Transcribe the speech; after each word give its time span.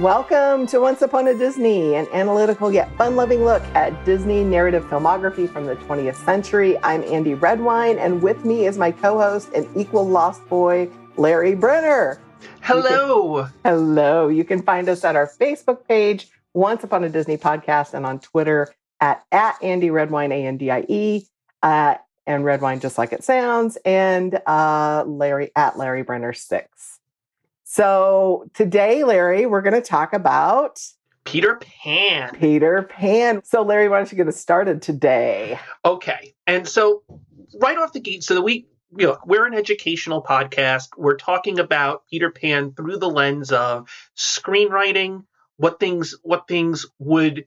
Welcome 0.00 0.66
to 0.68 0.80
Once 0.80 1.02
Upon 1.02 1.28
a 1.28 1.34
Disney, 1.34 1.94
an 1.94 2.08
analytical 2.14 2.72
yet 2.72 2.90
fun 2.96 3.16
loving 3.16 3.44
look 3.44 3.62
at 3.74 4.02
Disney 4.06 4.42
narrative 4.42 4.82
filmography 4.84 5.46
from 5.46 5.66
the 5.66 5.76
20th 5.76 6.16
century. 6.24 6.78
I'm 6.82 7.02
Andie 7.02 7.34
Redwine, 7.34 7.98
and 7.98 8.22
with 8.22 8.42
me 8.42 8.64
is 8.64 8.78
my 8.78 8.92
co 8.92 9.18
host 9.18 9.50
and 9.54 9.68
equal 9.76 10.08
lost 10.08 10.42
boy, 10.48 10.88
Larry 11.18 11.54
Brenner. 11.54 12.18
Hello. 12.62 13.42
Can, 13.42 13.52
hello. 13.62 14.28
You 14.28 14.42
can 14.42 14.62
find 14.62 14.88
us 14.88 15.04
at 15.04 15.16
our 15.16 15.26
Facebook 15.26 15.86
page, 15.86 16.28
Once 16.54 16.82
Upon 16.82 17.04
a 17.04 17.10
Disney 17.10 17.36
Podcast, 17.36 17.92
and 17.92 18.06
on 18.06 18.20
Twitter 18.20 18.72
at, 19.00 19.22
at 19.30 19.62
Andie 19.62 19.90
Redwine, 19.90 20.32
A 20.32 20.46
N 20.46 20.56
D 20.56 20.70
I 20.70 20.86
E, 20.88 21.26
uh, 21.62 21.96
and 22.26 22.42
Redwine 22.42 22.80
just 22.80 22.96
like 22.96 23.12
it 23.12 23.22
sounds, 23.22 23.76
and 23.84 24.40
uh, 24.46 25.04
Larry 25.06 25.50
at 25.54 25.76
Larry 25.76 26.04
Brenner 26.04 26.32
6. 26.32 26.99
So 27.72 28.46
today, 28.52 29.04
Larry, 29.04 29.46
we're 29.46 29.62
going 29.62 29.80
to 29.80 29.80
talk 29.80 30.12
about 30.12 30.82
Peter 31.24 31.54
Pan. 31.54 32.34
Peter 32.34 32.82
Pan. 32.82 33.42
So, 33.44 33.62
Larry, 33.62 33.88
why 33.88 33.98
don't 33.98 34.10
you 34.10 34.18
get 34.18 34.26
us 34.26 34.40
started 34.40 34.82
today? 34.82 35.56
Okay. 35.84 36.34
And 36.48 36.66
so, 36.66 37.04
right 37.62 37.78
off 37.78 37.92
the 37.92 38.00
gate, 38.00 38.24
so 38.24 38.40
we, 38.40 38.66
you 38.98 39.06
know, 39.06 39.18
we're 39.24 39.46
an 39.46 39.54
educational 39.54 40.20
podcast. 40.20 40.88
We're 40.96 41.16
talking 41.16 41.60
about 41.60 42.02
Peter 42.10 42.32
Pan 42.32 42.72
through 42.72 42.96
the 42.96 43.08
lens 43.08 43.52
of 43.52 43.88
screenwriting. 44.16 45.22
What 45.56 45.78
things, 45.78 46.16
what 46.24 46.48
things 46.48 46.86
would 46.98 47.44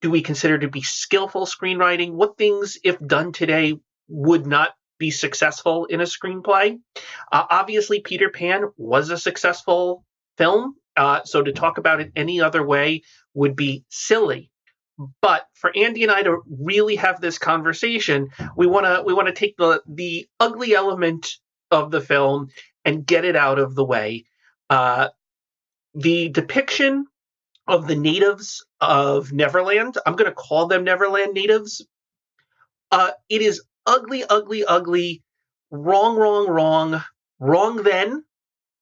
do 0.00 0.10
we 0.10 0.22
consider 0.22 0.56
to 0.56 0.68
be 0.68 0.80
skillful 0.80 1.44
screenwriting? 1.44 2.12
What 2.12 2.38
things, 2.38 2.78
if 2.82 2.98
done 2.98 3.30
today, 3.30 3.74
would 4.08 4.46
not 4.46 4.70
be 4.98 5.10
successful 5.10 5.84
in 5.86 6.00
a 6.00 6.04
screenplay. 6.04 6.78
Uh, 7.32 7.44
obviously, 7.50 8.00
Peter 8.00 8.30
Pan 8.30 8.64
was 8.76 9.10
a 9.10 9.18
successful 9.18 10.04
film, 10.38 10.76
uh, 10.96 11.20
so 11.24 11.42
to 11.42 11.52
talk 11.52 11.78
about 11.78 12.00
it 12.00 12.12
any 12.16 12.40
other 12.40 12.64
way 12.64 13.02
would 13.34 13.56
be 13.56 13.84
silly. 13.88 14.50
But 15.20 15.46
for 15.54 15.70
Andie 15.76 16.04
and 16.04 16.12
I 16.12 16.22
to 16.22 16.42
really 16.48 16.96
have 16.96 17.20
this 17.20 17.38
conversation, 17.38 18.28
we 18.56 18.66
want 18.66 18.86
to 18.86 19.02
we 19.04 19.12
want 19.12 19.28
to 19.28 19.34
take 19.34 19.56
the 19.58 19.82
the 19.86 20.26
ugly 20.40 20.74
element 20.74 21.28
of 21.70 21.90
the 21.90 22.00
film 22.00 22.48
and 22.84 23.04
get 23.04 23.24
it 23.24 23.36
out 23.36 23.58
of 23.58 23.74
the 23.74 23.84
way. 23.84 24.24
Uh, 24.70 25.08
the 25.94 26.28
depiction 26.30 27.06
of 27.66 27.88
the 27.88 27.96
natives 27.96 28.64
of 28.80 29.32
Neverland, 29.32 29.98
I'm 30.06 30.14
going 30.14 30.30
to 30.30 30.34
call 30.34 30.66
them 30.66 30.84
Neverland 30.84 31.34
natives. 31.34 31.84
Uh, 32.90 33.10
it 33.28 33.42
is 33.42 33.62
ugly, 33.86 34.24
ugly, 34.28 34.64
ugly, 34.64 35.22
wrong, 35.70 36.16
wrong, 36.16 36.48
wrong, 36.48 37.02
wrong 37.38 37.82
then, 37.82 38.24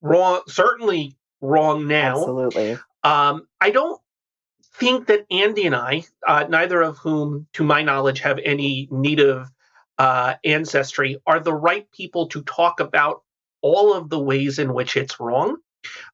wrong, 0.03 0.43
certainly 0.49 1.17
wrong 1.41 1.87
now. 1.87 2.19
Absolutely. 2.19 2.79
Um, 3.03 3.47
I 3.61 3.71
don't 3.71 4.01
think 4.77 5.07
that 5.07 5.27
Andie 5.31 5.67
and 5.67 5.77
I, 5.77 6.05
uh, 6.27 6.47
neither 6.49 6.83
of 6.83 6.99
whom, 6.99 7.47
to 7.55 7.65
my 7.65 7.83
knowledge, 7.83 8.21
have 8.21 8.39
any 8.45 8.89
native 8.91 9.51
uh, 9.99 10.35
ancestry, 10.45 11.21
are 11.27 11.41
the 11.41 11.55
right 11.55 11.91
people 11.93 12.29
to 12.29 12.43
talk 12.43 12.81
about 12.81 13.23
all 13.63 13.95
of 13.95 14.11
the 14.11 14.19
ways 14.19 14.59
in 14.59 14.73
which 14.75 14.97
it's 14.97 15.21
wrong. 15.21 15.57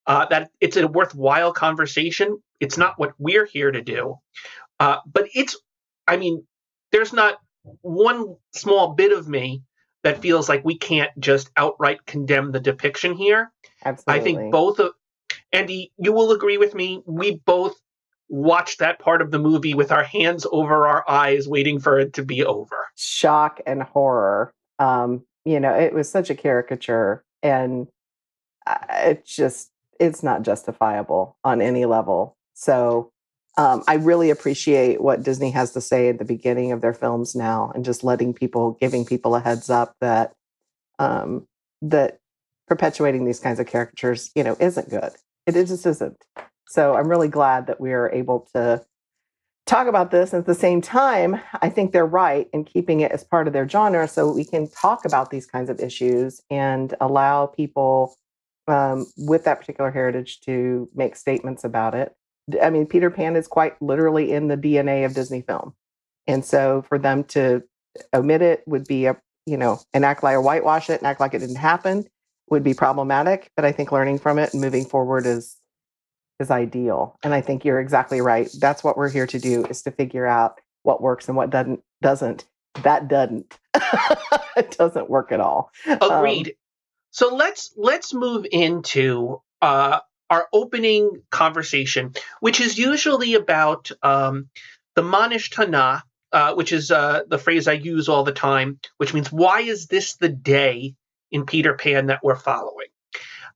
Uh, 0.04 0.26
that 0.26 0.50
it's 0.60 0.76
a 0.76 0.88
worthwhile 0.88 1.52
conversation. 1.52 2.42
It's 2.58 2.76
not 2.76 2.98
what 2.98 3.12
we're 3.18 3.46
here 3.46 3.70
to 3.70 3.80
do, 3.80 4.16
uh, 4.80 4.96
but 5.06 5.28
it's. 5.32 5.56
I 6.08 6.16
mean, 6.16 6.44
there's 6.90 7.12
not 7.12 7.38
one 7.82 8.36
small 8.52 8.94
bit 8.94 9.12
of 9.12 9.28
me 9.28 9.62
that 10.02 10.22
feels 10.22 10.48
like 10.48 10.64
we 10.64 10.78
can't 10.78 11.10
just 11.18 11.50
outright 11.56 12.06
condemn 12.06 12.52
the 12.52 12.60
depiction 12.60 13.14
here. 13.14 13.52
Absolutely. 13.84 14.20
I 14.20 14.24
think 14.24 14.52
both 14.52 14.78
of 14.78 14.92
Andie, 15.52 15.92
you 15.98 16.12
will 16.12 16.32
agree 16.32 16.58
with 16.58 16.74
me. 16.74 17.02
We 17.06 17.36
both 17.44 17.76
watched 18.28 18.78
that 18.78 18.98
part 18.98 19.20
of 19.20 19.30
the 19.30 19.38
movie 19.38 19.74
with 19.74 19.90
our 19.90 20.04
hands 20.04 20.46
over 20.50 20.86
our 20.86 21.04
eyes, 21.08 21.48
waiting 21.48 21.80
for 21.80 21.98
it 21.98 22.12
to 22.14 22.24
be 22.24 22.44
over. 22.44 22.88
Shock 22.96 23.60
and 23.66 23.82
horror. 23.82 24.52
Um, 24.78 25.24
you 25.44 25.60
know, 25.60 25.74
it 25.74 25.92
was 25.92 26.10
such 26.10 26.30
a 26.30 26.34
caricature, 26.34 27.24
and 27.42 27.88
it 28.90 29.26
just 29.26 29.70
it's 29.98 30.22
not 30.22 30.42
justifiable 30.42 31.36
on 31.44 31.60
any 31.60 31.84
level. 31.84 32.36
So 32.54 33.12
um, 33.56 33.82
I 33.88 33.94
really 33.94 34.30
appreciate 34.30 35.00
what 35.00 35.22
Disney 35.22 35.50
has 35.50 35.72
to 35.72 35.80
say 35.80 36.08
at 36.08 36.18
the 36.18 36.24
beginning 36.24 36.72
of 36.72 36.80
their 36.80 36.94
films 36.94 37.34
now, 37.34 37.72
and 37.74 37.84
just 37.84 38.04
letting 38.04 38.32
people, 38.32 38.76
giving 38.80 39.04
people 39.04 39.34
a 39.34 39.40
heads 39.40 39.68
up 39.68 39.94
that 40.00 40.32
um, 40.98 41.46
that 41.82 42.18
perpetuating 42.68 43.24
these 43.24 43.40
kinds 43.40 43.58
of 43.58 43.66
caricatures, 43.66 44.30
you 44.34 44.44
know, 44.44 44.56
isn't 44.60 44.88
good. 44.88 45.12
It, 45.46 45.52
just 45.52 45.84
isn't. 45.86 46.16
So 46.68 46.94
I'm 46.94 47.08
really 47.08 47.28
glad 47.28 47.66
that 47.66 47.80
we 47.80 47.92
are 47.92 48.10
able 48.10 48.48
to 48.54 48.84
talk 49.66 49.88
about 49.88 50.12
this. 50.12 50.32
And 50.32 50.40
at 50.40 50.46
the 50.46 50.54
same 50.54 50.80
time, 50.80 51.40
I 51.60 51.68
think 51.68 51.90
they're 51.90 52.06
right 52.06 52.48
in 52.52 52.64
keeping 52.64 53.00
it 53.00 53.10
as 53.10 53.24
part 53.24 53.48
of 53.48 53.52
their 53.52 53.68
genre, 53.68 54.06
so 54.06 54.32
we 54.32 54.44
can 54.44 54.70
talk 54.70 55.04
about 55.04 55.30
these 55.30 55.46
kinds 55.46 55.70
of 55.70 55.80
issues 55.80 56.40
and 56.50 56.94
allow 57.00 57.46
people 57.46 58.14
um, 58.68 59.06
with 59.16 59.44
that 59.44 59.58
particular 59.58 59.90
heritage 59.90 60.40
to 60.42 60.88
make 60.94 61.16
statements 61.16 61.64
about 61.64 61.94
it 61.94 62.14
I 62.62 62.70
mean, 62.70 62.86
Peter 62.86 63.10
Pan 63.10 63.36
is 63.36 63.48
quite 63.48 63.80
literally 63.82 64.32
in 64.32 64.48
the 64.48 64.56
DNA 64.56 65.04
of 65.04 65.14
Disney 65.14 65.42
film. 65.42 65.74
And 66.26 66.44
so 66.44 66.82
for 66.88 66.98
them 66.98 67.24
to 67.24 67.62
omit 68.14 68.42
it 68.42 68.62
would 68.66 68.86
be 68.86 69.06
a, 69.06 69.20
you 69.46 69.56
know, 69.56 69.80
and 69.92 70.04
act 70.04 70.22
like 70.22 70.34
or 70.34 70.40
whitewash 70.40 70.90
it 70.90 71.00
and 71.00 71.06
act 71.06 71.20
like 71.20 71.34
it 71.34 71.40
didn't 71.40 71.56
happen 71.56 72.06
would 72.48 72.62
be 72.62 72.74
problematic. 72.74 73.50
But 73.56 73.64
I 73.64 73.72
think 73.72 73.92
learning 73.92 74.18
from 74.18 74.38
it 74.38 74.52
and 74.52 74.60
moving 74.60 74.84
forward 74.84 75.26
is 75.26 75.56
is 76.38 76.50
ideal. 76.50 77.18
And 77.22 77.34
I 77.34 77.40
think 77.40 77.64
you're 77.64 77.80
exactly 77.80 78.20
right. 78.20 78.48
That's 78.58 78.82
what 78.82 78.96
we're 78.96 79.10
here 79.10 79.26
to 79.26 79.38
do 79.38 79.64
is 79.66 79.82
to 79.82 79.90
figure 79.90 80.26
out 80.26 80.60
what 80.82 81.02
works 81.02 81.28
and 81.28 81.36
what 81.36 81.50
doesn't 81.50 81.82
doesn't. 82.02 82.46
That 82.82 83.08
doesn't. 83.08 83.58
it 84.56 84.70
doesn't 84.78 85.10
work 85.10 85.32
at 85.32 85.40
all. 85.40 85.70
Agreed. 85.86 86.48
Um, 86.48 86.52
so 87.10 87.34
let's 87.34 87.72
let's 87.76 88.14
move 88.14 88.46
into 88.50 89.42
uh 89.60 90.00
our 90.30 90.46
opening 90.52 91.22
conversation, 91.30 92.14
which 92.38 92.60
is 92.60 92.78
usually 92.78 93.34
about 93.34 93.90
um, 94.02 94.48
the 94.94 95.02
Ma 95.02 95.28
Nishtana, 95.28 96.02
uh, 96.32 96.54
which 96.54 96.72
is 96.72 96.90
uh, 96.90 97.22
the 97.28 97.38
phrase 97.38 97.66
I 97.66 97.72
use 97.72 98.08
all 98.08 98.22
the 98.22 98.32
time, 98.32 98.78
which 98.96 99.12
means 99.12 99.32
why 99.32 99.62
is 99.62 99.88
this 99.88 100.14
the 100.14 100.28
day 100.28 100.94
in 101.32 101.44
Peter 101.44 101.74
Pan 101.74 102.06
that 102.06 102.20
we're 102.22 102.36
following? 102.36 102.88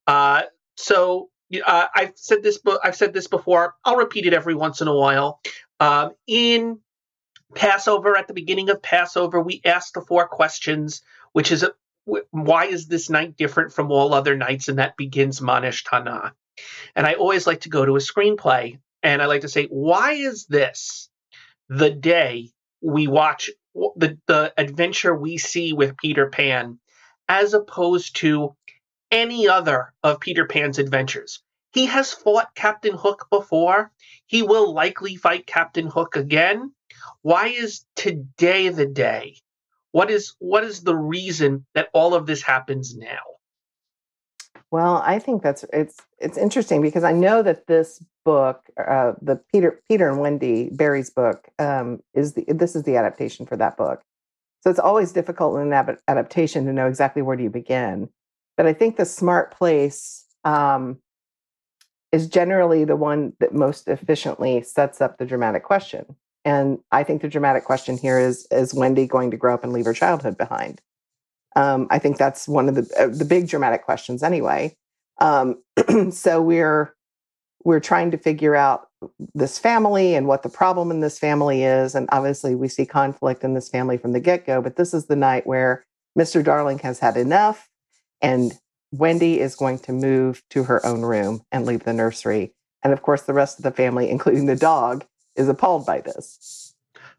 Uh, 0.06 0.42
so 0.76 1.30
uh, 1.64 1.86
I've 1.94 2.12
said 2.16 2.42
this, 2.42 2.58
I've 2.82 2.96
said 2.96 3.12
this 3.12 3.28
before. 3.28 3.74
I'll 3.84 3.96
repeat 3.96 4.26
it 4.26 4.34
every 4.34 4.54
once 4.54 4.80
in 4.80 4.88
a 4.88 4.94
while. 4.94 5.40
Um, 5.78 6.10
in 6.26 6.80
Passover, 7.54 8.16
at 8.16 8.26
the 8.26 8.34
beginning 8.34 8.70
of 8.70 8.82
Passover, 8.82 9.40
we 9.40 9.60
ask 9.64 9.94
the 9.94 10.00
four 10.00 10.26
questions, 10.26 11.02
which 11.32 11.52
is 11.52 11.64
why 12.30 12.66
is 12.66 12.86
this 12.86 13.08
night 13.08 13.36
different 13.36 13.72
from 13.72 13.90
all 13.90 14.12
other 14.12 14.36
nights? 14.36 14.68
And 14.68 14.78
that 14.78 14.96
begins 14.96 15.40
Ma 15.40 15.60
Nishtana. 15.60 16.32
And 16.94 17.06
I 17.06 17.14
always 17.14 17.46
like 17.46 17.62
to 17.62 17.68
go 17.68 17.84
to 17.84 17.96
a 17.96 18.00
screenplay 18.00 18.78
and 19.02 19.20
I 19.20 19.26
like 19.26 19.42
to 19.42 19.48
say, 19.48 19.66
why 19.66 20.12
is 20.12 20.46
this 20.46 21.08
the 21.68 21.90
day 21.90 22.50
we 22.80 23.06
watch 23.06 23.50
the, 23.74 24.18
the 24.26 24.52
adventure 24.56 25.14
we 25.14 25.38
see 25.38 25.72
with 25.72 25.96
Peter 25.96 26.30
Pan 26.30 26.78
as 27.28 27.54
opposed 27.54 28.16
to 28.16 28.56
any 29.10 29.48
other 29.48 29.92
of 30.02 30.20
Peter 30.20 30.46
Pan's 30.46 30.78
adventures? 30.78 31.42
He 31.72 31.86
has 31.86 32.12
fought 32.12 32.54
Captain 32.54 32.94
Hook 32.94 33.26
before. 33.30 33.90
He 34.26 34.42
will 34.42 34.72
likely 34.72 35.16
fight 35.16 35.46
Captain 35.46 35.88
Hook 35.88 36.16
again. 36.16 36.72
Why 37.22 37.48
is 37.48 37.84
today 37.96 38.68
the 38.68 38.86
day? 38.86 39.36
What 39.90 40.10
is 40.10 40.34
what 40.38 40.64
is 40.64 40.82
the 40.82 40.96
reason 40.96 41.66
that 41.74 41.88
all 41.92 42.14
of 42.14 42.26
this 42.26 42.42
happens 42.42 42.96
now? 42.96 43.33
Well, 44.70 45.02
I 45.04 45.18
think 45.18 45.42
that's 45.42 45.64
it's 45.72 46.00
it's 46.18 46.36
interesting 46.36 46.82
because 46.82 47.04
I 47.04 47.12
know 47.12 47.42
that 47.42 47.66
this 47.66 48.02
book, 48.24 48.62
uh, 48.76 49.12
the 49.20 49.40
Peter 49.52 49.80
Peter 49.88 50.08
and 50.08 50.20
Wendy 50.20 50.70
Barrie's 50.72 51.10
book, 51.10 51.48
um, 51.58 52.00
is 52.14 52.34
the 52.34 52.44
this 52.48 52.74
is 52.74 52.82
the 52.82 52.96
adaptation 52.96 53.46
for 53.46 53.56
that 53.56 53.76
book. 53.76 54.02
So 54.62 54.70
it's 54.70 54.78
always 54.78 55.12
difficult 55.12 55.60
in 55.60 55.72
an 55.72 55.96
adaptation 56.08 56.64
to 56.64 56.72
know 56.72 56.86
exactly 56.88 57.22
where 57.22 57.36
do 57.36 57.42
you 57.42 57.50
begin. 57.50 58.08
But 58.56 58.66
I 58.66 58.72
think 58.72 58.96
the 58.96 59.04
smart 59.04 59.50
place 59.50 60.24
um, 60.44 60.98
is 62.12 62.26
generally 62.28 62.84
the 62.84 62.96
one 62.96 63.34
that 63.40 63.54
most 63.54 63.88
efficiently 63.88 64.62
sets 64.62 65.00
up 65.00 65.18
the 65.18 65.26
dramatic 65.26 65.64
question. 65.64 66.16
And 66.44 66.78
I 66.92 67.04
think 67.04 67.22
the 67.22 67.28
dramatic 67.28 67.64
question 67.64 67.96
here 67.98 68.18
is: 68.18 68.46
Is 68.50 68.74
Wendy 68.74 69.06
going 69.06 69.30
to 69.30 69.36
grow 69.36 69.54
up 69.54 69.64
and 69.64 69.72
leave 69.72 69.84
her 69.84 69.94
childhood 69.94 70.36
behind? 70.36 70.80
Um, 71.56 71.86
I 71.90 71.98
think 71.98 72.18
that's 72.18 72.48
one 72.48 72.68
of 72.68 72.74
the 72.74 72.88
uh, 72.98 73.08
the 73.08 73.24
big 73.24 73.48
dramatic 73.48 73.84
questions 73.84 74.22
anyway. 74.22 74.76
Um, 75.20 75.62
so 76.10 76.42
we're 76.42 76.94
we're 77.64 77.80
trying 77.80 78.10
to 78.10 78.18
figure 78.18 78.54
out 78.54 78.88
this 79.34 79.58
family 79.58 80.14
and 80.14 80.26
what 80.26 80.42
the 80.42 80.48
problem 80.48 80.90
in 80.90 81.00
this 81.00 81.18
family 81.18 81.64
is, 81.64 81.94
and 81.94 82.08
obviously 82.12 82.54
we 82.54 82.68
see 82.68 82.86
conflict 82.86 83.44
in 83.44 83.54
this 83.54 83.68
family 83.68 83.98
from 83.98 84.12
the 84.12 84.20
get 84.20 84.46
go. 84.46 84.60
But 84.60 84.76
this 84.76 84.94
is 84.94 85.06
the 85.06 85.16
night 85.16 85.46
where 85.46 85.84
Mr. 86.18 86.42
Darling 86.44 86.78
has 86.80 86.98
had 86.98 87.16
enough, 87.16 87.68
and 88.20 88.52
Wendy 88.92 89.40
is 89.40 89.56
going 89.56 89.78
to 89.80 89.92
move 89.92 90.42
to 90.50 90.64
her 90.64 90.84
own 90.84 91.02
room 91.02 91.42
and 91.50 91.66
leave 91.66 91.84
the 91.84 91.92
nursery. 91.92 92.52
And 92.82 92.92
of 92.92 93.02
course, 93.02 93.22
the 93.22 93.32
rest 93.32 93.58
of 93.58 93.64
the 93.64 93.70
family, 93.70 94.10
including 94.10 94.46
the 94.46 94.56
dog, 94.56 95.04
is 95.36 95.48
appalled 95.48 95.86
by 95.86 96.00
this. 96.00 96.63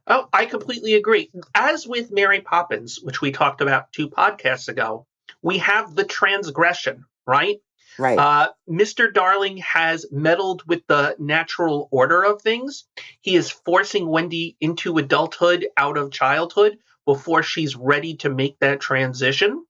Oh, 0.07 0.27
I 0.31 0.45
completely 0.45 0.93
agree. 0.93 1.31
As 1.55 1.87
with 1.87 2.11
Mary 2.11 2.41
Poppins, 2.41 2.99
which 3.01 3.21
we 3.21 3.31
talked 3.31 3.61
about 3.61 3.91
two 3.91 4.09
podcasts 4.09 4.67
ago, 4.67 5.07
we 5.41 5.57
have 5.59 5.95
the 5.95 6.03
transgression, 6.03 7.05
right? 7.25 7.57
Right. 7.97 8.17
Uh, 8.17 8.49
Mr. 8.69 9.11
Darling 9.11 9.57
has 9.57 10.05
meddled 10.11 10.63
with 10.67 10.85
the 10.87 11.15
natural 11.17 11.87
order 11.91 12.23
of 12.23 12.41
things. 12.41 12.85
He 13.21 13.35
is 13.35 13.49
forcing 13.49 14.07
Wendy 14.07 14.57
into 14.59 14.97
adulthood 14.97 15.67
out 15.77 15.97
of 15.97 16.11
childhood 16.11 16.77
before 17.05 17.41
she's 17.41 17.75
ready 17.75 18.15
to 18.17 18.29
make 18.29 18.59
that 18.59 18.81
transition. 18.81 19.65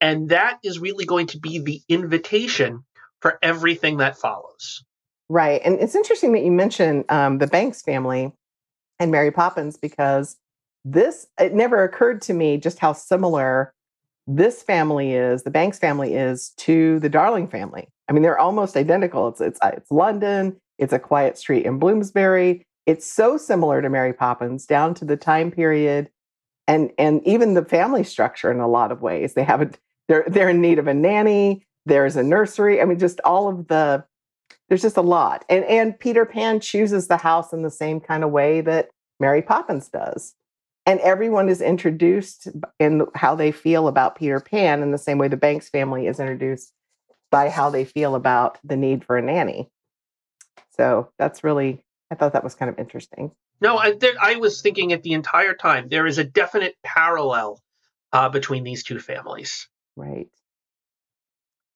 And 0.00 0.30
that 0.30 0.58
is 0.64 0.80
really 0.80 1.04
going 1.04 1.28
to 1.28 1.38
be 1.38 1.60
the 1.60 1.80
invitation 1.88 2.84
for 3.20 3.38
everything 3.42 3.98
that 3.98 4.18
follows. 4.18 4.84
Right. 5.28 5.62
And 5.64 5.78
it's 5.78 5.94
interesting 5.94 6.32
that 6.32 6.44
you 6.44 6.50
mentioned 6.50 7.04
um, 7.08 7.38
the 7.38 7.46
Banks 7.46 7.82
family 7.82 8.32
and 9.02 9.10
Mary 9.10 9.30
Poppins 9.30 9.76
because 9.76 10.36
this, 10.84 11.26
it 11.38 11.54
never 11.54 11.82
occurred 11.82 12.22
to 12.22 12.34
me 12.34 12.56
just 12.56 12.78
how 12.78 12.92
similar 12.92 13.74
this 14.26 14.62
family 14.62 15.14
is, 15.14 15.42
the 15.42 15.50
Banks 15.50 15.78
family 15.78 16.14
is 16.14 16.50
to 16.58 17.00
the 17.00 17.08
Darling 17.08 17.48
family. 17.48 17.88
I 18.08 18.12
mean, 18.12 18.22
they're 18.22 18.38
almost 18.38 18.76
identical. 18.76 19.28
It's 19.28 19.40
it's 19.40 19.58
it's 19.62 19.90
London. 19.90 20.56
It's 20.78 20.92
a 20.92 20.98
quiet 20.98 21.38
street 21.38 21.66
in 21.66 21.78
Bloomsbury. 21.78 22.64
It's 22.86 23.10
so 23.10 23.36
similar 23.36 23.82
to 23.82 23.88
Mary 23.88 24.12
Poppins 24.12 24.66
down 24.66 24.94
to 24.94 25.04
the 25.04 25.16
time 25.16 25.50
period 25.50 26.08
and 26.68 26.90
and 26.98 27.26
even 27.26 27.54
the 27.54 27.64
family 27.64 28.04
structure 28.04 28.50
in 28.50 28.60
a 28.60 28.68
lot 28.68 28.92
of 28.92 29.02
ways. 29.02 29.34
They 29.34 29.44
have 29.44 29.62
a 29.62 29.70
they're 30.08 30.24
they're 30.28 30.48
in 30.48 30.60
need 30.60 30.78
of 30.78 30.86
a 30.86 30.94
nanny. 30.94 31.66
There's 31.86 32.16
a 32.16 32.22
nursery. 32.22 32.80
I 32.80 32.84
mean, 32.84 32.98
just 32.98 33.20
all 33.24 33.48
of 33.48 33.68
the 33.68 34.04
there's 34.72 34.80
just 34.80 34.96
a 34.96 35.02
lot. 35.02 35.44
And 35.50 35.66
and 35.66 36.00
Peter 36.00 36.24
Pan 36.24 36.58
chooses 36.58 37.06
the 37.06 37.18
house 37.18 37.52
in 37.52 37.60
the 37.60 37.70
same 37.70 38.00
kind 38.00 38.24
of 38.24 38.30
way 38.30 38.62
that 38.62 38.88
Mary 39.20 39.42
Poppins 39.42 39.90
does 39.90 40.34
and 40.86 40.98
everyone 41.00 41.50
is 41.50 41.60
introduced 41.60 42.48
in 42.80 43.06
how 43.14 43.34
they 43.34 43.52
feel 43.52 43.86
about 43.86 44.16
Peter 44.16 44.40
Pan 44.40 44.82
in 44.82 44.90
the 44.90 44.96
same 44.96 45.18
way 45.18 45.28
the 45.28 45.36
Banks 45.36 45.68
family 45.68 46.06
is 46.06 46.18
introduced 46.18 46.72
by 47.30 47.50
how 47.50 47.68
they 47.68 47.84
feel 47.84 48.14
about 48.14 48.56
the 48.64 48.78
need 48.78 49.04
for 49.04 49.18
a 49.18 49.20
nanny. 49.20 49.68
So 50.70 51.10
that's 51.18 51.44
really, 51.44 51.84
I 52.10 52.14
thought 52.14 52.32
that 52.32 52.42
was 52.42 52.54
kind 52.54 52.70
of 52.70 52.78
interesting. 52.78 53.30
No, 53.60 53.76
I, 53.76 53.92
there, 53.92 54.14
I 54.22 54.36
was 54.36 54.62
thinking 54.62 54.90
it 54.90 55.02
the 55.02 55.12
entire 55.12 55.52
time. 55.52 55.90
There 55.90 56.06
is 56.06 56.16
a 56.16 56.24
definite 56.24 56.76
parallel 56.82 57.60
uh, 58.14 58.30
between 58.30 58.64
these 58.64 58.84
two 58.84 59.00
families. 59.00 59.68
Right. 59.96 60.28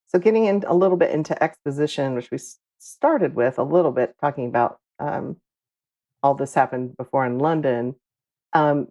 So 0.07 0.19
getting 0.19 0.47
in 0.47 0.65
a 0.67 0.75
little 0.75 0.97
bit 0.97 1.11
into 1.11 1.41
exposition, 1.43 2.15
which 2.15 2.31
we 2.31 2.39
started 2.79 3.35
with 3.35 3.59
a 3.59 3.63
little 3.63 3.93
bit, 3.93 4.15
talking 4.21 4.49
about 4.49 4.79
um, 4.99 5.37
all 6.23 6.35
this 6.35 6.55
happened 6.55 6.97
before 6.97 7.27
in 7.27 7.39
London. 7.39 7.95
Um, 8.53 8.89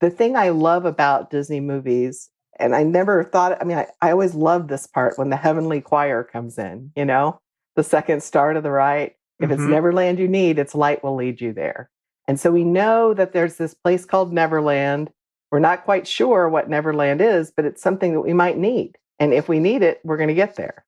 the 0.00 0.10
thing 0.10 0.36
I 0.36 0.50
love 0.50 0.84
about 0.84 1.30
Disney 1.30 1.60
movies, 1.60 2.30
and 2.58 2.74
I 2.74 2.82
never 2.82 3.24
thought, 3.24 3.60
I 3.60 3.64
mean, 3.64 3.78
I, 3.78 3.86
I 4.00 4.10
always 4.10 4.34
love 4.34 4.68
this 4.68 4.86
part 4.86 5.18
when 5.18 5.30
the 5.30 5.36
heavenly 5.36 5.80
choir 5.80 6.24
comes 6.24 6.58
in, 6.58 6.92
you 6.96 7.04
know, 7.04 7.40
the 7.76 7.84
second 7.84 8.22
star 8.22 8.52
to 8.52 8.60
the 8.60 8.70
right. 8.70 9.14
If 9.38 9.48
mm-hmm. 9.48 9.52
it's 9.52 9.70
Neverland 9.70 10.18
you 10.18 10.28
need, 10.28 10.58
its 10.58 10.74
light 10.74 11.02
will 11.02 11.16
lead 11.16 11.40
you 11.40 11.52
there. 11.52 11.90
And 12.28 12.38
so 12.38 12.50
we 12.50 12.64
know 12.64 13.14
that 13.14 13.32
there's 13.32 13.56
this 13.56 13.74
place 13.74 14.04
called 14.04 14.32
Neverland. 14.32 15.10
We're 15.50 15.58
not 15.58 15.84
quite 15.84 16.06
sure 16.06 16.48
what 16.48 16.68
Neverland 16.68 17.20
is, 17.20 17.50
but 17.50 17.64
it's 17.64 17.82
something 17.82 18.12
that 18.12 18.20
we 18.20 18.34
might 18.34 18.58
need. 18.58 18.98
And 19.18 19.34
if 19.34 19.48
we 19.48 19.58
need 19.58 19.82
it, 19.82 20.00
we're 20.04 20.16
going 20.16 20.28
to 20.28 20.34
get 20.34 20.56
there. 20.56 20.84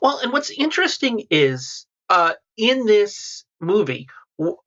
Well, 0.00 0.18
and 0.22 0.32
what's 0.32 0.50
interesting 0.50 1.26
is 1.30 1.86
uh, 2.08 2.34
in 2.56 2.86
this 2.86 3.44
movie, 3.60 4.08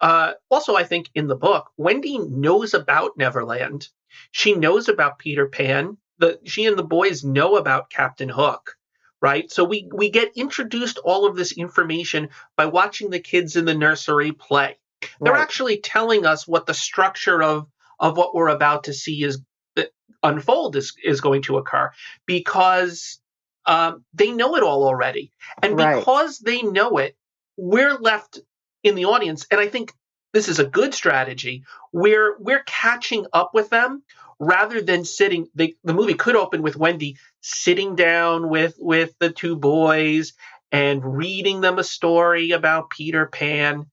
uh, 0.02 0.34
also, 0.50 0.76
I 0.76 0.84
think 0.84 1.10
in 1.16 1.28
the 1.28 1.36
book, 1.36 1.70
Wendy 1.78 2.18
knows 2.18 2.74
about 2.74 3.18
Neverland. 3.18 3.88
She 4.32 4.54
knows 4.54 4.90
about 4.90 5.20
Peter 5.20 5.48
Pan. 5.48 5.98
The 6.18 6.40
she 6.44 6.66
and 6.66 6.78
the 6.78 6.84
boys 6.84 7.24
know 7.24 7.56
about 7.56 7.90
Captain 7.90 8.30
Hook, 8.30 8.76
right? 9.22 9.50
So 9.50 9.64
we 9.64 9.90
we 9.94 10.10
get 10.10 10.36
introduced 10.36 10.98
all 11.00 11.26
of 11.26 11.36
this 11.36 11.54
information 11.54 12.30
by 12.58 12.66
watching 12.66 13.10
the 13.10 13.20
kids 13.20 13.56
in 13.56 13.66
the 13.66 13.74
nursery 13.74 14.34
play. 14.34 14.78
They're 15.20 15.34
right. 15.34 15.42
actually 15.42 15.80
telling 15.80 16.26
us 16.26 16.48
what 16.48 16.66
the 16.66 16.74
structure 16.74 17.42
of 17.42 17.68
of 18.00 18.18
what 18.18 18.36
we're 18.36 18.50
about 18.50 18.84
to 18.86 18.94
see 18.94 19.24
is 19.24 19.40
uh, 19.78 19.84
unfold 20.22 20.76
is 20.76 20.94
is 21.04 21.22
going 21.22 21.44
to 21.44 21.58
occur 21.58 21.92
because 22.26 23.20
um, 23.66 24.04
they 24.14 24.32
know 24.32 24.56
it 24.56 24.64
all 24.64 24.84
already, 24.84 25.32
and 25.62 25.78
right. 25.78 25.98
because 25.98 26.40
they 26.40 26.62
know 26.62 26.98
it, 26.98 27.16
we're 27.58 27.98
left 27.98 28.40
in 28.84 28.96
the 28.96 29.06
audience, 29.06 29.46
and 29.52 29.60
I 29.60 29.68
think 29.68 29.94
this 30.34 30.48
is 30.48 30.60
a 30.60 30.66
good 30.66 30.94
strategy. 30.94 31.64
We're 31.92 32.38
we're 32.40 32.64
catching 32.66 33.26
up 33.34 33.52
with 33.54 33.70
them 33.70 34.04
rather 34.40 34.82
than 34.82 35.06
sitting. 35.06 35.48
the 35.56 35.76
movie 35.86 36.16
could 36.16 36.36
open 36.36 36.62
with 36.62 36.76
Wendy 36.76 37.18
sitting 37.42 37.96
down 37.96 38.50
with 38.50 38.76
with 38.80 39.14
the 39.20 39.32
two 39.32 39.56
boys 39.56 40.34
and 40.72 41.18
reading 41.18 41.62
them 41.62 41.80
a 41.80 41.84
story 41.84 42.52
about 42.52 42.90
Peter 42.90 43.26
Pan, 43.28 43.86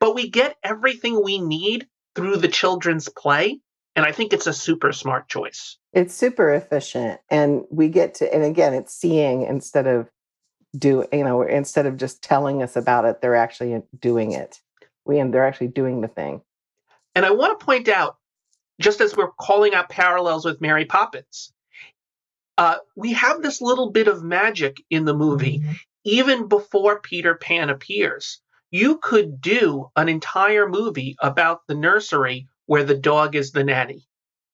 but 0.00 0.14
we 0.14 0.30
get 0.30 0.56
everything 0.62 1.22
we 1.22 1.38
need 1.38 1.88
through 2.14 2.36
the 2.36 2.48
children's 2.48 3.08
play, 3.08 3.60
and 3.94 4.06
I 4.06 4.12
think 4.12 4.32
it's 4.32 4.46
a 4.46 4.52
super 4.52 4.92
smart 4.92 5.28
choice. 5.28 5.76
It's 5.92 6.14
super 6.14 6.52
efficient, 6.52 7.20
and 7.30 7.64
we 7.70 7.88
get 7.88 8.14
to, 8.16 8.34
and 8.34 8.42
again, 8.42 8.74
it's 8.74 8.94
seeing 8.94 9.42
instead 9.42 9.86
of 9.86 10.08
do 10.76 11.04
you 11.12 11.24
know 11.24 11.42
instead 11.42 11.86
of 11.86 11.96
just 11.96 12.22
telling 12.22 12.62
us 12.62 12.76
about 12.76 13.04
it 13.04 13.20
they're 13.20 13.36
actually 13.36 13.80
doing 14.00 14.32
it 14.32 14.60
we 15.04 15.18
and 15.18 15.32
they're 15.32 15.46
actually 15.46 15.68
doing 15.68 16.00
the 16.00 16.08
thing 16.08 16.40
and 17.14 17.26
i 17.26 17.30
want 17.30 17.58
to 17.58 17.64
point 17.64 17.88
out 17.88 18.16
just 18.80 19.00
as 19.00 19.16
we're 19.16 19.30
calling 19.32 19.74
out 19.74 19.88
parallels 19.88 20.44
with 20.44 20.60
mary 20.60 20.84
poppins 20.84 21.52
uh, 22.58 22.76
we 22.96 23.14
have 23.14 23.40
this 23.40 23.62
little 23.62 23.90
bit 23.90 24.08
of 24.08 24.22
magic 24.22 24.82
in 24.90 25.04
the 25.04 25.14
movie 25.14 25.60
mm-hmm. 25.60 25.72
even 26.04 26.48
before 26.48 27.00
peter 27.00 27.34
pan 27.34 27.68
appears 27.68 28.40
you 28.70 28.96
could 28.98 29.40
do 29.40 29.90
an 29.96 30.08
entire 30.08 30.66
movie 30.68 31.16
about 31.20 31.66
the 31.66 31.74
nursery 31.74 32.48
where 32.66 32.84
the 32.84 32.96
dog 32.96 33.34
is 33.34 33.52
the 33.52 33.64
nanny 33.64 34.06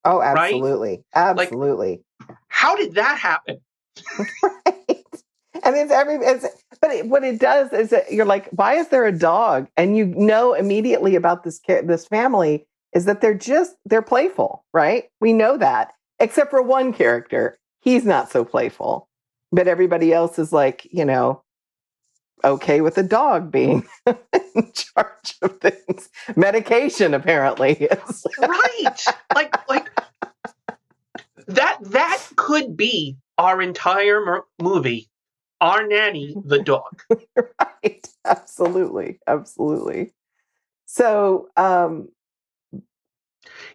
oh 0.05 0.21
absolutely 0.21 1.03
right? 1.15 1.39
absolutely 1.39 1.91
like, 1.91 2.37
how 2.49 2.77
did 2.77 2.95
that 2.95 3.19
happen? 3.19 3.61
Right. 4.43 5.65
And 5.65 5.75
it's 5.77 5.91
every 5.91 6.17
it's 6.17 6.47
but 6.81 6.91
it, 6.91 7.07
what 7.07 7.25
it 7.25 7.41
does 7.41 7.73
is 7.73 7.91
that 7.91 8.13
you're 8.13 8.25
like 8.27 8.49
why 8.51 8.75
is 8.75 8.89
there 8.89 9.07
a 9.07 9.13
dog? 9.13 9.67
And 9.77 9.97
you 9.97 10.07
know 10.07 10.55
immediately 10.55 11.17
about 11.17 11.43
this 11.43 11.61
this 11.67 12.07
family 12.07 12.67
is 12.93 13.07
that 13.07 13.21
they're 13.21 13.35
just 13.35 13.75
they're 13.85 14.03
playful 14.03 14.65
right? 14.73 15.05
We 15.21 15.33
know 15.33 15.57
that 15.57 15.93
except 16.21 16.51
for 16.51 16.63
one 16.63 16.93
character. 16.93 17.59
He's 17.81 18.05
not 18.05 18.31
so 18.31 18.45
playful 18.45 19.09
but 19.51 19.67
everybody 19.67 20.13
else 20.13 20.39
is 20.39 20.53
like 20.53 20.87
you 20.93 21.05
know 21.05 21.43
okay 22.45 22.81
with 22.81 22.95
the 22.95 23.03
dog 23.03 23.51
being 23.51 23.87
in 24.07 24.73
charge 24.73 25.37
of 25.43 25.59
things 25.61 26.09
medication 26.37 27.15
apparently 27.15 27.89
right 28.41 29.05
like 29.35 29.69
like 29.69 29.91
that 31.47 31.79
that 31.83 32.23
could 32.37 32.77
be 32.77 33.17
our 33.39 33.63
entire 33.63 34.43
movie 34.61 35.09
our 35.61 35.87
nanny, 35.87 36.37
the 36.45 36.63
dog. 36.63 37.03
right. 37.61 38.09
Absolutely. 38.25 39.19
Absolutely. 39.27 40.13
So, 40.87 41.49
um, 41.57 42.09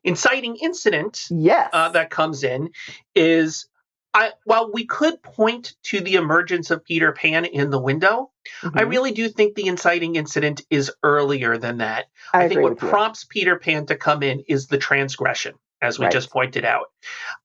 inciting 0.04 0.58
incident 0.58 1.26
yes. 1.30 1.70
Uh, 1.74 1.90
that 1.90 2.10
comes 2.10 2.44
in 2.44 2.70
is 3.16 3.68
I, 4.14 4.32
while 4.46 4.72
we 4.72 4.86
could 4.86 5.22
point 5.24 5.76
to 5.84 6.00
the 6.00 6.16
emergence 6.16 6.72
of 6.72 6.84
Peter 6.84 7.12
Pan 7.12 7.46
in 7.46 7.70
the 7.70 7.80
window, 7.80 8.32
mm-hmm. 8.62 8.78
I 8.78 8.84
really 8.84 9.12
do 9.12 9.30
think 9.30 9.56
the 9.56 9.68
inciting 9.68 10.16
incident 10.16 10.62
is 10.70 10.92
earlier 11.04 11.58
than 11.58 11.78
that. 11.78 12.06
I, 12.34 12.46
I 12.46 12.50
think 12.50 12.62
what 12.62 12.78
prompts 12.78 13.26
Peter 13.26 13.58
Pan 13.58 13.86
to 13.88 13.96
come 13.96 14.24
in 14.24 14.44
is 14.48 14.68
the 14.68 14.78
transgression, 14.78 15.56
as 15.82 16.00
we 16.00 16.06
right. 16.06 16.12
just 16.12 16.32
pointed 16.32 16.66
out. 16.66 16.88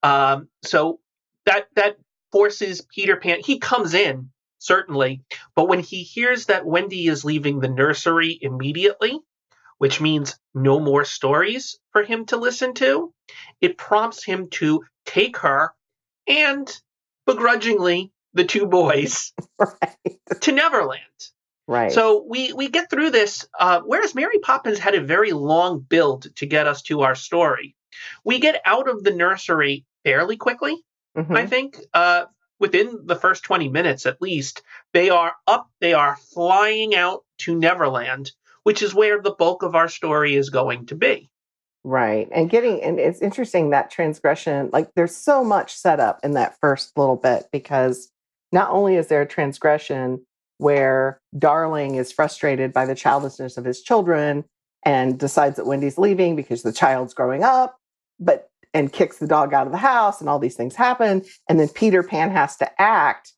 Um, 0.03 0.49
so 0.63 1.01
that 1.47 1.67
that 1.77 1.97
forces 2.33 2.81
Peter 2.95 3.17
Pan. 3.17 3.41
He 3.45 3.59
comes 3.59 3.95
in 3.95 4.31
certainly, 4.59 5.23
but 5.55 5.69
when 5.69 5.81
he 5.81 6.03
hears 6.03 6.47
that 6.47 6.67
Wendy 6.67 7.07
is 7.07 7.25
leaving 7.25 7.61
the 7.61 7.69
nursery 7.69 8.39
immediately, 8.41 9.19
which 9.79 10.01
means 10.01 10.39
no 10.55 10.81
more 10.81 11.05
stories 11.05 11.79
for 11.93 12.03
him 12.03 12.27
to 12.27 12.37
listen 12.37 12.75
to, 12.75 13.13
it 13.61 13.79
prompts 13.79 14.25
him 14.25 14.49
to 14.51 14.85
take 15.07 15.39
her 15.39 15.73
and 16.27 16.71
begrudgingly 17.27 18.13
the 18.35 18.45
two 18.45 18.67
boys 18.67 19.33
right. 19.59 20.41
to 20.41 20.53
Neverland. 20.53 21.03
Right. 21.67 21.93
So 21.93 22.25
we 22.27 22.53
we 22.55 22.69
get 22.69 22.89
through 22.89 23.11
this. 23.11 23.47
Uh, 23.59 23.81
whereas 23.85 24.15
Mary 24.15 24.39
Poppins 24.39 24.79
had 24.79 24.95
a 24.95 25.03
very 25.03 25.33
long 25.33 25.81
build 25.81 26.35
to 26.37 26.47
get 26.47 26.67
us 26.67 26.83
to 26.83 27.03
our 27.03 27.15
story, 27.15 27.77
we 28.25 28.39
get 28.39 28.61
out 28.65 28.89
of 28.89 29.05
the 29.05 29.11
nursery 29.11 29.85
fairly 30.05 30.37
quickly. 30.37 30.83
Mm-hmm. 31.17 31.37
I 31.37 31.47
think 31.47 31.79
uh, 31.93 32.25
within 32.59 33.01
the 33.05 33.17
first 33.17 33.43
20 33.45 33.69
minutes 33.69 34.07
at 34.07 34.23
least, 34.23 34.63
they 34.93 35.11
are 35.11 35.35
up, 35.47 35.71
they 35.81 35.95
are 35.95 36.17
flying 36.33 36.95
out 36.95 37.25
to 37.39 37.55
Neverland, 37.55 38.33
which 38.63 38.83
is 38.83 38.95
where 38.95 39.21
the 39.21 39.33
bulk 39.33 39.63
of 39.63 39.75
our 39.75 39.89
story 39.89 40.37
is 40.37 40.51
going 40.51 40.87
to 40.87 40.95
be. 40.95 41.31
Right. 41.85 42.29
And 42.33 42.51
getting, 42.51 42.83
and 42.83 42.99
it's 42.99 43.23
interesting 43.23 43.71
that 43.71 43.91
transgression, 43.91 44.71
like 44.73 44.93
there's 44.95 45.17
so 45.17 45.45
much 45.45 45.75
set 45.75 46.01
up 46.01 46.21
in 46.23 46.33
that 46.33 46.59
first 46.61 46.97
little 46.99 47.17
bit 47.17 47.49
because 47.53 48.11
not 48.53 48.71
only 48.71 48.97
is 48.97 49.09
there 49.09 49.23
a 49.23 49.27
transgression 49.27 50.25
where 50.59 51.21
Darling 51.39 51.95
is 51.95 52.13
frustrated 52.13 52.73
by 52.73 52.85
the 52.85 52.95
childlessness 52.95 53.57
of 53.57 53.65
his 53.65 53.83
children 53.83 54.45
and 54.85 55.19
decides 55.19 55.57
that 55.57 55.67
Wendy's 55.67 55.99
leaving 55.99 56.37
because 56.37 56.63
the 56.63 56.73
child's 56.73 57.15
growing 57.15 57.45
up, 57.45 57.77
but 58.19 58.51
and 58.75 58.93
kicks 58.93 59.19
the 59.19 59.27
dog 59.27 59.55
out 59.55 59.67
of 59.67 59.73
the 59.73 59.79
house 59.79 60.21
and 60.21 60.29
all 60.29 60.39
these 60.39 60.57
things 60.57 60.75
happen. 60.75 61.25
And 61.49 61.59
then 61.59 61.69
Peter 61.69 62.03
Pan 62.03 62.31
has 62.31 62.57
to 62.57 62.81
act. 62.81 63.33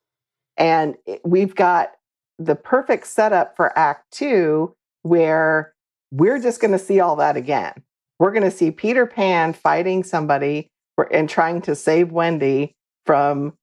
And 0.57 0.97
we've 1.25 1.55
got 1.55 1.93
the 2.39 2.57
perfect 2.57 3.07
setup 3.07 3.57
for 3.57 3.77
act 3.79 4.11
two 4.11 4.75
where 5.03 5.73
we're 6.11 6.41
just 6.41 6.61
going 6.61 6.73
to 6.73 6.79
see 6.79 7.01
all 7.01 7.17
that 7.17 7.37
again. 7.37 7.75
We're 8.19 8.33
going 8.33 8.43
to 8.43 8.51
see 8.51 8.71
Peter 8.71 9.07
Pan 9.07 9.53
fighting 9.53 10.05
somebody 10.05 10.69
and 11.11 11.29
trying 11.29 11.63
to 11.63 11.75
save 11.75 12.13
Wendy 12.13 12.75
from 13.07 13.55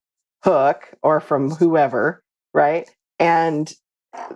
Hook 0.48 0.94
or 1.04 1.20
from 1.20 1.52
whoever, 1.52 2.24
right? 2.54 2.90
And 3.20 3.70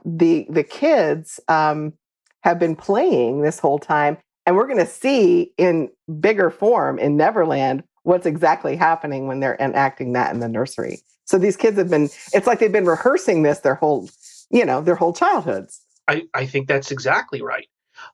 the 0.04 0.46
the 0.50 0.64
kids 0.64 1.40
um, 1.48 1.94
have 2.42 2.60
been 2.60 2.76
playing 2.76 3.42
this 3.42 3.60
whole 3.60 3.80
time, 3.80 4.18
and 4.46 4.58
we're 4.58 4.68
going 4.68 4.86
to 4.86 4.86
see 4.86 5.54
in 5.58 5.90
bigger 6.20 6.50
form 6.50 7.00
in 7.00 7.16
Neverland 7.16 7.84
what's 8.04 8.26
exactly 8.26 8.76
happening 8.76 9.28
when 9.28 9.40
they're 9.40 9.56
enacting 9.58 10.12
that 10.12 10.34
in 10.34 10.42
the 10.42 10.50
nursery. 10.50 11.00
So 11.24 11.38
these 11.38 11.56
kids 11.56 11.78
have 11.78 11.90
been, 11.90 12.10
it's 12.34 12.46
like 12.46 12.60
they've 12.60 12.70
been 12.70 12.86
rehearsing 12.86 13.44
this 13.44 13.60
their 13.60 13.76
whole, 13.76 14.10
you 14.50 14.66
know, 14.66 14.82
their 14.82 14.96
whole 14.96 15.14
childhoods. 15.14 15.80
I, 16.10 16.24
I 16.34 16.46
think 16.46 16.68
that's 16.68 16.92
exactly 16.92 17.42
right. 17.42 17.68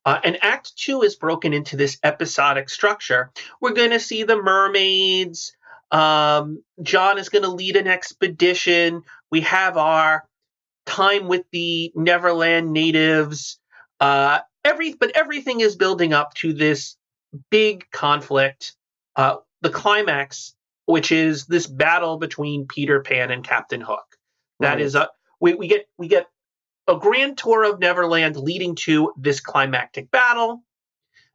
Uh, 0.06 0.20
and 0.24 0.38
Act 0.44 0.78
Two 0.78 1.02
is 1.02 1.16
broken 1.16 1.52
into 1.52 1.76
this 1.76 1.98
episodic 2.04 2.70
structure. 2.70 3.32
We're 3.60 3.74
going 3.74 3.90
to 3.90 4.00
see 4.00 4.22
the 4.22 4.40
mermaids. 4.40 5.54
Um, 5.92 6.64
John 6.82 7.18
is 7.18 7.30
going 7.30 7.44
to 7.44 7.50
lead 7.50 7.76
an 7.76 7.88
expedition. 7.88 9.04
We 9.32 9.42
have 9.42 9.78
our 9.78 10.28
time 10.86 11.28
with 11.28 11.44
the 11.52 11.92
Neverland 11.96 12.72
natives. 12.74 13.60
Uh, 14.00 14.40
every 14.64 14.94
but 14.94 15.12
everything 15.16 15.60
is 15.60 15.76
building 15.76 16.14
up 16.14 16.34
to 16.36 16.54
this 16.54 16.98
big 17.50 17.90
conflict. 17.92 18.76
Uh, 19.16 19.38
the 19.62 19.70
climax, 19.70 20.56
which 20.86 21.12
is 21.12 21.46
this 21.46 21.68
battle 21.68 22.18
between 22.18 22.68
Peter 22.68 23.02
Pan 23.02 23.32
and 23.32 23.44
Captain 23.44 23.82
Hook. 23.82 24.18
That 24.60 24.74
right. 24.74 24.82
is 24.82 24.96
a 24.96 25.10
we, 25.40 25.54
we 25.54 25.68
get 25.68 25.88
we 25.98 26.08
get 26.08 26.28
a 26.88 26.98
grand 26.98 27.38
tour 27.38 27.64
of 27.64 27.80
Neverland 27.80 28.38
leading 28.38 28.76
to 28.76 29.14
this 29.18 29.40
climactic 29.40 30.10
battle. 30.12 30.64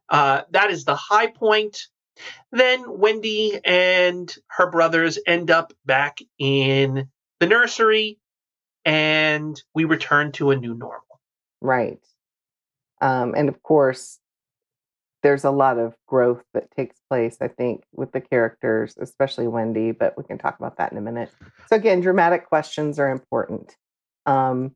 Uh, 0.09 0.41
that 0.51 0.71
is 0.71 0.85
the 0.85 0.95
high 0.95 1.27
point. 1.27 1.87
Then 2.51 2.99
Wendy 2.99 3.59
and 3.63 4.33
her 4.47 4.69
brothers 4.69 5.19
end 5.25 5.51
up 5.51 5.73
back 5.85 6.19
in 6.37 7.09
the 7.39 7.47
nursery, 7.47 8.19
and 8.85 9.61
we 9.73 9.85
return 9.85 10.31
to 10.33 10.51
a 10.51 10.55
new 10.55 10.73
normal. 10.73 11.19
Right. 11.61 11.99
Um, 13.01 13.33
and 13.35 13.49
of 13.49 13.61
course, 13.63 14.19
there's 15.23 15.45
a 15.45 15.51
lot 15.51 15.79
of 15.79 15.95
growth 16.05 16.43
that 16.53 16.69
takes 16.71 16.97
place, 17.09 17.37
I 17.41 17.47
think, 17.47 17.83
with 17.93 18.11
the 18.11 18.21
characters, 18.21 18.95
especially 18.99 19.47
Wendy, 19.47 19.91
but 19.91 20.17
we 20.17 20.23
can 20.25 20.37
talk 20.37 20.59
about 20.59 20.77
that 20.77 20.91
in 20.91 20.97
a 20.97 21.01
minute. 21.01 21.31
So, 21.67 21.77
again, 21.77 22.01
dramatic 22.01 22.47
questions 22.47 22.99
are 22.99 23.09
important. 23.09 23.75
Um, 24.25 24.75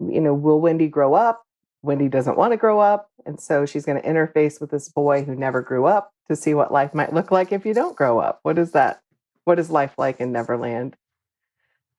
you 0.00 0.20
know, 0.20 0.34
will 0.34 0.60
Wendy 0.60 0.88
grow 0.88 1.14
up? 1.14 1.45
Wendy 1.86 2.08
doesn't 2.08 2.36
want 2.36 2.52
to 2.52 2.56
grow 2.56 2.80
up. 2.80 3.10
And 3.24 3.40
so 3.40 3.64
she's 3.64 3.86
going 3.86 4.00
to 4.00 4.08
interface 4.08 4.60
with 4.60 4.70
this 4.70 4.88
boy 4.88 5.24
who 5.24 5.34
never 5.34 5.62
grew 5.62 5.86
up 5.86 6.12
to 6.28 6.36
see 6.36 6.54
what 6.54 6.72
life 6.72 6.94
might 6.94 7.14
look 7.14 7.30
like 7.30 7.52
if 7.52 7.64
you 7.64 7.72
don't 7.72 7.96
grow 7.96 8.18
up. 8.18 8.40
What 8.42 8.58
is 8.58 8.72
that? 8.72 9.00
What 9.44 9.58
is 9.58 9.70
life 9.70 9.94
like 9.96 10.20
in 10.20 10.32
Neverland? 10.32 10.96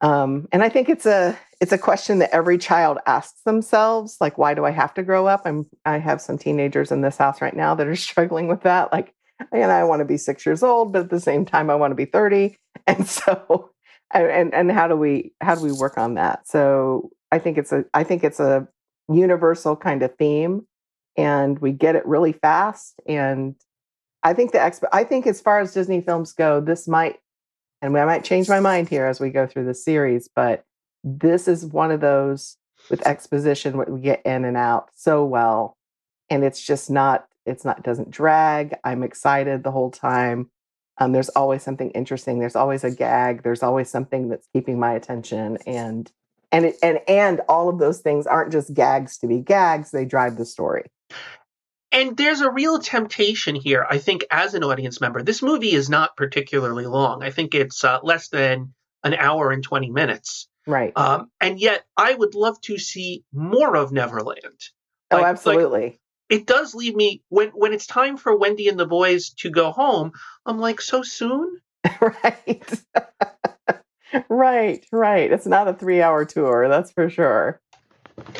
Um, 0.01 0.47
and 0.51 0.61
I 0.61 0.69
think 0.69 0.89
it's 0.89 1.05
a 1.05 1.37
it's 1.59 1.71
a 1.71 1.77
question 1.77 2.19
that 2.19 2.33
every 2.33 2.59
child 2.59 2.99
asks 3.07 3.41
themselves, 3.41 4.17
like, 4.21 4.37
why 4.37 4.53
do 4.53 4.63
I 4.63 4.69
have 4.69 4.93
to 4.95 5.03
grow 5.03 5.25
up? 5.25 5.41
I'm 5.45 5.65
I 5.85 5.97
have 5.97 6.21
some 6.21 6.37
teenagers 6.37 6.91
in 6.91 7.01
this 7.01 7.17
house 7.17 7.41
right 7.41 7.55
now 7.55 7.73
that 7.75 7.87
are 7.87 7.95
struggling 8.09 8.47
with 8.47 8.61
that. 8.61 8.91
Like, 8.91 9.15
and 9.51 9.71
I 9.71 9.83
want 9.85 10.01
to 10.01 10.05
be 10.05 10.17
six 10.17 10.45
years 10.45 10.61
old, 10.61 10.93
but 10.93 11.03
at 11.03 11.09
the 11.09 11.19
same 11.19 11.45
time, 11.45 11.69
I 11.69 11.75
want 11.75 11.91
to 11.91 11.95
be 11.95 12.05
30. 12.05 12.57
And 12.85 13.05
so 13.05 13.71
and 14.13 14.53
and 14.53 14.71
how 14.71 14.87
do 14.87 14.95
we 14.95 15.33
how 15.41 15.55
do 15.55 15.61
we 15.61 15.73
work 15.73 15.97
on 15.97 16.13
that? 16.13 16.47
So 16.47 17.09
I 17.31 17.39
think 17.39 17.57
it's 17.57 17.73
a 17.73 17.83
I 17.93 18.03
think 18.03 18.23
it's 18.23 18.39
a 18.39 18.67
universal 19.11 19.75
kind 19.75 20.03
of 20.03 20.15
theme 20.15 20.65
and 21.15 21.59
we 21.59 21.71
get 21.71 21.95
it 21.95 22.05
really 22.05 22.33
fast 22.33 22.99
and 23.07 23.55
I 24.23 24.33
think 24.33 24.51
the 24.51 24.57
exp- 24.57 24.89
I 24.91 25.03
think 25.03 25.25
as 25.25 25.39
far 25.39 25.59
as 25.59 25.73
Disney 25.73 26.01
films 26.01 26.33
go, 26.33 26.59
this 26.59 26.87
might 26.87 27.19
and 27.81 27.97
I 27.97 28.05
might 28.05 28.23
change 28.23 28.49
my 28.49 28.59
mind 28.59 28.89
here 28.89 29.05
as 29.05 29.19
we 29.19 29.29
go 29.29 29.45
through 29.45 29.65
the 29.65 29.73
series, 29.73 30.27
but 30.27 30.65
this 31.03 31.47
is 31.47 31.65
one 31.65 31.91
of 31.91 32.01
those 32.01 32.57
with 32.89 33.05
exposition 33.05 33.77
where 33.77 33.87
we 33.87 34.01
get 34.01 34.25
in 34.25 34.45
and 34.45 34.57
out 34.57 34.89
so 34.95 35.23
well. 35.23 35.77
And 36.29 36.43
it's 36.43 36.61
just 36.61 36.89
not, 36.89 37.27
it's 37.45 37.63
not, 37.63 37.83
doesn't 37.83 38.09
drag. 38.09 38.75
I'm 38.83 39.03
excited 39.03 39.63
the 39.63 39.71
whole 39.71 39.91
time. 39.91 40.49
Um, 40.97 41.11
there's 41.11 41.29
always 41.29 41.61
something 41.61 41.91
interesting. 41.91 42.39
There's 42.39 42.55
always 42.55 42.83
a 42.83 42.91
gag. 42.91 43.43
There's 43.43 43.63
always 43.63 43.89
something 43.89 44.29
that's 44.29 44.47
keeping 44.51 44.79
my 44.79 44.93
attention. 44.93 45.57
And 45.67 46.11
and 46.51 46.65
it, 46.65 46.75
and 46.81 46.99
and 47.07 47.41
all 47.49 47.69
of 47.69 47.79
those 47.79 47.99
things 47.99 48.27
aren't 48.27 48.51
just 48.51 48.73
gags 48.73 49.17
to 49.19 49.27
be 49.27 49.39
gags. 49.39 49.91
They 49.91 50.05
drive 50.05 50.37
the 50.37 50.45
story. 50.45 50.85
And 51.91 52.17
there's 52.17 52.41
a 52.41 52.51
real 52.51 52.79
temptation 52.79 53.55
here, 53.55 53.85
I 53.89 53.97
think, 53.97 54.25
as 54.29 54.53
an 54.53 54.63
audience 54.63 54.99
member. 54.99 55.23
This 55.23 55.41
movie 55.41 55.71
is 55.71 55.89
not 55.89 56.17
particularly 56.17 56.85
long. 56.85 57.23
I 57.23 57.31
think 57.31 57.55
it's 57.55 57.83
uh, 57.83 57.99
less 58.03 58.27
than 58.27 58.73
an 59.03 59.13
hour 59.13 59.51
and 59.51 59.63
20 59.63 59.89
minutes. 59.89 60.49
Right. 60.67 60.91
Um, 60.97 61.31
and 61.39 61.59
yet, 61.59 61.85
I 61.95 62.13
would 62.13 62.35
love 62.35 62.59
to 62.61 62.77
see 62.77 63.23
more 63.33 63.77
of 63.77 63.93
Neverland. 63.93 64.59
Oh, 65.11 65.23
absolutely. 65.23 65.81
Like, 65.81 65.99
it 66.29 66.45
does 66.45 66.75
leave 66.75 66.95
me 66.95 67.23
when 67.29 67.49
when 67.49 67.71
it's 67.71 67.87
time 67.87 68.17
for 68.17 68.35
Wendy 68.35 68.67
and 68.67 68.77
the 68.77 68.85
boys 68.85 69.29
to 69.39 69.49
go 69.49 69.71
home. 69.71 70.11
I'm 70.45 70.59
like, 70.59 70.81
so 70.81 71.03
soon? 71.03 71.61
right. 72.01 72.83
right. 74.29 74.85
Right. 74.91 75.31
It's 75.31 75.45
not 75.45 75.67
a 75.67 75.73
three 75.73 76.01
hour 76.01 76.25
tour. 76.25 76.67
That's 76.67 76.91
for 76.91 77.09
sure. 77.09 77.59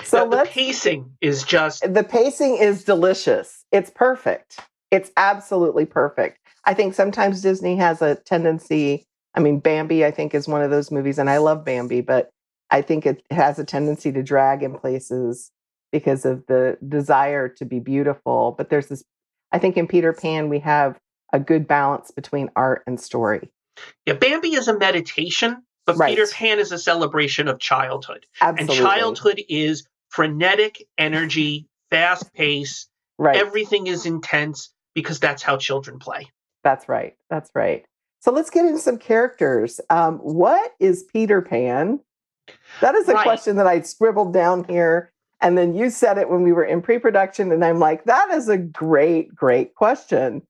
So 0.04 0.28
the, 0.30 0.38
the 0.38 0.46
pacing 0.46 1.12
is 1.22 1.44
just 1.44 1.94
the 1.94 2.04
pacing 2.04 2.58
is 2.58 2.84
delicious. 2.84 3.64
It's 3.72 3.90
perfect. 3.90 4.60
It's 4.92 5.12
absolutely 5.18 5.86
perfect. 5.86 6.40
I 6.66 6.74
think 6.74 6.94
sometimes 6.94 7.42
Disney 7.42 7.76
has 7.78 8.02
a 8.02 8.16
tendency. 8.16 9.06
I 9.36 9.40
mean, 9.40 9.60
Bambi, 9.60 10.04
I 10.04 10.12
think, 10.12 10.34
is 10.34 10.48
one 10.48 10.62
of 10.64 10.72
those 10.72 10.92
movies, 10.92 11.20
and 11.20 11.30
I 11.30 11.38
love 11.38 11.64
Bambi, 11.64 12.02
but 12.02 12.32
I 12.72 12.82
think 12.82 13.06
it 13.06 13.24
has 13.30 13.60
a 13.60 13.64
tendency 13.64 14.12
to 14.12 14.24
drag 14.24 14.64
in 14.64 14.78
places 14.78 15.52
because 15.92 16.26
of 16.26 16.46
the 16.48 16.78
desire 16.88 17.48
to 17.48 17.66
be 17.66 17.80
beautiful. 17.80 18.56
But 18.58 18.70
there's 18.70 18.88
this, 18.88 19.04
I 19.52 19.60
think 19.60 19.78
in 19.78 19.88
Peter 19.88 20.12
Pan, 20.12 20.50
we 20.50 20.60
have 20.60 21.00
a 21.32 21.40
good 21.40 21.68
balance 21.68 22.12
between 22.12 22.50
art 22.56 22.84
and 22.88 23.00
story. 23.00 23.52
Yeah, 24.06 24.14
Bambi 24.14 24.54
is 24.54 24.68
a 24.68 24.78
meditation 24.78 25.64
but 25.88 25.98
right. 25.98 26.10
Peter 26.10 26.28
Pan 26.32 26.60
is 26.60 26.72
a 26.72 26.78
celebration 26.78 27.48
of 27.48 27.60
childhood. 27.60 28.28
Absolutely. 28.42 28.78
And 28.78 28.86
childhood 28.86 29.42
is 29.48 29.88
frenetic 30.10 30.86
energy, 30.98 31.66
fast 31.90 32.32
pace. 32.34 32.88
Right. 33.18 33.38
Everything 33.38 33.88
is 33.88 34.06
intense 34.06 34.72
because 34.94 35.20
that's 35.20 35.42
how 35.42 35.58
children 35.58 35.98
play. 35.98 36.28
That's 36.64 36.90
right. 36.90 37.16
That's 37.30 37.50
right. 37.56 37.86
So 38.20 38.32
let's 38.32 38.50
get 38.50 38.66
into 38.66 38.80
some 38.80 38.98
characters. 38.98 39.80
Um, 39.90 40.18
what 40.18 40.74
is 40.80 41.04
Peter 41.04 41.42
Pan? 41.42 42.02
That 42.82 42.96
is 42.96 43.08
a 43.08 43.14
right. 43.14 43.24
question 43.24 43.56
that 43.56 43.68
I 43.68 43.82
scribbled 43.82 44.34
down 44.34 44.66
here. 44.66 45.12
And 45.40 45.58
then 45.58 45.74
you 45.74 45.90
said 45.90 46.18
it 46.18 46.30
when 46.30 46.44
we 46.44 46.52
were 46.52 46.66
in 46.66 46.82
pre 46.82 47.00
production. 47.00 47.52
And 47.54 47.64
I'm 47.64 47.80
like, 47.80 48.04
that 48.06 48.30
is 48.32 48.50
a 48.50 48.58
great, 48.58 49.34
great 49.34 49.74
question. 49.76 50.42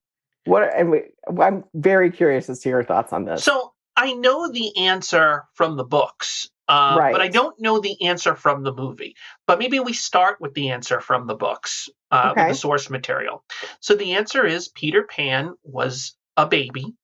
What 0.48 0.74
and 0.74 0.90
we, 0.90 1.02
I'm 1.40 1.64
very 1.74 2.10
curious 2.10 2.48
as 2.48 2.60
to 2.60 2.68
your 2.68 2.82
thoughts 2.82 3.12
on 3.12 3.24
this. 3.24 3.44
So 3.44 3.72
I 3.96 4.14
know 4.14 4.50
the 4.50 4.76
answer 4.78 5.44
from 5.54 5.76
the 5.76 5.84
books, 5.84 6.48
uh, 6.68 6.96
right. 6.98 7.12
but 7.12 7.20
I 7.20 7.28
don't 7.28 7.60
know 7.60 7.80
the 7.80 8.06
answer 8.06 8.34
from 8.34 8.62
the 8.62 8.72
movie. 8.72 9.14
But 9.46 9.58
maybe 9.58 9.80
we 9.80 9.92
start 9.92 10.40
with 10.40 10.54
the 10.54 10.70
answer 10.70 11.00
from 11.00 11.26
the 11.26 11.34
books, 11.34 11.88
uh, 12.10 12.30
okay. 12.32 12.48
the 12.48 12.54
source 12.54 12.88
material. 12.88 13.44
So 13.80 13.94
the 13.94 14.14
answer 14.14 14.46
is 14.46 14.68
Peter 14.68 15.02
Pan 15.02 15.54
was 15.64 16.16
a 16.36 16.46
baby. 16.46 16.94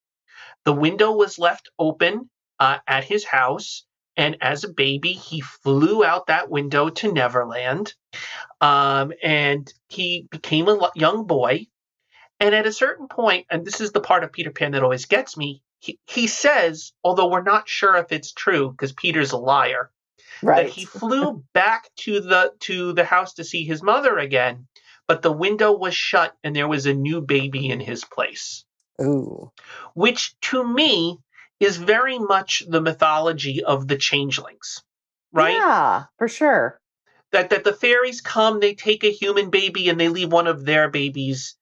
The 0.65 0.73
window 0.73 1.13
was 1.13 1.39
left 1.39 1.69
open 1.79 2.31
uh, 2.59 2.79
at 2.87 3.05
his 3.05 3.25
house. 3.25 3.85
And 4.17 4.37
as 4.41 4.63
a 4.63 4.73
baby, 4.73 5.13
he 5.13 5.41
flew 5.41 6.05
out 6.05 6.29
that 6.29 6.49
window 6.49 6.89
to 6.89 7.13
Neverland. 7.13 7.95
Um, 8.61 9.13
and 9.23 9.71
he 9.89 10.29
became 10.31 10.69
a 10.69 10.91
young 10.95 11.27
boy. 11.27 11.67
And 12.41 12.55
at 12.55 12.67
a 12.67 12.73
certain 12.73 13.09
point, 13.09 13.47
and 13.51 13.65
this 13.65 13.81
is 13.81 13.93
the 13.93 14.01
part 14.01 14.25
of 14.25 14.33
Peter 14.33 14.51
Pan 14.51 14.73
that 14.73 14.83
always 14.83 15.07
gets 15.07 15.37
me, 15.37 15.63
he, 15.79 15.99
he 16.07 16.27
says, 16.27 16.93
although 17.03 17.29
we're 17.29 17.43
not 17.43 17.69
sure 17.69 17.97
if 17.97 18.11
it's 18.11 18.33
true 18.33 18.71
because 18.71 18.93
Peter's 18.93 19.33
a 19.33 19.37
liar, 19.37 19.91
right. 20.43 20.67
that 20.67 20.73
he 20.73 20.85
flew 20.85 21.45
back 21.53 21.91
to 21.97 22.21
the 22.21 22.53
to 22.61 22.93
the 22.93 23.05
house 23.05 23.35
to 23.35 23.45
see 23.45 23.65
his 23.65 23.83
mother 23.83 24.19
again, 24.19 24.67
but 25.07 25.23
the 25.23 25.33
window 25.33 25.73
was 25.73 25.95
shut 25.95 26.35
and 26.43 26.57
there 26.57 26.69
was 26.69 26.87
a 26.87 26.95
new 26.95 27.21
baby 27.21 27.69
in 27.69 27.81
his 27.81 28.05
place. 28.05 28.65
Ooh. 29.01 29.51
Which 29.95 30.35
to 30.43 30.65
me 30.65 31.19
is 31.61 31.77
very 31.77 32.19
much 32.19 32.63
the 32.69 32.81
mythology 32.81 33.63
of 33.63 33.87
the 33.89 33.97
changelings. 33.97 34.83
Right? 35.33 35.57
Yeah, 35.57 36.05
for 36.19 36.29
sure. 36.29 36.81
That 37.33 37.51
that 37.51 37.65
the 37.65 37.73
fairies 37.73 38.21
come, 38.21 38.61
they 38.61 38.75
take 38.75 39.05
a 39.05 39.11
human 39.11 39.51
baby 39.51 39.89
and 39.89 39.99
they 39.99 40.09
leave 40.09 40.33
one 40.33 40.47
of 40.47 40.65
their 40.65 40.89
babies 40.89 41.57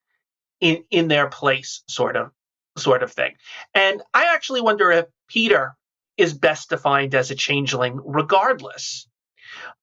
in 0.62 0.84
in 0.90 1.08
their 1.08 1.28
place, 1.28 1.82
sort 1.88 2.16
of 2.16 2.30
sort 2.78 3.02
of 3.02 3.12
thing. 3.12 3.34
And 3.74 4.00
I 4.14 4.32
actually 4.32 4.62
wonder 4.62 4.90
if 4.90 5.04
Peter 5.28 5.74
is 6.16 6.32
best 6.32 6.70
defined 6.70 7.14
as 7.14 7.30
a 7.30 7.34
changeling, 7.34 8.00
regardless. 8.02 9.06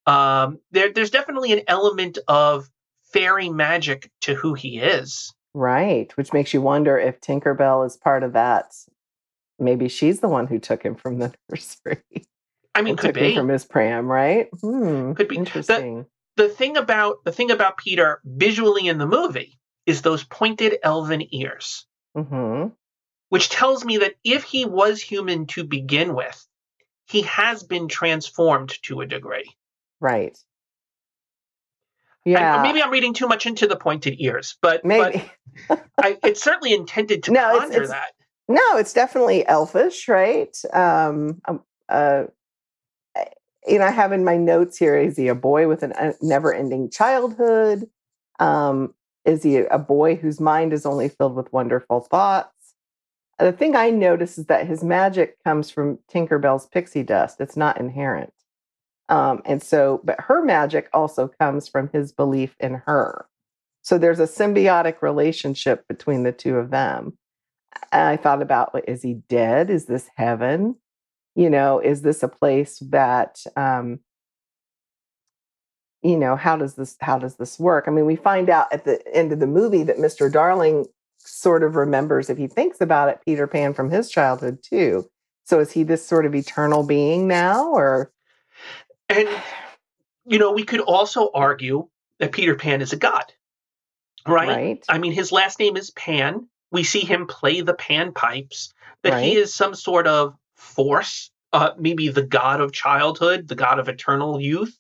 Um, 0.08 0.60
there, 0.72 0.92
there's 0.92 1.12
definitely 1.12 1.52
an 1.54 1.62
element 1.68 2.18
of 2.28 2.68
fairy 3.14 3.50
magic 3.50 4.10
to 4.22 4.34
who 4.34 4.56
he 4.56 4.80
is. 4.80 5.32
Right, 5.54 6.16
which 6.18 6.34
makes 6.34 6.54
you 6.54 6.62
wonder 6.62 6.98
if 6.98 7.20
Tinkerbell 7.22 7.86
is 7.86 7.98
part 7.98 8.24
of 8.24 8.34
that. 8.34 8.74
Maybe 9.60 9.90
she's 9.90 10.22
the 10.22 10.30
one 10.30 10.48
who 10.48 10.58
took 10.58 10.82
him 10.82 10.96
from 10.96 11.20
the 11.20 11.34
nursery. 11.50 12.02
I 12.74 12.82
mean, 12.82 12.96
could 12.96 13.14
be. 13.16 13.36
from 13.36 13.50
his 13.50 13.66
pram, 13.66 14.08
right? 14.08 14.48
Hmm, 14.62 15.14
Could 15.14 15.28
be. 15.28 15.36
The- 15.36 15.40
interesting. 15.42 16.06
the 16.38 16.48
thing 16.50 16.78
about 16.78 17.18
the 17.26 17.32
thing 17.32 17.52
about 17.52 17.78
Peter 17.78 18.22
visually 18.24 18.88
in 18.88 18.98
the 19.00 19.08
movie 19.08 19.60
is 19.86 20.02
those 20.02 20.24
pointed 20.24 20.78
elven 20.84 21.24
ears, 21.34 21.86
hmm 22.16 22.68
which 23.30 23.50
tells 23.50 23.86
me 23.86 24.00
that 24.00 24.16
if 24.24 24.44
he 24.44 24.66
was 24.66 25.00
human 25.00 25.46
to 25.46 25.64
begin 25.64 26.16
with, 26.16 26.48
he 27.06 27.22
has 27.22 27.62
been 27.62 27.88
transformed 27.88 28.74
to 28.82 29.02
a 29.02 29.06
degree. 29.06 29.48
Right. 30.02 30.36
Yeah. 32.26 32.62
maybe 32.64 32.82
I'm 32.82 32.90
reading 32.92 33.14
too 33.14 33.28
much 33.28 33.46
into 33.46 33.68
the 33.68 33.76
pointed 33.76 34.16
ears, 34.20 34.58
but 34.62 34.84
maybe. 34.84 35.24
but 35.68 35.86
I, 35.98 36.18
it's 36.24 36.44
certainly 36.44 36.74
intended 36.74 37.24
to 37.24 37.32
No, 37.34 37.50
it's- 37.50 37.60
conjure 37.62 37.84
it's- 37.84 37.90
that. 37.90 38.12
No, 38.48 38.78
it's 38.78 38.94
definitely 38.94 39.48
elfish, 39.48 40.08
right? 40.08 40.58
Um, 40.74 41.40
um, 41.48 41.62
uh, 41.88 42.24
you 43.68 43.78
know, 43.78 43.86
I 43.86 43.92
have 43.92 44.12
in 44.12 44.24
my 44.26 44.38
notes 44.38 44.76
here: 44.76 44.98
is 44.98 45.18
he 45.18 45.28
a 45.28 45.36
boy 45.36 45.68
with 45.68 45.84
a 45.84 46.04
uh, 46.04 46.14
never-ending 46.20 46.90
childhood? 46.90 47.88
Um, 48.40 48.96
is 49.30 49.44
he 49.44 49.58
a 49.58 49.78
boy 49.80 50.16
whose 50.16 50.40
mind 50.40 50.74
is 50.74 50.86
only 50.86 51.10
filled 51.10 51.36
with 51.36 51.54
wonderful 51.54 52.02
thoughts? 52.02 52.76
The 53.38 53.54
thing 53.54 53.76
I 53.76 53.90
notice 53.90 54.38
is 54.38 54.48
that 54.48 54.68
his 54.68 54.84
magic 54.84 55.42
comes 55.44 55.70
from 55.70 56.00
Tinkerbell's 56.10 56.68
pixie 56.68 57.04
dust. 57.04 57.40
It's 57.40 57.56
not 57.56 57.80
inherent, 57.80 58.34
um, 59.08 59.42
and 59.46 59.62
so, 59.62 60.02
but 60.04 60.20
her 60.22 60.44
magic 60.44 60.90
also 60.94 61.28
comes 61.40 61.68
from 61.68 61.90
his 61.94 62.12
belief 62.12 62.56
in 62.60 62.76
her. 62.86 63.26
So 63.82 63.98
there's 63.98 64.20
a 64.20 64.24
symbiotic 64.24 65.02
relationship 65.02 65.88
between 65.88 66.24
the 66.24 66.32
two 66.32 66.58
of 66.58 66.70
them. 66.70 67.18
And 67.92 68.08
I 68.08 68.18
thought 68.18 68.42
about 68.42 68.84
is 68.88 69.02
he 69.02 69.16
dead? 69.30 69.70
Is 69.70 69.86
this 69.86 70.10
heaven? 70.16 70.76
You 71.36 71.50
know, 71.50 71.80
is 71.80 72.02
this 72.02 72.22
a 72.24 72.28
place 72.28 72.80
that 72.90 73.42
um 73.56 74.00
you 76.02 76.18
know, 76.18 76.36
how 76.36 76.56
does 76.56 76.76
this 76.76 76.96
how 77.02 77.18
does 77.20 77.36
this 77.36 77.60
work? 77.60 77.86
I 77.88 77.92
mean, 77.92 78.06
we 78.06 78.16
find 78.16 78.50
out 78.50 78.72
at 78.72 78.86
the 78.86 79.02
end 79.16 79.32
of 79.32 79.40
the 79.40 79.48
movie 79.48 79.84
that 79.84 79.98
Mr. 79.98 80.32
Darling 80.32 80.86
sort 81.20 81.64
of 81.64 81.76
remembers 81.76 82.30
if 82.30 82.38
he 82.38 82.48
thinks 82.48 82.80
about 82.82 83.10
it 83.10 83.20
Peter 83.26 83.48
Pan 83.48 83.74
from 83.74 83.90
his 83.90 84.10
childhood 84.10 84.60
too. 84.64 85.10
So 85.46 85.60
is 85.60 85.72
he 85.72 85.84
this 85.84 86.06
sort 86.06 86.26
of 86.26 86.36
eternal 86.36 86.84
being 86.84 87.28
now 87.28 87.72
or 87.72 88.12
And 89.10 89.28
you 90.26 90.38
know, 90.40 90.52
we 90.52 90.64
could 90.64 90.80
also 90.80 91.32
argue 91.34 91.88
that 92.20 92.32
Peter 92.32 92.56
Pan 92.56 92.82
is 92.82 92.94
a 92.94 92.98
god, 92.98 93.26
right? 94.28 94.48
right? 94.48 94.86
I 94.88 95.00
mean, 95.00 95.12
his 95.12 95.32
last 95.32 95.60
name 95.60 95.76
is 95.76 95.90
Pan. 95.92 96.48
We 96.72 96.84
see 96.84 97.00
him 97.02 97.26
play 97.28 97.62
the 97.62 97.74
pan 97.74 98.14
pipes. 98.14 98.74
That 99.04 99.14
Right. 99.14 99.24
he 99.24 99.36
is 99.36 99.54
some 99.54 99.74
sort 99.76 100.08
of 100.08 100.36
force, 100.56 101.32
uh, 101.52 101.72
maybe 101.80 102.10
the 102.10 102.22
god 102.22 102.62
of 102.62 102.72
childhood, 102.74 103.48
the 103.48 103.56
god 103.56 103.80
of 103.80 103.90
eternal 103.90 104.40
youth. 104.40 104.78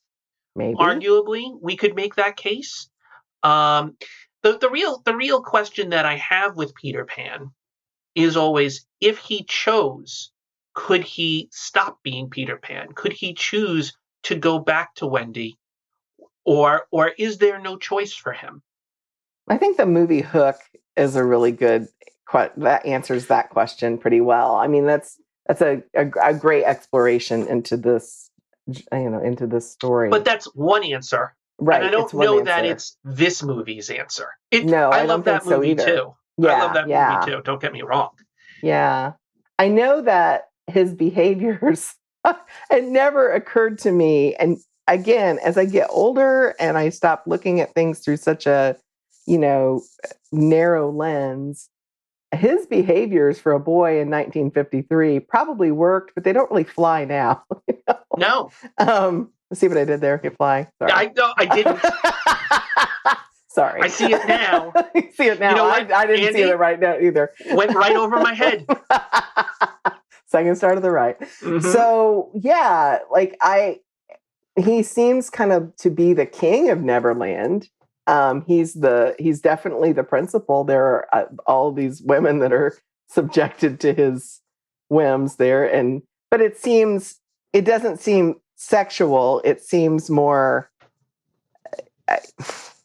Maybe. 0.59 0.75
Arguably, 0.75 1.57
we 1.61 1.77
could 1.77 1.95
make 1.95 2.15
that 2.15 2.35
case. 2.35 2.89
Um, 3.43 3.95
the 4.43 4.57
the 4.57 4.69
real 4.69 5.01
the 5.05 5.15
real 5.15 5.41
question 5.41 5.89
that 5.91 6.05
I 6.05 6.17
have 6.17 6.57
with 6.57 6.75
Peter 6.75 7.05
Pan 7.05 7.51
is 8.13 8.35
always 8.35 8.85
if 8.99 9.17
he 9.17 9.45
chose, 9.45 10.31
could 10.73 11.03
he 11.03 11.47
stop 11.51 11.99
being 12.03 12.29
Peter 12.29 12.57
Pan? 12.57 12.89
Could 12.93 13.13
he 13.13 13.33
choose 13.33 13.97
to 14.23 14.35
go 14.35 14.59
back 14.59 14.95
to 14.95 15.07
Wendy, 15.07 15.57
or 16.43 16.87
or 16.91 17.13
is 17.17 17.37
there 17.37 17.59
no 17.59 17.77
choice 17.77 18.13
for 18.13 18.33
him? 18.33 18.61
I 19.47 19.57
think 19.57 19.77
the 19.77 19.85
movie 19.85 20.21
Hook 20.21 20.57
is 20.97 21.15
a 21.15 21.23
really 21.23 21.53
good 21.53 21.87
que- 22.29 22.51
that 22.57 22.85
answers 22.85 23.27
that 23.27 23.49
question 23.49 23.97
pretty 23.97 24.21
well. 24.21 24.55
I 24.55 24.67
mean, 24.67 24.85
that's 24.85 25.17
that's 25.47 25.61
a, 25.61 25.81
a, 25.95 26.11
a 26.21 26.33
great 26.33 26.65
exploration 26.65 27.47
into 27.47 27.77
this, 27.77 28.28
Uh, 28.91 28.97
you 28.97 29.09
know, 29.09 29.21
into 29.21 29.47
this 29.47 29.69
story. 29.69 30.09
But 30.09 30.25
that's 30.25 30.45
one 30.55 30.83
answer. 30.83 31.35
right, 31.59 31.81
and 31.81 31.87
I 31.87 31.91
don't 31.91 32.13
know 32.13 32.43
that 32.43 32.65
it's 32.65 32.97
this 33.03 33.43
movie's 33.43 33.89
answer. 33.89 34.29
It, 34.51 34.65
No, 34.65 34.89
I, 34.89 34.99
I 34.99 35.03
love 35.03 35.23
that 35.25 35.43
so 35.43 35.57
movie 35.57 35.75
too. 35.75 36.13
yeah, 36.37 36.53
I 36.53 36.59
love 36.59 36.73
that 36.73 36.87
yeah, 36.87 37.19
movie 37.19 37.31
too. 37.31 37.41
Don't 37.43 37.61
get 37.61 37.73
me 37.73 37.81
wrong. 37.81 38.11
yeah. 38.61 39.13
I 39.57 39.67
know 39.67 40.01
that 40.01 40.45
his 40.67 40.93
behaviors. 40.93 41.93
it 42.71 42.83
never 42.83 43.31
occurred 43.31 43.79
to 43.79 43.91
me, 43.91 44.35
and 44.35 44.57
again, 44.89 45.39
as 45.43 45.57
I 45.57 45.65
get 45.65 45.87
older 45.89 46.55
and 46.59 46.77
I 46.77 46.89
stop 46.89 47.23
looking 47.27 47.61
at 47.61 47.73
things 47.73 47.99
through 47.99 48.17
such 48.17 48.45
a, 48.47 48.75
you 49.25 49.37
know, 49.37 49.81
narrow 50.31 50.91
lens, 50.91 51.69
his 52.33 52.65
behaviors 52.65 53.39
for 53.39 53.53
a 53.53 53.59
boy 53.59 54.01
in 54.01 54.09
1953 54.09 55.19
probably 55.21 55.71
worked, 55.71 56.13
but 56.15 56.23
they 56.23 56.33
don't 56.33 56.49
really 56.51 56.63
fly 56.63 57.05
now. 57.05 57.43
you 57.67 57.77
know? 57.87 57.98
No, 58.19 58.51
Um, 58.77 59.31
see 59.53 59.67
what 59.67 59.77
I 59.77 59.85
did 59.85 60.01
there? 60.01 60.19
You 60.23 60.29
fly. 60.31 60.67
Sorry. 60.79 60.91
I 60.91 61.11
no, 61.15 61.33
I 61.37 61.45
didn't. 61.45 61.79
Sorry. 63.51 63.81
I 63.81 63.87
see 63.87 64.13
it 64.13 64.27
now. 64.27 64.71
You 64.95 65.11
see 65.13 65.27
it 65.27 65.39
now. 65.39 65.55
know 65.55 65.67
I, 65.67 65.87
I 65.93 66.05
didn't 66.05 66.33
see 66.33 66.41
it 66.43 66.57
right 66.57 66.79
now 66.79 66.97
either. 66.99 67.31
Went 67.51 67.73
right 67.75 67.95
over 67.95 68.17
my 68.19 68.33
head. 68.33 68.65
Second 70.27 70.55
star 70.57 70.75
to 70.75 70.81
the 70.81 70.91
right. 70.91 71.19
Mhm. 71.41 71.63
So 71.73 72.31
yeah, 72.35 72.99
like 73.11 73.35
I, 73.41 73.79
he 74.55 74.83
seems 74.83 75.29
kind 75.29 75.51
of 75.51 75.75
to 75.77 75.89
be 75.89 76.13
the 76.13 76.25
king 76.27 76.69
of 76.69 76.81
Neverland. 76.81 77.67
Um, 78.07 78.43
he's 78.45 78.73
the 78.75 79.15
he's 79.19 79.41
definitely 79.41 79.91
the 79.91 80.03
principal. 80.03 80.63
There 80.63 80.83
are 80.85 81.07
uh, 81.11 81.25
all 81.47 81.71
these 81.71 82.01
women 82.01 82.39
that 82.39 82.53
are 82.53 82.77
subjected 83.07 83.79
to 83.81 83.93
his 83.93 84.41
whims 84.89 85.35
there, 85.37 85.65
and 85.65 86.01
but 86.29 86.41
it 86.41 86.57
seems 86.57 87.18
it 87.53 87.65
doesn't 87.65 87.99
seem 87.99 88.35
sexual. 88.55 89.41
It 89.43 89.61
seems 89.61 90.09
more. 90.09 90.69
I, 92.07 92.19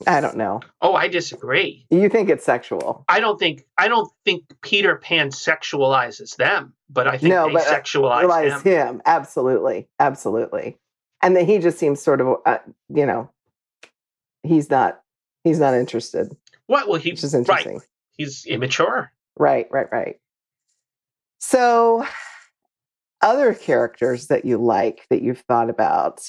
I 0.06 0.20
don't 0.20 0.36
know. 0.36 0.60
oh, 0.82 0.94
I 0.94 1.08
disagree. 1.08 1.86
You 1.90 2.08
think 2.10 2.28
it's 2.28 2.44
sexual? 2.44 3.04
I 3.08 3.20
don't 3.20 3.38
think 3.38 3.64
I 3.78 3.88
don't 3.88 4.10
think 4.24 4.44
Peter 4.60 4.96
Pan 4.96 5.30
sexualizes 5.30 6.36
them, 6.36 6.74
but 6.90 7.08
I 7.08 7.12
think 7.18 7.32
No, 7.32 7.46
they 7.46 7.54
but, 7.54 7.66
uh, 7.66 7.80
sexualize 7.80 8.62
him. 8.62 8.72
him 8.72 9.02
absolutely 9.06 9.88
absolutely 9.98 10.76
and 11.22 11.34
then 11.34 11.46
he 11.46 11.58
just 11.58 11.78
seems 11.78 12.02
sort 12.02 12.20
of 12.20 12.36
uh, 12.44 12.58
you 12.90 13.06
know 13.06 13.30
he's 14.42 14.68
not 14.68 15.00
he's 15.42 15.58
not 15.58 15.72
interested 15.72 16.36
What? 16.66 16.86
Well, 16.88 17.00
he 17.00 17.12
which 17.12 17.24
is 17.24 17.32
right. 17.32 17.38
interesting 17.40 17.80
He's 18.12 18.44
immature. 18.44 19.10
right 19.38 19.66
right 19.70 19.90
right 19.90 20.20
so 21.38 22.04
other 23.24 23.54
characters 23.54 24.26
that 24.28 24.44
you 24.44 24.58
like 24.58 25.06
that 25.10 25.22
you've 25.22 25.42
thought 25.48 25.70
about 25.70 26.20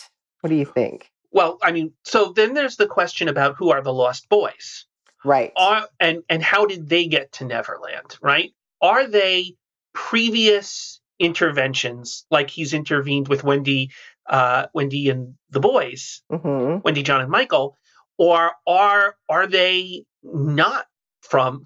what 0.41 0.49
do 0.49 0.55
you 0.55 0.65
think 0.65 1.12
Well, 1.31 1.58
I 1.62 1.71
mean, 1.73 1.91
so 2.03 2.31
then 2.34 2.53
there's 2.53 2.77
the 2.77 2.88
question 2.88 3.27
about 3.27 3.55
who 3.58 3.69
are 3.71 3.81
the 3.84 3.93
lost 3.93 4.29
boys. 4.29 4.86
right 5.25 5.51
are 5.58 5.88
and 5.99 6.23
and 6.29 6.41
how 6.41 6.65
did 6.65 6.88
they 6.89 7.05
get 7.08 7.31
to 7.34 7.45
Neverland, 7.45 8.17
right? 8.21 8.51
Are 8.81 9.05
they 9.08 9.55
previous 9.93 11.01
interventions 11.19 12.25
like 12.31 12.49
he's 12.49 12.73
intervened 12.73 13.27
with 13.27 13.43
Wendy 13.43 13.91
uh 14.29 14.67
Wendy 14.73 15.10
and 15.10 15.36
the 15.49 15.60
boys, 15.60 16.21
hmm 16.29 16.77
Wendy, 16.84 17.03
John 17.03 17.21
and 17.21 17.31
Michael, 17.31 17.77
or 18.17 18.51
are 18.67 19.15
are 19.29 19.47
they 19.47 20.05
not 20.23 20.86
from 21.21 21.63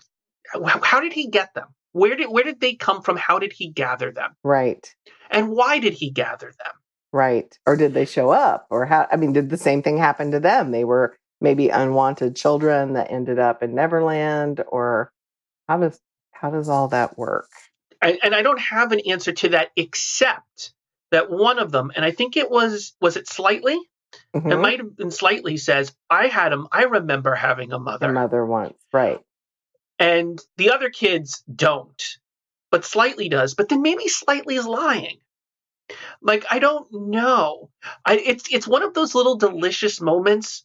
how, 0.52 0.80
how 0.82 1.00
did 1.02 1.14
he 1.14 1.28
get 1.30 1.54
them? 1.54 1.68
Where 1.92 2.16
did 2.16 2.30
where 2.30 2.44
did 2.44 2.60
they 2.60 2.76
come 2.76 3.02
from? 3.02 3.18
How 3.18 3.40
did 3.40 3.54
he 3.54 3.70
gather 3.70 4.12
them? 4.12 4.36
right 4.44 4.94
And 5.32 5.50
why 5.50 5.80
did 5.80 5.94
he 5.94 6.10
gather 6.12 6.48
them? 6.58 6.74
right 7.12 7.58
or 7.66 7.76
did 7.76 7.96
they 7.96 8.06
show 8.06 8.30
up 8.30 8.68
or 8.70 8.86
how 8.86 9.08
i 9.12 9.16
mean 9.16 9.34
did 9.34 9.50
the 9.50 9.58
same 9.58 9.82
thing 9.82 9.98
happen 9.98 10.30
to 10.30 10.40
them 10.40 10.70
they 10.70 10.84
were 10.84 11.18
maybe 11.42 11.70
unwanted 11.70 12.36
children 12.36 12.94
that 12.94 13.10
ended 13.10 13.40
up 13.40 13.64
in 13.64 13.74
neverland 13.74 14.64
or 14.68 15.12
how 15.68 15.78
does 15.80 16.00
how 16.32 16.52
does 16.52 16.70
all 16.70 16.88
that 16.90 17.18
work 17.18 17.50
and, 18.00 18.20
and 18.22 18.36
I 18.36 18.44
don't 18.44 18.60
have 18.60 18.92
an 18.92 19.02
answer 19.10 19.32
to 19.32 19.50
that 19.50 19.72
except 19.76 20.72
that 21.12 21.30
one 21.32 21.58
of 21.60 21.72
them, 21.72 21.92
and 21.96 22.06
I 22.06 22.12
think 22.12 22.38
it 22.38 22.50
was 22.50 22.96
was 23.02 23.18
it 23.18 23.28
slightly. 23.28 23.74
It 24.34 24.44
Mhm. 24.44 24.62
might 24.62 24.78
have 24.80 24.96
been 24.96 25.12
slightly 25.12 25.58
says 25.58 25.94
I 26.10 26.28
had 26.28 26.54
him. 26.54 26.68
I 26.72 26.84
remember 26.84 27.34
having 27.36 27.70
a 27.72 27.78
The 27.78 27.80
mother, 27.80 28.12
mother 28.14 28.46
once, 28.46 28.78
right? 28.94 29.20
And 30.00 30.40
the 30.58 30.72
other 30.72 30.90
kids 30.90 31.44
don't, 31.54 32.02
but 32.72 32.86
slightly 32.86 33.30
does. 33.30 33.54
But 33.54 33.70
then 33.70 33.82
maybe 33.82 34.08
slightly 34.08 34.56
is 34.56 34.66
lying. 34.66 35.18
Like 36.22 36.46
I 36.50 36.60
don't 36.60 36.88
know. 36.92 37.70
I 38.06 38.18
it's 38.18 38.52
it's 38.52 38.68
one 38.68 38.84
of 38.84 38.94
those 38.94 39.16
little 39.16 39.36
delicious 39.36 40.00
moments 40.00 40.64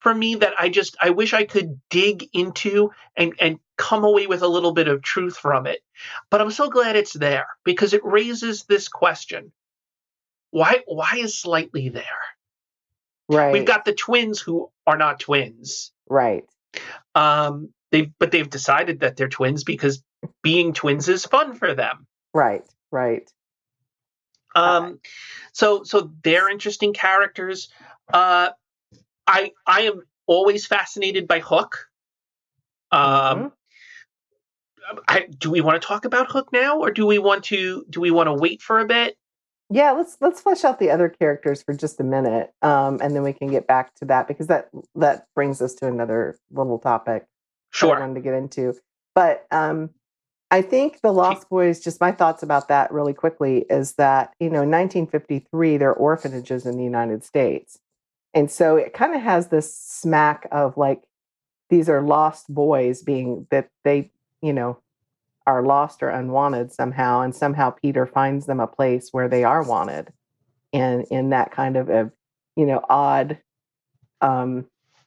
for 0.00 0.14
me 0.14 0.36
that 0.36 0.54
I 0.58 0.68
just 0.68 0.96
I 1.00 1.10
wish 1.10 1.32
I 1.32 1.44
could 1.44 1.80
dig 1.90 2.28
into 2.32 2.90
and 3.16 3.34
and 3.40 3.58
come 3.76 4.04
away 4.04 4.26
with 4.26 4.42
a 4.42 4.48
little 4.48 4.72
bit 4.72 4.88
of 4.88 5.02
truth 5.02 5.36
from 5.36 5.66
it. 5.66 5.80
But 6.30 6.40
I'm 6.40 6.50
so 6.50 6.70
glad 6.70 6.96
it's 6.96 7.12
there 7.12 7.46
because 7.64 7.92
it 7.92 8.04
raises 8.04 8.64
this 8.64 8.88
question. 8.88 9.52
Why 10.50 10.82
why 10.86 11.16
is 11.16 11.38
slightly 11.38 11.88
there? 11.88 12.04
Right. 13.28 13.52
We've 13.52 13.64
got 13.64 13.84
the 13.84 13.94
twins 13.94 14.40
who 14.40 14.70
are 14.86 14.96
not 14.96 15.20
twins. 15.20 15.92
right. 16.08 16.44
Um 17.14 17.70
they 17.92 18.10
but 18.18 18.32
they've 18.32 18.50
decided 18.50 19.00
that 19.00 19.16
they're 19.16 19.28
twins 19.28 19.62
because 19.62 20.02
being 20.42 20.72
twins 20.72 21.08
is 21.08 21.24
fun 21.24 21.54
for 21.54 21.74
them. 21.74 22.06
Right. 22.34 22.64
Right. 22.90 23.30
Um, 24.54 24.98
so 25.52 25.84
so 25.84 26.10
they're 26.24 26.50
interesting 26.50 26.92
characters. 26.94 27.68
Uh, 28.12 28.50
I 29.26 29.52
I 29.66 29.82
am 29.82 30.02
always 30.26 30.66
fascinated 30.66 31.28
by 31.28 31.40
Hook. 31.40 31.86
Um, 32.90 33.00
Mhm. 33.00 33.52
I, 35.08 35.26
do 35.38 35.50
we 35.50 35.60
want 35.60 35.80
to 35.80 35.86
talk 35.86 36.04
about 36.04 36.30
Hook 36.30 36.48
now, 36.52 36.78
or 36.78 36.90
do 36.90 37.06
we 37.06 37.18
want 37.18 37.44
to 37.44 37.84
do 37.88 38.00
we 38.00 38.10
want 38.10 38.26
to 38.26 38.34
wait 38.34 38.60
for 38.60 38.80
a 38.80 38.86
bit? 38.86 39.16
Yeah, 39.70 39.92
let's 39.92 40.16
let's 40.20 40.40
flesh 40.40 40.64
out 40.64 40.78
the 40.78 40.90
other 40.90 41.08
characters 41.08 41.62
for 41.62 41.72
just 41.72 42.00
a 42.00 42.04
minute, 42.04 42.52
um, 42.62 42.98
and 43.02 43.14
then 43.14 43.22
we 43.22 43.32
can 43.32 43.48
get 43.48 43.66
back 43.66 43.94
to 43.96 44.06
that 44.06 44.28
because 44.28 44.48
that 44.48 44.68
that 44.96 45.26
brings 45.34 45.62
us 45.62 45.74
to 45.76 45.86
another 45.86 46.38
little 46.50 46.78
topic 46.78 47.26
that 47.72 47.86
I 47.86 47.88
Sure. 47.88 48.00
wanted 48.00 48.14
to 48.14 48.20
get 48.20 48.34
into. 48.34 48.74
But 49.14 49.46
um, 49.50 49.90
I 50.50 50.62
think 50.62 51.00
the 51.02 51.12
Lost 51.12 51.48
Boys. 51.48 51.80
Just 51.80 52.00
my 52.00 52.12
thoughts 52.12 52.42
about 52.42 52.68
that 52.68 52.92
really 52.92 53.14
quickly 53.14 53.64
is 53.70 53.94
that 53.94 54.34
you 54.40 54.48
know 54.48 54.62
in 54.62 54.70
1953 54.70 55.76
there 55.78 55.90
are 55.90 55.94
orphanages 55.94 56.66
in 56.66 56.76
the 56.76 56.84
United 56.84 57.24
States, 57.24 57.78
and 58.34 58.50
so 58.50 58.76
it 58.76 58.92
kind 58.94 59.14
of 59.14 59.22
has 59.22 59.48
this 59.48 59.74
smack 59.74 60.46
of 60.52 60.76
like 60.76 61.02
these 61.70 61.88
are 61.88 62.02
lost 62.02 62.52
boys 62.52 63.02
being 63.02 63.46
that 63.50 63.68
they 63.84 64.10
you 64.42 64.52
know 64.52 64.78
are 65.46 65.62
lost 65.62 66.02
or 66.02 66.08
unwanted 66.10 66.70
somehow 66.72 67.20
and 67.20 67.34
somehow 67.34 67.70
peter 67.70 68.06
finds 68.06 68.46
them 68.46 68.60
a 68.60 68.66
place 68.66 69.08
where 69.10 69.28
they 69.28 69.42
are 69.42 69.62
wanted 69.64 70.12
and 70.72 71.04
in 71.10 71.30
that 71.30 71.50
kind 71.50 71.76
of 71.76 71.88
a 71.90 72.12
you 72.56 72.64
know 72.66 72.80
odd 72.88 73.38
um 74.20 74.66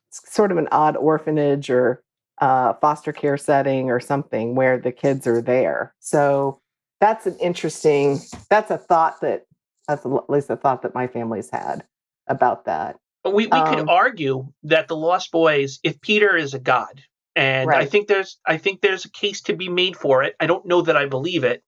sort 0.10 0.52
of 0.52 0.58
an 0.58 0.68
odd 0.72 0.98
orphanage 0.98 1.70
or 1.70 2.04
uh 2.40 2.74
foster 2.82 3.14
care 3.14 3.38
setting 3.38 3.90
or 3.90 4.00
something 4.00 4.56
where 4.56 4.78
the 4.78 4.92
kids 4.92 5.26
are 5.28 5.42
there. 5.42 5.94
So 6.00 6.60
that's 7.00 7.26
an 7.26 7.38
interesting 7.40 8.20
that's 8.50 8.72
a 8.72 8.78
thought 8.78 9.22
that 9.22 9.46
that's 9.88 10.06
at 10.06 10.30
least 10.30 10.50
a 10.50 10.56
thought 10.58 10.82
that 10.82 10.96
my 10.96 11.08
family's 11.08 11.50
had 11.50 11.86
about 12.28 12.66
that. 12.66 12.98
But 13.24 13.34
We 13.34 13.46
we 13.48 13.62
could 13.62 13.80
Um, 13.80 13.90
argue 13.90 14.48
that 14.64 14.88
the 14.88 14.96
Lost 14.96 15.32
Boys, 15.32 15.80
if 15.84 16.00
Peter 16.02 16.36
is 16.36 16.54
a 16.54 16.60
god, 16.60 17.02
and 17.36 17.70
I 17.72 17.86
think 17.86 18.08
there's 18.08 18.40
I 18.48 18.58
think 18.58 18.82
there's 18.82 19.06
a 19.06 19.12
case 19.12 19.42
to 19.44 19.54
be 19.56 19.70
made 19.70 19.96
for 19.96 20.24
it. 20.24 20.36
I 20.40 20.46
don't 20.48 20.66
know 20.66 20.82
that 20.82 20.96
I 20.98 21.06
believe 21.06 21.44
it, 21.44 21.64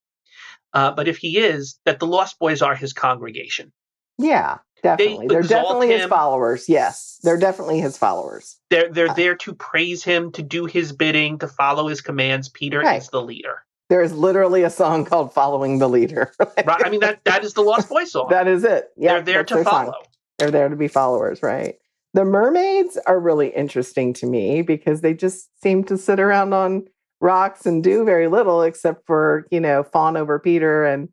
uh, 0.72 0.92
but 0.92 1.08
if 1.08 1.18
he 1.18 1.38
is, 1.38 1.78
that 1.84 1.98
the 1.98 2.06
Lost 2.06 2.38
Boys 2.38 2.62
are 2.62 2.74
his 2.74 2.92
congregation. 2.92 3.72
yeah 4.18 4.58
definitely 4.82 5.26
they 5.28 5.34
are 5.36 5.42
definitely 5.42 5.88
his 5.88 6.06
followers 6.06 6.68
yes 6.68 7.18
they're 7.22 7.38
definitely 7.38 7.80
his 7.80 7.96
followers 7.98 8.56
They're 8.70 8.88
they're 8.90 9.10
Uh, 9.10 9.14
there 9.14 9.34
to 9.36 9.54
praise 9.54 10.04
him, 10.04 10.30
to 10.32 10.42
do 10.42 10.66
his 10.66 10.92
bidding, 10.92 11.38
to 11.40 11.48
follow 11.48 11.88
his 11.88 12.00
commands. 12.00 12.48
Peter 12.48 12.80
Right. 12.80 13.00
is 13.02 13.08
the 13.08 13.22
leader. 13.22 13.62
There 13.90 14.02
is 14.02 14.12
literally 14.12 14.62
a 14.64 14.70
song 14.70 15.04
called 15.06 15.32
"Following 15.32 15.78
the 15.78 15.88
Leader." 15.88 16.32
Right? 16.66 16.84
I 16.84 16.90
mean 16.90 17.00
that 17.00 17.20
that 17.24 17.42
is 17.44 17.54
the 17.54 17.62
Lost 17.62 17.88
Boys 17.88 18.12
song. 18.12 18.28
that 18.30 18.46
is 18.46 18.62
it. 18.64 18.88
Yeah, 18.96 19.14
they're 19.14 19.22
there 19.22 19.44
to 19.44 19.54
their 19.54 19.64
song. 19.64 19.86
follow. 19.86 20.02
They're 20.38 20.50
there 20.50 20.68
to 20.68 20.76
be 20.76 20.88
followers, 20.88 21.42
right? 21.42 21.76
The 22.14 22.24
mermaids 22.24 22.98
are 23.06 23.18
really 23.18 23.48
interesting 23.48 24.12
to 24.14 24.26
me 24.26 24.62
because 24.62 25.00
they 25.00 25.12
just 25.14 25.48
seem 25.62 25.84
to 25.84 25.98
sit 25.98 26.20
around 26.20 26.52
on 26.54 26.86
rocks 27.20 27.66
and 27.66 27.82
do 27.82 28.04
very 28.04 28.28
little 28.28 28.62
except 28.62 29.06
for 29.06 29.46
you 29.50 29.58
know 29.60 29.82
fawn 29.82 30.16
over 30.16 30.38
Peter 30.38 30.84
and 30.84 31.08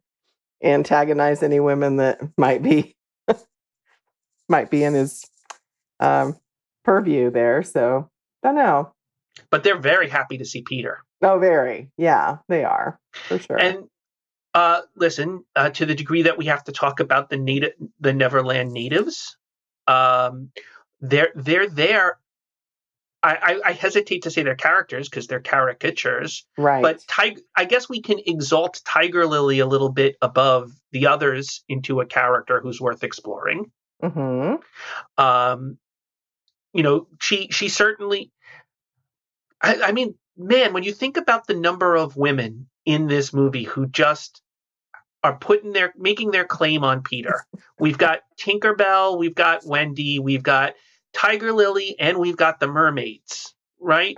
antagonize 0.63 1.43
any 1.43 1.59
women 1.59 1.97
that 1.97 2.19
might 2.37 2.61
be 2.63 2.94
might 4.49 4.69
be 4.69 4.83
in 4.83 4.93
his 4.93 5.25
um, 5.99 6.37
purview 6.83 7.31
there. 7.31 7.63
So 7.63 8.09
don't 8.43 8.55
know. 8.55 8.93
But 9.49 9.63
they're 9.63 9.79
very 9.79 10.09
happy 10.09 10.37
to 10.37 10.45
see 10.45 10.61
Peter. 10.61 11.03
Oh, 11.21 11.39
very. 11.39 11.89
Yeah, 11.97 12.37
they 12.47 12.63
are 12.63 12.99
for 13.27 13.39
sure. 13.39 13.59
And 13.59 13.85
uh, 14.53 14.81
listen, 14.95 15.43
uh, 15.55 15.69
to 15.71 15.85
the 15.85 15.95
degree 15.95 16.23
that 16.23 16.37
we 16.37 16.45
have 16.45 16.63
to 16.65 16.71
talk 16.71 16.99
about 17.01 17.29
the 17.29 17.37
native, 17.37 17.73
the 17.99 18.13
Neverland 18.13 18.71
natives, 18.71 19.37
um, 19.87 20.51
they're 21.01 21.31
they're 21.35 21.67
there. 21.67 22.17
I, 23.21 23.35
I, 23.41 23.69
I 23.69 23.71
hesitate 23.71 24.23
to 24.23 24.31
say 24.31 24.43
they're 24.43 24.55
characters 24.55 25.09
because 25.09 25.25
they're 25.25 25.39
caricatures, 25.41 26.45
right. 26.57 26.83
but 26.83 27.03
Tig- 27.07 27.41
I 27.55 27.65
guess 27.65 27.89
we 27.89 28.01
can 28.01 28.19
exalt 28.25 28.81
Tiger 28.85 29.25
Lily 29.25 29.59
a 29.59 29.65
little 29.65 29.89
bit 29.89 30.15
above 30.21 30.71
the 30.91 31.07
others 31.07 31.63
into 31.67 32.01
a 32.01 32.05
character 32.05 32.61
who's 32.61 32.79
worth 32.79 33.03
exploring. 33.03 33.71
Hmm 34.01 34.55
Um, 35.17 35.77
you 36.73 36.83
know, 36.83 37.07
she 37.21 37.49
she 37.51 37.69
certainly. 37.69 38.31
I, 39.61 39.81
I 39.85 39.91
mean, 39.93 40.15
man, 40.37 40.73
when 40.73 40.83
you 40.83 40.93
think 40.93 41.17
about 41.17 41.47
the 41.47 41.55
number 41.55 41.95
of 41.95 42.17
women 42.17 42.67
in 42.85 43.07
this 43.07 43.33
movie 43.33 43.63
who 43.63 43.87
just 43.87 44.41
are 45.23 45.37
putting 45.37 45.71
their 45.71 45.93
making 45.97 46.31
their 46.31 46.45
claim 46.45 46.83
on 46.83 47.01
Peter, 47.01 47.45
we've 47.79 47.97
got 47.97 48.19
Tinkerbell, 48.39 49.17
we've 49.17 49.35
got 49.35 49.65
Wendy, 49.65 50.19
we've 50.19 50.43
got 50.43 50.73
Tiger 51.13 51.53
Lily, 51.53 51.95
and 51.99 52.17
we've 52.17 52.37
got 52.37 52.59
the 52.59 52.67
mermaids, 52.67 53.55
right? 53.79 54.17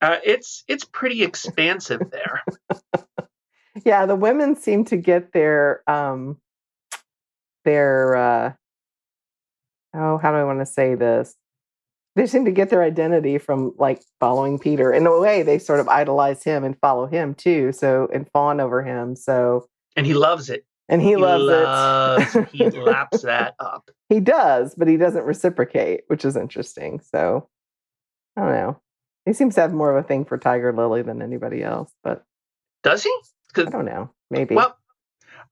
Uh, 0.00 0.18
it's 0.24 0.64
it's 0.68 0.84
pretty 0.84 1.22
expansive 1.22 2.00
there. 2.10 2.42
yeah 3.84 4.06
the 4.06 4.16
women 4.16 4.56
seem 4.56 4.84
to 4.84 4.96
get 4.96 5.32
their 5.32 5.82
um 5.88 6.36
their 7.68 8.16
uh 8.16 8.52
oh 9.94 10.16
how 10.18 10.30
do 10.32 10.38
i 10.38 10.44
want 10.44 10.58
to 10.60 10.66
say 10.66 10.94
this 10.94 11.34
they 12.16 12.26
seem 12.26 12.44
to 12.46 12.50
get 12.50 12.70
their 12.70 12.82
identity 12.82 13.36
from 13.38 13.74
like 13.78 14.00
following 14.20 14.58
peter 14.58 14.90
in 14.92 15.06
a 15.06 15.20
way 15.20 15.42
they 15.42 15.58
sort 15.58 15.80
of 15.80 15.88
idolize 15.88 16.42
him 16.42 16.64
and 16.64 16.78
follow 16.80 17.06
him 17.06 17.34
too 17.34 17.70
so 17.72 18.08
and 18.12 18.26
fawn 18.32 18.58
over 18.60 18.82
him 18.82 19.14
so 19.14 19.66
And 19.96 20.06
he 20.06 20.14
loves 20.14 20.48
it. 20.48 20.64
and 20.88 21.02
he, 21.02 21.16
loves, 21.16 21.44
loves, 21.44 22.34
it 22.36 22.48
He 22.52 22.70
laps 22.70 23.20
that 23.30 23.54
up. 23.60 23.90
he 24.08 24.20
does 24.20 24.74
but 24.74 24.88
he 24.88 24.96
doesn't 24.96 25.24
reciprocate 25.24 26.00
which 26.06 26.24
is 26.24 26.36
interesting 26.36 27.00
so 27.00 27.48
i 28.36 28.40
don't 28.40 28.52
know 28.52 28.80
he 29.26 29.34
seems 29.34 29.54
to 29.56 29.60
have 29.60 29.72
more 29.74 29.94
of 29.94 30.02
a 30.02 30.08
thing 30.08 30.24
for 30.24 30.38
tiger 30.38 30.72
lily 30.72 31.02
than 31.02 31.20
anybody 31.20 31.62
else 31.62 31.92
but 32.02 32.24
Does 32.82 33.02
he? 33.04 33.12
i 33.56 33.64
don't 33.64 33.84
know 33.84 34.10
maybe 34.30 34.54
Well, 34.54 34.76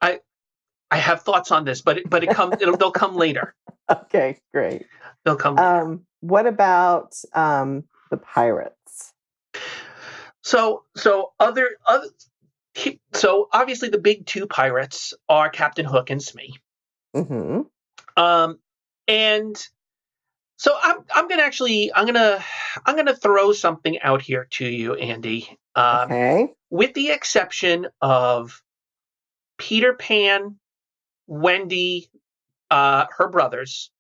I 0.00 0.20
I 0.90 0.96
have 0.99 1.22
thoughts 1.22 1.51
on 1.51 1.64
this, 1.64 1.83
but 1.83 1.99
it, 1.99 2.09
but 2.11 2.22
it 2.22 2.31
comes. 2.31 2.57
it'll, 2.61 2.77
they'll 2.77 2.90
come 2.92 3.16
later. 3.16 3.55
okay 3.90 4.38
great 4.53 4.87
They'll 5.25 5.37
come. 5.37 5.57
later. 5.57 5.68
Um, 5.68 6.07
what 6.20 6.46
about 6.46 7.14
um, 7.35 7.85
the 8.11 8.16
pirates? 8.16 9.12
so 10.42 10.85
so 10.96 11.33
other 11.40 11.70
other. 11.87 12.07
he- 12.75 13.01
So 13.14 13.49
obviously 13.53 13.88
the 13.88 13.99
big 13.99 14.27
two 14.27 14.46
pirates 14.46 15.14
are 15.29 15.49
Captain 15.51 15.85
Hook 15.85 16.11
and 16.11 16.22
Smee. 16.22 16.57
hmm 17.14 17.62
Um, 18.16 18.59
and 19.09 19.57
so 20.59 20.77
I'm 20.83 20.99
I'm 21.14 21.29
gonna 21.29 21.42
actually 21.42 21.92
I'm 21.94 22.07
gonna 22.07 22.42
I'm 22.85 22.96
gonna 22.96 23.16
throw 23.16 23.53
something 23.53 24.01
out 24.01 24.22
here 24.22 24.46
to 24.53 24.64
you, 24.66 24.94
Andie. 24.94 25.57
Um, 25.75 26.11
okay. 26.12 26.49
with 26.70 26.94
the 26.94 27.11
exception 27.11 27.87
of 28.01 28.62
Peter 29.59 29.94
Pan, 29.94 30.57
Wendy, 31.26 32.10
uh, 32.70 33.06
her 33.16 33.28
brothers, 33.28 33.90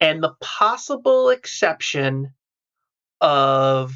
and 0.00 0.22
the 0.22 0.34
possible 0.40 1.30
exception 1.30 2.34
of 3.20 3.92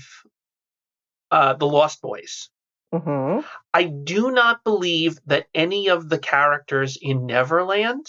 uh, 1.31 1.55
the 1.55 1.67
Lost 1.67 2.01
Boys. 2.01 2.51
hmm 2.93 3.41
I 3.75 3.85
do 3.85 4.31
not 4.31 4.65
believe 4.65 5.19
that 5.27 5.49
any 5.55 5.89
of 5.89 6.09
the 6.09 6.19
characters 6.19 6.97
in 7.01 7.27
Neverland 7.27 8.07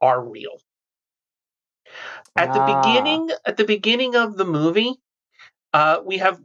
are 0.00 0.20
real. 0.22 0.60
At 2.36 2.52
the 2.52 2.60
Ah. 2.60 2.66
beginning, 2.66 3.30
at 3.46 3.56
the 3.56 3.64
beginning 3.64 4.16
of 4.16 4.36
the 4.36 4.44
movie, 4.44 4.94
uh, 5.72 6.00
we 6.04 6.18
have 6.18 6.40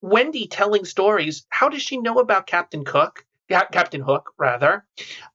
Wendy 0.00 0.46
telling 0.46 0.84
stories. 0.84 1.46
How 1.50 1.68
does 1.68 1.82
she 1.82 1.98
know 1.98 2.18
about 2.18 2.46
Captain 2.46 2.84
Cook? 2.84 3.26
Captain 3.48 4.00
Hook, 4.00 4.32
rather. 4.38 4.86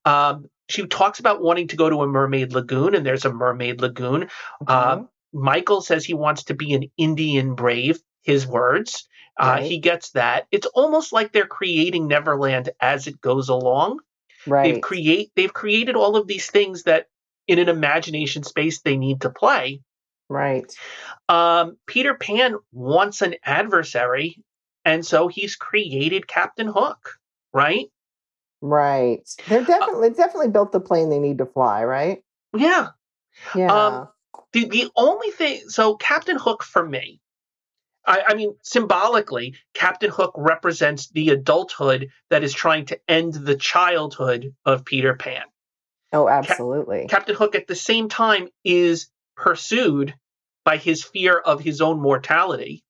Um, 0.06 0.50
she 0.70 0.86
talks 0.88 1.20
about 1.20 1.42
wanting 1.42 1.68
to 1.70 1.76
go 1.76 1.90
to 1.90 2.02
a 2.04 2.08
mermaid 2.08 2.54
lagoon, 2.54 2.96
and 2.96 3.06
there's 3.06 3.26
a 3.26 3.34
mermaid 3.34 3.82
lagoon. 3.82 4.30
Uh, 4.68 5.04
Michael 5.34 5.82
says 5.82 6.06
he 6.06 6.14
wants 6.14 6.46
to 6.46 6.54
be 6.54 6.74
an 6.74 6.86
Indian 6.98 7.56
brave. 7.56 8.00
His 8.24 8.46
words. 8.46 9.08
Uh, 9.40 9.56
Right. 9.60 9.64
he 9.64 9.80
gets 9.80 10.12
that. 10.12 10.46
It's 10.52 10.68
almost 10.68 11.14
like 11.14 11.32
they're 11.32 11.48
creating 11.48 12.08
Neverland 12.08 12.70
as 12.82 13.08
it 13.08 13.22
goes 13.22 13.48
along. 13.50 14.00
right. 14.46 14.74
They've 14.74 14.82
create 14.82 15.32
they've 15.36 15.54
created 15.54 15.96
all 15.96 16.16
of 16.18 16.28
these 16.28 16.48
things 16.52 16.84
that 16.84 17.08
in 17.48 17.58
an 17.60 17.70
imagination 17.70 18.44
space 18.44 18.82
they 18.82 18.98
need 18.98 19.22
to 19.22 19.30
play. 19.30 19.82
right. 20.30 20.72
Um, 21.30 21.78
Peter 21.88 22.14
Pan 22.16 22.56
wants 22.72 23.22
an 23.22 23.36
adversary, 23.44 24.44
and 24.86 25.06
so 25.06 25.28
he's 25.30 25.56
created 25.56 26.28
Captain 26.28 26.68
Hook, 26.68 27.16
right? 27.54 27.88
Right. 28.62 29.22
Uh 29.40 29.44
They're 29.48 29.64
definitely 29.64 30.10
definitely 30.12 30.50
built 30.50 30.72
the 30.72 30.80
plane 30.80 31.10
they 31.10 31.20
need 31.20 31.38
to 31.38 31.46
fly, 31.46 31.84
right? 31.84 32.24
Yeah. 32.56 32.90
Yeah. 33.56 33.74
Um, 33.74 34.08
the 34.54 34.66
the 34.66 34.90
only 34.96 35.32
thing 35.32 35.62
so 35.70 35.96
Captain 35.96 36.38
Hook 36.38 36.64
for 36.64 36.86
me, 36.86 37.22
I, 38.06 38.24
I 38.30 38.34
mean 38.34 38.56
symbolically, 38.64 39.56
Captain 39.74 40.10
Hook 40.10 40.34
represents 40.36 41.10
the 41.10 41.30
adulthood 41.30 42.10
that 42.30 42.44
is 42.44 42.54
trying 42.54 42.86
to 42.88 43.00
end 43.08 43.34
the 43.34 43.56
childhood 43.56 44.54
of 44.66 44.86
Peter 44.86 45.16
Pan. 45.16 45.44
oh, 46.12 46.28
absolutely. 46.28 47.08
Captain 47.08 47.36
Hook 47.36 47.56
at 47.56 47.68
the 47.68 47.76
same 47.76 48.10
time 48.10 48.50
is 48.64 49.10
pursued 49.36 50.16
by 50.66 50.78
his 50.78 51.04
fear 51.04 51.38
of 51.38 51.62
his 51.62 51.82
own 51.82 52.02
mortality. 52.02 52.84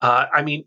Uh, 0.00 0.26
I 0.32 0.42
mean, 0.42 0.64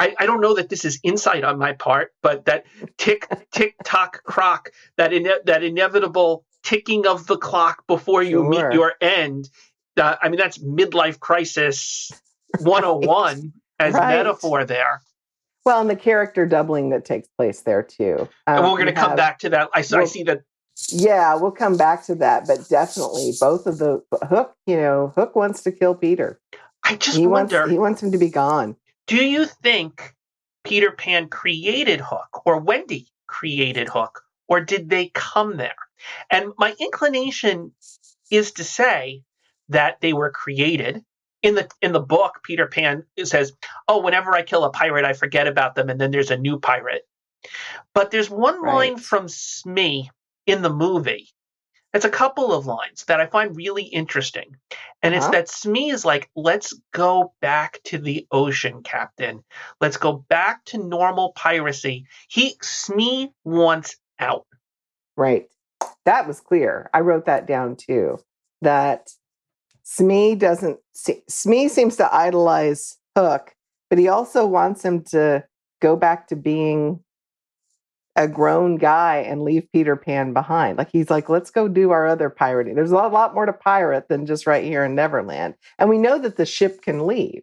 I, 0.00 0.14
I 0.18 0.26
don't 0.26 0.40
know 0.40 0.54
that 0.54 0.68
this 0.68 0.84
is 0.84 0.98
insight 1.02 1.44
on 1.44 1.58
my 1.58 1.72
part, 1.74 2.12
but 2.22 2.46
that 2.46 2.64
tick 2.98 3.26
tick 3.52 3.74
tock 3.84 4.22
crock, 4.24 4.70
that 4.96 5.12
ine- 5.12 5.42
that 5.44 5.62
inevitable 5.62 6.44
ticking 6.62 7.06
of 7.06 7.26
the 7.26 7.36
clock 7.36 7.86
before 7.86 8.22
you 8.22 8.38
Sure. 8.38 8.48
meet 8.48 8.74
your 8.74 8.94
end. 9.00 9.48
Uh, 9.96 10.16
I 10.22 10.28
mean, 10.28 10.38
that's 10.38 10.58
midlife 10.58 11.18
crisis 11.20 12.10
101 12.60 13.52
as 13.78 13.94
Right. 13.94 14.16
metaphor 14.16 14.64
there. 14.64 15.02
well, 15.66 15.80
and 15.80 15.90
the 15.90 15.96
character 15.96 16.46
doubling 16.46 16.90
that 16.90 17.04
takes 17.04 17.28
place 17.36 17.60
there 17.62 17.82
too. 17.82 18.28
and 18.46 18.58
Um, 18.58 18.64
we're 18.64 18.76
going 18.78 18.86
to 18.86 18.92
you 18.92 18.96
come 18.96 19.10
have- 19.10 19.16
back 19.18 19.38
to 19.40 19.50
that. 19.50 19.68
I, 19.74 19.80
s- 19.80 19.92
I 19.92 19.98
well, 19.98 20.06
see 20.06 20.22
that. 20.24 20.42
Yeah, 20.88 21.34
we'll 21.34 21.50
come 21.50 21.76
back 21.76 22.06
to 22.06 22.14
that, 22.16 22.46
but 22.46 22.66
definitely 22.70 23.32
both 23.38 23.66
of 23.66 23.76
the 23.78 24.02
Hook. 24.26 24.54
You 24.66 24.76
know, 24.78 25.12
Hook 25.14 25.36
wants 25.36 25.62
to 25.64 25.72
kill 25.72 25.94
Peter. 25.94 26.40
I 26.82 26.96
just 26.96 27.18
He 27.18 27.26
wants 27.26 27.52
wonder. 27.52 27.70
he 27.70 27.78
wants 27.78 28.02
him 28.02 28.12
to 28.12 28.18
be 28.18 28.30
gone. 28.30 28.76
Do 29.10 29.16
you 29.16 29.44
think 29.44 30.14
Peter 30.62 30.92
Pan 30.92 31.30
created 31.30 32.00
Hook 32.00 32.42
or 32.46 32.60
Wendy 32.60 33.08
created 33.26 33.88
Hook 33.88 34.22
or 34.46 34.60
did 34.60 34.88
they 34.88 35.08
come 35.08 35.56
there? 35.56 35.74
And 36.30 36.52
my 36.58 36.76
inclination 36.78 37.72
is 38.30 38.52
to 38.52 38.62
say 38.62 39.24
that 39.68 40.00
they 40.00 40.12
were 40.12 40.30
created. 40.30 41.02
In 41.42 41.56
the 41.56 41.68
in 41.82 41.90
the 41.90 41.98
book, 41.98 42.38
Peter 42.44 42.68
Pan 42.68 43.04
says, 43.24 43.52
"Oh, 43.88 44.00
whenever 44.00 44.32
I 44.32 44.42
kill 44.42 44.62
a 44.62 44.70
pirate, 44.70 45.04
I 45.04 45.14
forget 45.14 45.48
about 45.48 45.74
them, 45.74 45.90
and 45.90 46.00
then 46.00 46.12
there's 46.12 46.30
a 46.30 46.36
new 46.36 46.60
pirate." 46.60 47.02
But 47.92 48.12
there's 48.12 48.30
one 48.30 48.62
line 48.62 48.96
from 48.96 49.26
Smee 49.26 50.08
in 50.46 50.62
the 50.62 50.72
movie. 50.72 51.30
It's 51.92 52.04
a 52.04 52.10
couple 52.10 52.52
of 52.52 52.66
lines 52.66 53.04
that 53.06 53.20
I 53.20 53.26
find 53.26 53.56
really 53.56 53.82
interesting. 53.82 54.56
And 55.02 55.14
it's 55.14 55.24
Uh-huh. 55.24 55.32
that 55.32 55.48
Smee 55.48 55.90
is 55.90 56.04
like, 56.04 56.30
let's 56.36 56.72
go 56.92 57.34
back 57.40 57.80
to 57.84 57.98
the 57.98 58.26
ocean, 58.30 58.82
Captain. 58.82 59.42
Let's 59.80 59.96
go 59.96 60.12
back 60.28 60.64
to 60.66 60.78
normal 60.78 61.32
piracy. 61.32 62.06
He 62.28 62.56
Smee 62.62 63.32
wants 63.44 63.96
out. 64.18 64.46
Right. 65.16 65.48
That 66.04 66.28
was 66.28 66.40
clear. 66.40 66.90
I 66.94 67.00
wrote 67.00 67.26
that 67.26 67.46
down 67.46 67.76
too. 67.76 68.18
That 68.62 69.10
Smee 69.82 70.34
doesn't 70.36 70.78
see, 70.92 71.22
Smee 71.28 71.68
seems 71.68 71.96
to 71.96 72.14
idolize 72.14 72.98
Hook, 73.16 73.54
but 73.88 73.98
he 73.98 74.06
also 74.08 74.46
wants 74.46 74.84
him 74.84 75.02
to 75.06 75.44
go 75.80 75.96
back 75.96 76.28
to 76.28 76.36
being 76.36 77.02
a 78.20 78.28
grown 78.28 78.76
guy 78.76 79.16
and 79.16 79.42
leave 79.42 79.66
Peter 79.72 79.96
Pan 79.96 80.34
behind. 80.34 80.76
Like 80.76 80.90
he's 80.92 81.08
like, 81.08 81.30
let's 81.30 81.50
go 81.50 81.68
do 81.68 81.90
our 81.90 82.06
other 82.06 82.28
pirating. 82.28 82.74
There's 82.74 82.90
a 82.90 82.94
lot, 82.94 83.12
lot 83.12 83.34
more 83.34 83.46
to 83.46 83.52
pirate 83.52 84.08
than 84.08 84.26
just 84.26 84.46
right 84.46 84.62
here 84.62 84.84
in 84.84 84.94
Neverland. 84.94 85.54
And 85.78 85.88
we 85.88 85.96
know 85.96 86.18
that 86.18 86.36
the 86.36 86.44
ship 86.44 86.82
can 86.82 87.06
leave. 87.06 87.42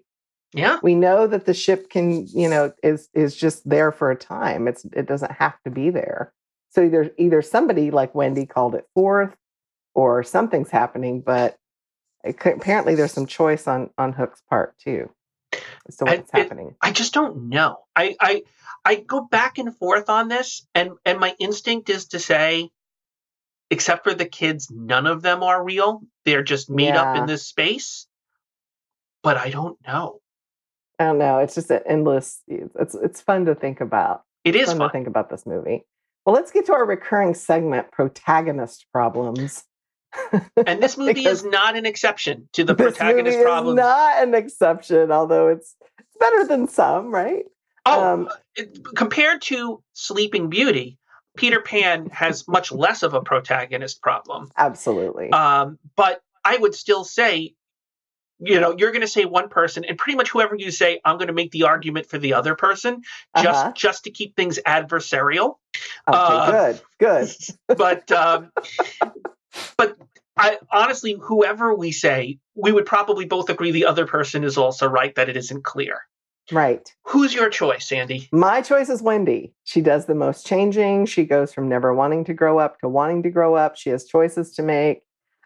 Yeah. 0.54 0.78
We 0.84 0.94
know 0.94 1.26
that 1.26 1.46
the 1.46 1.56
ship 1.56 1.90
can, 1.90 2.28
you 2.28 2.48
know, 2.48 2.74
is 2.84 3.10
is 3.14 3.36
just 3.36 3.68
there 3.68 3.92
for 3.92 4.12
a 4.12 4.16
time. 4.16 4.68
It's 4.68 4.86
it 4.94 5.08
doesn't 5.08 5.32
have 5.32 5.56
to 5.64 5.72
be 5.72 5.90
there. 5.90 6.32
So 6.70 6.84
either 6.84 7.12
either 7.18 7.42
somebody 7.42 7.90
like 7.90 8.14
Wendy 8.14 8.46
called 8.46 8.76
it 8.76 8.86
forth, 8.94 9.36
or 9.96 10.24
something's 10.24 10.70
happening. 10.70 11.22
But 11.22 11.58
it 12.24 12.38
apparently, 12.46 12.96
there's 12.96 13.12
some 13.12 13.26
choice 13.26 13.68
on 13.68 13.90
on 13.98 14.14
Hook's 14.14 14.42
part 14.50 14.78
too 14.78 15.10
And 16.02 16.10
what's 16.10 16.34
it- 16.34 16.38
happening. 16.38 16.76
I 16.82 16.92
just 16.92 17.14
don't 17.14 17.50
know. 17.50 17.80
I, 17.96 18.16
I 18.20 18.44
I 18.86 18.96
go 18.96 19.22
back 19.22 19.58
and 19.58 19.76
forth 19.76 20.10
on 20.10 20.28
this, 20.28 20.66
and 20.74 20.92
and 21.06 21.20
my 21.20 21.36
instinct 21.40 21.90
is 21.90 22.08
to 22.10 22.20
say, 22.20 22.70
except 23.70 24.04
for 24.04 24.14
the 24.14 24.26
kids, 24.26 24.70
none 24.72 25.08
of 25.08 25.22
them 25.22 25.44
are 25.44 25.64
real. 25.64 26.02
They're 26.26 26.44
just 26.44 26.70
made 26.70 26.96
up 26.96 27.18
in 27.18 27.26
this 27.26 27.46
space. 27.46 28.08
But 29.24 29.38
I 29.38 29.50
don't 29.50 29.78
know. 29.86 30.22
I 31.00 31.06
don't 31.06 31.18
know. 31.18 31.40
It's 31.40 31.56
just 31.56 31.70
an 31.70 31.82
endless. 31.86 32.42
It's 32.48 32.96
it's 32.96 33.22
fun 33.22 33.46
to 33.46 33.56
think 33.56 33.82
about. 33.82 34.24
It 34.44 34.56
is 34.56 34.68
fun 34.70 34.78
fun. 34.78 34.90
to 34.90 34.94
think 34.94 35.08
about 35.08 35.30
this 35.30 35.46
movie. 35.46 35.86
Well, 36.26 36.34
let's 36.34 36.52
get 36.52 36.66
to 36.68 36.74
our 36.74 36.86
recurring 36.86 37.34
segment: 37.34 37.92
protagonist 37.92 38.86
problems. 38.92 39.64
And 40.66 40.82
this 40.82 40.98
movie 40.98 41.26
is 41.26 41.44
not 41.44 41.76
an 41.78 41.86
exception 41.86 42.50
to 42.54 42.64
the 42.64 42.74
this 42.76 42.98
protagonist. 42.98 43.38
Is 43.38 43.46
not 43.76 44.24
an 44.24 44.34
exception, 44.34 45.12
although 45.12 45.48
it's 45.50 45.76
it's 46.00 46.18
better 46.20 46.46
than 46.46 46.68
some, 46.68 47.14
right? 47.14 47.46
oh, 47.86 48.04
um, 48.14 48.30
it- 48.56 48.80
compared 48.96 49.42
to 49.44 49.82
Sleeping 49.94 50.50
Beauty, 50.50 50.98
Peter 51.38 51.62
Pan 51.62 52.08
has 52.10 52.48
much 52.48 52.72
less 52.72 53.04
of 53.04 53.14
a 53.14 53.22
protagonist 53.22 54.02
problem. 54.02 54.50
Absolutely. 54.58 55.30
Um, 55.32 55.80
but 55.96 56.22
I 56.44 56.58
would 56.58 56.76
still 56.76 57.04
say, 57.06 57.54
you 58.40 58.60
know, 58.60 58.76
you're 58.78 58.92
going 58.92 59.02
to 59.02 59.08
say 59.08 59.26
one 59.26 59.48
person, 59.50 59.84
and 59.86 59.98
pretty 59.98 60.16
much 60.18 60.30
whoever 60.30 60.56
you 60.56 60.70
say, 60.72 61.00
I'm 61.06 61.18
going 61.18 61.28
to 61.28 61.34
make 61.34 61.52
the 61.52 61.64
argument 61.64 62.08
for 62.08 62.18
the 62.18 62.34
other 62.34 62.56
person, 62.56 63.02
just 63.38 63.48
Uh-huh. 63.60 63.72
just 63.76 64.04
to 64.04 64.12
keep 64.12 64.36
things 64.36 64.60
adversarial. 64.66 65.56
okay, 66.08 66.18
uh, 66.18 66.52
good, 66.52 66.82
good. 67.00 67.30
But 67.78 68.12
um, 68.12 68.52
but 69.78 69.98
I 70.38 70.58
honestly, 70.72 71.18
whoever 71.20 71.74
we 71.74 71.92
say, 71.92 72.40
we 72.56 72.72
would 72.72 72.86
probably 72.86 73.26
both 73.26 73.50
agree 73.50 73.72
the 73.72 73.86
other 73.86 74.06
person 74.06 74.44
is 74.44 74.58
also 74.58 74.88
right 74.88 75.14
that 75.16 75.30
it 75.30 75.38
isn't 75.38 75.64
clear. 75.64 76.02
Right. 76.52 76.90
Who's 77.04 77.34
your 77.34 77.50
choice, 77.50 77.88
Sandy? 77.88 78.30
My 78.32 78.62
choice 78.62 78.90
is 78.90 79.02
Wendy. 79.02 79.54
She 79.66 79.82
does 79.82 80.06
the 80.06 80.16
most 80.16 80.46
changing. 80.46 81.06
She 81.06 81.26
goes 81.26 81.54
from 81.54 81.68
never 81.68 81.94
wanting 81.94 82.24
to 82.26 82.34
grow 82.34 82.58
up 82.60 82.80
to 82.80 82.88
wanting 82.88 83.24
to 83.24 83.30
grow 83.30 83.56
up. 83.56 83.76
She 83.76 83.90
has 83.90 84.06
choices 84.06 84.54
to 84.56 84.64
make, 84.64 85.02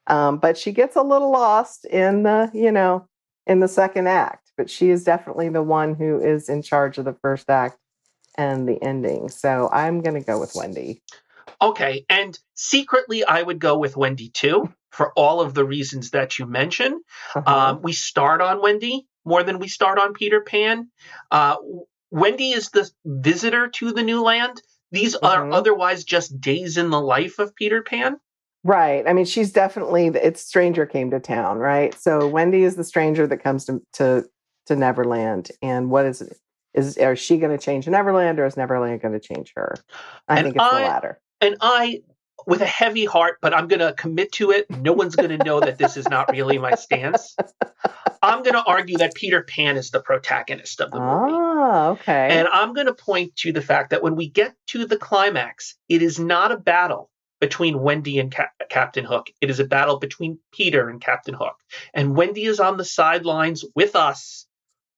um, 0.08 0.38
but 0.38 0.58
she 0.58 0.72
gets 0.72 0.96
a 0.96 1.02
little 1.02 1.32
lost 1.32 1.86
in 1.86 2.24
the, 2.24 2.52
you 2.54 2.72
know, 2.72 3.08
in 3.48 3.62
the 3.62 3.68
second 3.68 4.08
act. 4.08 4.52
But 4.58 4.70
she 4.70 4.92
is 4.92 5.04
definitely 5.04 5.50
the 5.50 5.64
one 5.64 5.96
who 5.96 6.20
is 6.20 6.50
in 6.50 6.62
charge 6.62 7.00
of 7.00 7.06
the 7.06 7.16
first 7.22 7.50
act 7.50 7.78
and 8.38 8.68
the 8.68 8.82
ending. 8.84 9.30
So 9.30 9.70
I'm 9.72 10.02
going 10.02 10.16
to 10.16 10.26
go 10.26 10.40
with 10.40 10.54
Wendy. 10.54 11.02
Okay, 11.62 12.06
and 12.10 12.38
secretly, 12.54 13.24
I 13.24 13.42
would 13.42 13.60
go 13.60 13.78
with 13.78 13.98
Wendy 13.98 14.30
too 14.30 14.72
for 14.92 15.12
all 15.16 15.42
of 15.42 15.54
the 15.54 15.66
reasons 15.66 16.12
that 16.12 16.38
you 16.38 16.46
mentioned. 16.46 17.02
Uh-huh. 17.36 17.56
Um, 17.72 17.82
we 17.82 17.94
start 17.94 18.42
on 18.42 18.62
Wendy 18.62 19.08
more 19.26 19.44
than 19.44 19.60
we 19.60 19.68
start 19.68 20.00
on 20.00 20.14
Peter 20.14 20.42
Pan. 20.42 20.90
Uh, 21.32 21.56
Wendy 22.12 22.52
is 22.52 22.70
the 22.70 22.90
visitor 23.06 23.68
to 23.70 23.92
the 23.94 24.04
new 24.04 24.22
land. 24.22 24.62
These 24.92 25.16
are 25.16 25.44
Mhm. 25.46 25.54
otherwise 25.54 26.04
just 26.04 26.40
days 26.42 26.78
in 26.78 26.90
the 26.90 27.00
life 27.00 27.40
of 27.40 27.56
Peter 27.56 27.82
Pan. 27.82 28.18
Right. 28.64 29.08
I 29.08 29.14
mean, 29.14 29.26
she's 29.26 29.52
definitely 29.52 30.08
it's 30.08 30.42
stranger 30.42 30.86
came 30.86 31.10
to 31.12 31.20
town, 31.20 31.58
right? 31.58 31.96
So 32.00 32.28
Wendy 32.28 32.64
is 32.64 32.76
the 32.76 32.84
stranger 32.84 33.26
that 33.28 33.38
comes 33.38 33.66
to 33.66 33.82
to, 33.94 34.26
to 34.68 34.76
Neverland, 34.76 35.50
and 35.62 35.90
what 35.90 36.06
is 36.06 36.22
it? 36.22 36.38
Is 36.74 36.98
is 36.98 37.20
she 37.20 37.38
going 37.38 37.58
to 37.58 37.64
change 37.64 37.88
Neverland, 37.88 38.40
or 38.40 38.46
is 38.46 38.58
Neverland 38.58 39.02
going 39.02 39.14
to 39.14 39.20
change 39.20 39.54
her? 39.56 39.76
I 40.28 40.38
And 40.38 40.46
think 40.46 40.58
it's 40.58 40.66
I- 40.66 40.80
the 40.82 40.86
latter. 40.88 41.20
And 41.40 41.56
I, 41.60 42.02
with 42.48 42.62
a 42.62 42.66
heavy 42.66 43.06
heart, 43.06 43.38
but 43.42 43.54
I'm 43.54 43.68
going 43.68 43.80
to 43.80 43.94
commit 43.94 44.32
to 44.34 44.52
it. 44.52 44.70
No 44.70 44.94
one's 44.94 45.16
going 45.16 45.38
to 45.38 45.44
know 45.44 45.60
that 45.60 45.78
this 45.78 45.98
is 45.98 46.08
not 46.10 46.32
really 46.32 46.58
my 46.58 46.76
stance. 46.76 47.36
I'm 48.22 48.44
going 48.44 48.54
to 48.54 48.64
argue 48.64 48.98
that 49.00 49.16
Peter 49.16 49.42
Pan 49.44 49.78
is 49.78 49.90
the 49.92 50.00
protagonist 50.02 50.80
of 50.82 50.92
the 50.92 51.00
movie. 51.00 51.34
Ah, 51.34 51.88
okay. 51.90 52.30
And 52.40 52.48
I'm 52.48 52.74
going 52.74 52.88
to 52.88 52.94
point 52.94 53.36
to 53.38 53.52
the 53.52 53.62
fact 53.62 53.92
that 53.92 54.04
when 54.04 54.16
we 54.16 54.30
get 54.30 54.54
to 54.68 54.86
the 54.86 54.98
climax, 54.98 55.76
it 55.90 56.02
is 56.02 56.20
not 56.20 56.52
a 56.52 56.58
battle 56.58 57.10
between 57.40 57.80
Wendy 57.80 58.20
and 58.20 58.32
Cap- 58.32 58.52
Captain 58.70 59.04
Hook. 59.06 59.32
It 59.42 59.50
is 59.50 59.60
a 59.60 59.66
battle 59.66 59.98
between 59.98 60.38
Peter 60.52 60.88
and 60.90 61.02
Captain 61.02 61.34
Hook. 61.34 61.56
And 61.94 62.16
Wendy 62.16 62.46
is 62.46 62.60
on 62.60 62.78
the 62.78 62.86
sidelines 62.86 63.66
with 63.76 63.96
us 63.96 64.46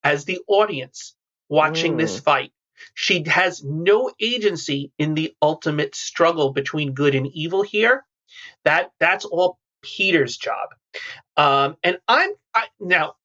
as 0.04 0.26
the 0.26 0.40
audience, 0.48 1.16
watching 1.48 1.96
this 1.96 2.20
Mm. 2.20 2.24
fight. 2.24 2.52
She 2.94 3.24
has 3.28 3.64
no 3.64 4.12
agency 4.20 4.92
in 4.98 5.14
the 5.14 5.36
ultimate 5.42 5.96
struggle 5.96 6.52
between 6.52 6.94
good 6.94 7.16
and 7.16 7.28
evil 7.28 7.62
here. 7.62 8.06
That 8.66 8.92
that's 9.00 9.26
all 9.26 9.60
Peter's 9.82 10.38
job. 10.38 10.70
Um, 11.38 11.78
and 11.84 11.98
I'm 12.08 12.32
I, 12.54 12.66
now 12.80 13.16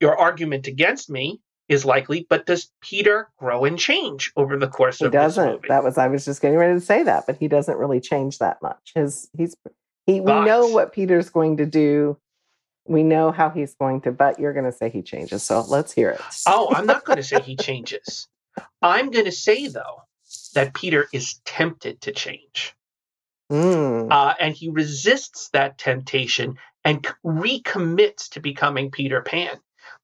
your 0.00 0.18
argument 0.18 0.66
against 0.66 1.08
me 1.10 1.40
is 1.68 1.84
likely, 1.84 2.26
but 2.28 2.46
does 2.46 2.70
Peter 2.80 3.28
grow 3.38 3.64
and 3.64 3.78
change 3.78 4.32
over 4.36 4.56
the 4.56 4.68
course 4.68 4.98
He 4.98 5.06
of 5.06 5.12
doesn't. 5.12 5.66
That 5.68 5.82
was 5.82 5.98
I 5.98 6.08
was 6.08 6.24
just 6.24 6.40
getting 6.40 6.58
ready 6.58 6.74
to 6.74 6.80
say 6.80 7.02
that, 7.02 7.26
but 7.26 7.36
he 7.38 7.48
doesn't 7.48 7.76
really 7.76 8.00
change 8.00 8.38
that 8.38 8.62
much. 8.62 8.92
His 8.94 9.28
he's 9.36 9.54
he 10.06 10.20
we 10.20 10.32
know 10.32 10.68
what 10.68 10.92
Peter's 10.92 11.30
going 11.30 11.56
to 11.58 11.66
do. 11.66 12.18
We 12.88 13.02
know 13.02 13.32
how 13.32 13.50
he's 13.50 13.74
going 13.74 14.02
to, 14.02 14.12
but 14.12 14.38
you're 14.38 14.52
going 14.52 14.66
to 14.66 14.72
say 14.72 14.90
he 14.90 15.02
changes. 15.02 15.42
So 15.42 15.62
let's 15.62 15.92
hear 15.92 16.10
it. 16.10 16.20
Oh, 16.46 16.72
I'm 16.72 16.86
not 16.86 17.04
going 17.04 17.16
to 17.16 17.24
say 17.24 17.40
he 17.40 17.56
changes. 17.56 18.28
I'm 18.82 19.10
going 19.10 19.24
to 19.26 19.32
say 19.32 19.68
though 19.68 20.02
that 20.54 20.74
Peter 20.74 21.06
is 21.12 21.40
tempted 21.44 22.00
to 22.02 22.12
change. 22.12 22.74
Mm. 23.50 24.10
uh, 24.10 24.34
and 24.40 24.56
he 24.56 24.70
resists 24.70 25.50
that 25.50 25.78
temptation 25.78 26.56
and 26.84 27.06
recommits 27.24 28.30
to 28.30 28.40
becoming 28.40 28.90
Peter 28.90 29.22
Pan. 29.22 29.56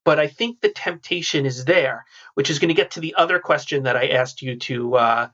But 0.04 0.20
I 0.20 0.28
think 0.28 0.60
the 0.60 0.68
temptation 0.68 1.44
is 1.44 1.64
there, 1.64 2.04
which 2.34 2.50
is 2.50 2.60
going 2.60 2.68
to 2.68 2.74
get 2.74 2.92
to 2.92 3.00
the 3.00 3.16
other 3.16 3.40
question 3.40 3.82
that 3.84 3.96
I 3.96 4.08
asked 4.08 4.42
you 4.42 4.56
to 4.60 4.94
uh, 4.94 5.28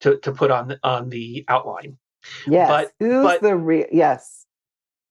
to 0.00 0.16
to 0.18 0.32
put 0.32 0.50
on 0.50 0.68
the, 0.68 0.78
on 0.82 1.10
the 1.10 1.44
outline. 1.48 1.98
yes. 2.46 2.68
but- 2.68 2.92
Who's 2.98 3.24
but- 3.24 3.42
the 3.42 3.56
real? 3.56 3.86
Yes. 3.92 4.46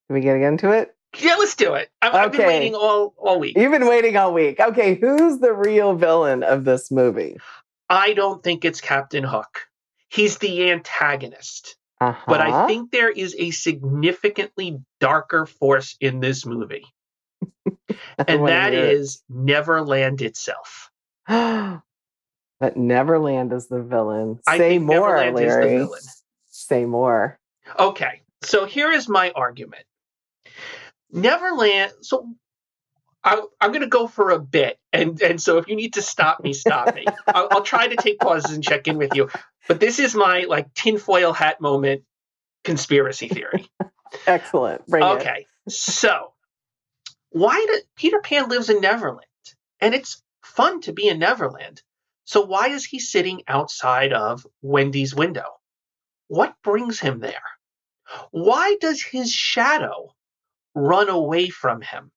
Can 0.07 0.15
we 0.15 0.21
get 0.21 0.41
into 0.41 0.71
it? 0.71 0.95
Yeah, 1.17 1.35
let's 1.35 1.55
do 1.55 1.73
it. 1.73 1.89
I've, 2.01 2.13
I've 2.13 2.31
been 2.31 2.45
waiting 2.45 2.75
all 2.75 3.13
all 3.17 3.39
week. 3.39 3.57
You've 3.57 3.71
been 3.71 3.87
waiting 3.87 4.15
all 4.15 4.33
week. 4.33 4.59
Okay, 4.59 4.95
who's 4.95 5.39
the 5.39 5.53
real 5.53 5.95
villain 5.95 6.43
of 6.43 6.65
this 6.65 6.91
movie? 6.91 7.37
I 7.89 8.13
don't 8.13 8.43
think 8.43 8.63
it's 8.63 8.79
Captain 8.79 9.23
Hook. 9.23 9.67
He's 10.09 10.37
the 10.37 10.69
antagonist. 10.69 11.75
Uh-huh. 12.01 12.23
But 12.27 12.41
I 12.41 12.67
think 12.67 12.91
there 12.91 13.09
is 13.09 13.35
a 13.37 13.51
significantly 13.51 14.79
darker 14.99 15.45
force 15.45 15.97
in 15.99 16.21
this 16.21 16.45
movie, 16.45 16.85
and 18.17 18.47
that 18.47 18.73
is 18.73 19.21
Neverland 19.27 20.21
itself. 20.21 20.89
that 21.27 21.81
Neverland 22.75 23.51
is 23.51 23.67
the 23.67 23.81
villain. 23.81 24.39
I 24.47 24.57
Say 24.57 24.69
think 24.69 24.83
more, 24.83 25.17
Neverland 25.17 25.39
is 25.39 25.41
the 25.41 25.47
Larry. 25.47 25.77
villain. 25.79 26.01
Say 26.45 26.85
more. 26.85 27.39
Okay, 27.77 28.21
so 28.43 28.65
here 28.65 28.91
is 28.91 29.09
my 29.09 29.31
argument. 29.35 29.83
Neverland. 31.11 31.91
So 32.01 32.27
I, 33.23 33.41
I'm 33.59 33.71
going 33.71 33.81
to 33.81 33.87
go 33.87 34.07
for 34.07 34.31
a 34.31 34.39
bit, 34.39 34.77
and 34.93 35.21
and 35.21 35.41
so 35.41 35.57
if 35.57 35.67
you 35.67 35.75
need 35.75 35.93
to 35.95 36.01
stop 36.01 36.41
me, 36.41 36.53
stop 36.53 36.95
me. 36.95 37.05
I'll, 37.27 37.47
I'll 37.51 37.61
try 37.63 37.87
to 37.87 37.95
take 37.95 38.19
pauses 38.19 38.53
and 38.53 38.63
check 38.63 38.87
in 38.87 38.97
with 38.97 39.15
you. 39.15 39.29
But 39.67 39.79
this 39.79 39.99
is 39.99 40.15
my 40.15 40.45
like 40.47 40.73
tinfoil 40.73 41.33
hat 41.33 41.61
moment 41.61 42.03
conspiracy 42.63 43.27
theory. 43.27 43.67
Excellent. 44.27 44.85
Bring 44.87 45.03
it. 45.03 45.07
okay, 45.07 45.45
so 45.67 46.33
why 47.29 47.65
did 47.69 47.83
Peter 47.95 48.19
Pan 48.21 48.49
lives 48.49 48.69
in 48.69 48.81
Neverland, 48.81 49.25
and 49.79 49.93
it's 49.93 50.21
fun 50.49 50.81
to 50.81 50.93
be 50.93 51.07
in 51.07 51.19
Neverland. 51.19 51.81
So 52.25 52.41
why 52.41 52.69
is 52.69 52.85
he 52.85 52.99
sitting 52.99 53.43
outside 53.47 54.13
of 54.13 54.45
Wendy's 54.61 55.15
window? 55.15 55.47
What 56.27 56.55
brings 56.63 56.99
him 56.99 57.19
there? 57.19 57.41
Why 58.31 58.75
does 58.81 59.01
his 59.01 59.31
shadow 59.31 60.15
run 60.75 61.09
away 61.09 61.49
from 61.49 61.81
him? 61.81 62.11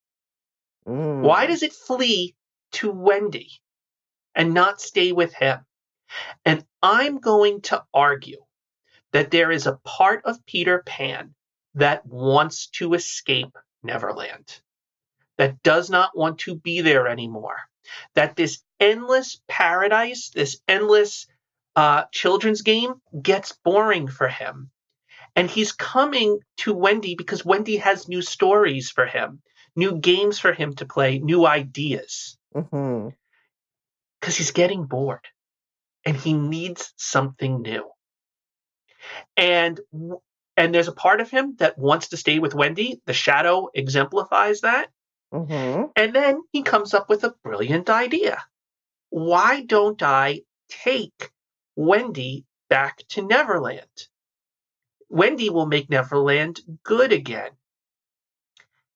Mm. 0.87 1.21
Why 1.23 1.47
does 1.47 1.63
it 1.63 1.73
flee 1.73 2.35
to 2.73 2.91
Wendy 2.91 3.51
and 4.35 4.55
not 4.55 4.81
stay 4.81 5.13
with 5.13 5.33
him? 5.35 5.61
And 6.45 6.65
I'm 6.83 7.19
going 7.19 7.63
to 7.63 7.85
argue 7.95 8.45
that 9.13 9.31
there 9.31 9.51
is 9.51 9.67
a 9.67 9.79
part 9.85 10.25
of 10.25 10.45
Peter 10.47 10.83
Pan 10.85 11.35
that 11.75 12.05
wants 12.07 12.67
to 12.69 12.95
escape 12.95 13.57
Neverland, 13.83 14.61
that 15.39 15.63
does 15.63 15.89
not 15.91 16.17
want 16.17 16.41
to 16.41 16.55
be 16.55 16.81
there 16.81 17.07
anymore, 17.07 17.57
that 18.15 18.37
this 18.37 18.63
endless 18.79 19.41
paradise, 19.49 20.31
this 20.31 20.61
endless 20.69 21.27
uh, 21.77 22.05
children's 22.13 22.63
game 22.63 22.95
gets 23.23 23.53
boring 23.65 24.09
for 24.09 24.29
him. 24.29 24.71
And 25.35 25.51
he's 25.51 25.73
coming 25.73 26.41
to 26.59 26.75
Wendy 26.75 27.15
because 27.15 27.45
Wendy 27.45 27.79
has 27.79 28.09
new 28.09 28.21
stories 28.23 28.91
for 28.91 29.07
him, 29.07 29.41
new 29.75 29.99
games 29.99 30.39
for 30.39 30.53
him 30.53 30.75
to 30.77 30.85
play, 30.87 31.19
new 31.19 31.47
ideas, 31.47 32.37
because 34.21 34.37
he's 34.37 34.51
getting 34.53 34.85
bored 34.85 35.27
and 36.05 36.17
he 36.17 36.33
needs 36.35 36.93
something 36.97 37.63
new. 37.63 37.91
And 39.37 39.81
and 40.57 40.75
there's 40.75 40.89
a 40.89 40.93
part 40.93 41.21
of 41.23 41.31
him 41.31 41.57
that 41.59 41.79
wants 41.79 42.09
to 42.09 42.19
stay 42.19 42.39
with 42.39 42.55
Wendy. 42.55 43.01
The 43.07 43.15
shadow 43.15 43.69
exemplifies 43.75 44.61
that. 44.61 44.91
Mhm. 45.33 45.93
And 45.97 46.15
then 46.15 46.43
he 46.53 46.63
comes 46.63 46.93
up 46.93 47.09
with 47.09 47.25
a 47.25 47.35
brilliant 47.43 47.89
idea. 47.89 48.39
Why 49.09 49.63
don't 49.63 50.03
I 50.03 50.43
take 50.69 51.31
Wendy 51.75 52.45
back 52.69 52.99
to 53.09 53.23
Neverland? 53.23 54.09
Wendy 55.13 55.51
will 55.51 55.67
make 55.67 55.91
Neverland 55.91 56.61
good 56.85 57.13
again. 57.13 57.51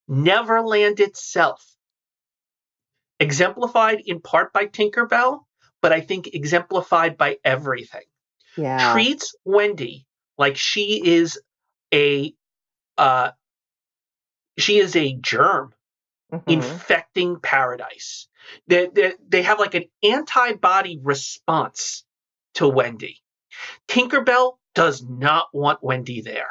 Neverland 0.09 0.99
itself, 0.99 1.63
exemplified 3.21 4.01
in 4.07 4.21
part 4.21 4.51
by 4.53 4.67
Tinkerbell, 4.67 5.41
but 5.83 5.93
I 5.93 6.01
think 6.01 6.29
exemplified 6.33 7.19
by 7.19 7.37
everything, 7.45 8.07
Yeah. 8.57 8.93
treats 8.93 9.35
Wendy 9.45 10.07
like 10.39 10.57
she 10.57 11.07
is 11.07 11.39
a 11.93 12.33
uh, 12.97 13.33
she 14.57 14.79
is 14.79 14.97
a 14.97 15.13
germ 15.21 15.75
Mhm. 16.33 16.43
infecting 16.51 17.41
paradise. 17.41 18.27
They, 18.69 18.87
they, 18.87 19.13
they 19.29 19.43
have 19.43 19.59
like 19.59 19.75
an 19.75 19.85
antibody 20.03 20.99
response 21.03 22.05
to 22.55 22.67
Wendy. 22.67 23.23
Tinkerbell 23.87 24.57
does 24.77 25.03
not 25.03 25.49
want 25.53 25.83
Wendy 25.83 26.21
there. 26.21 26.51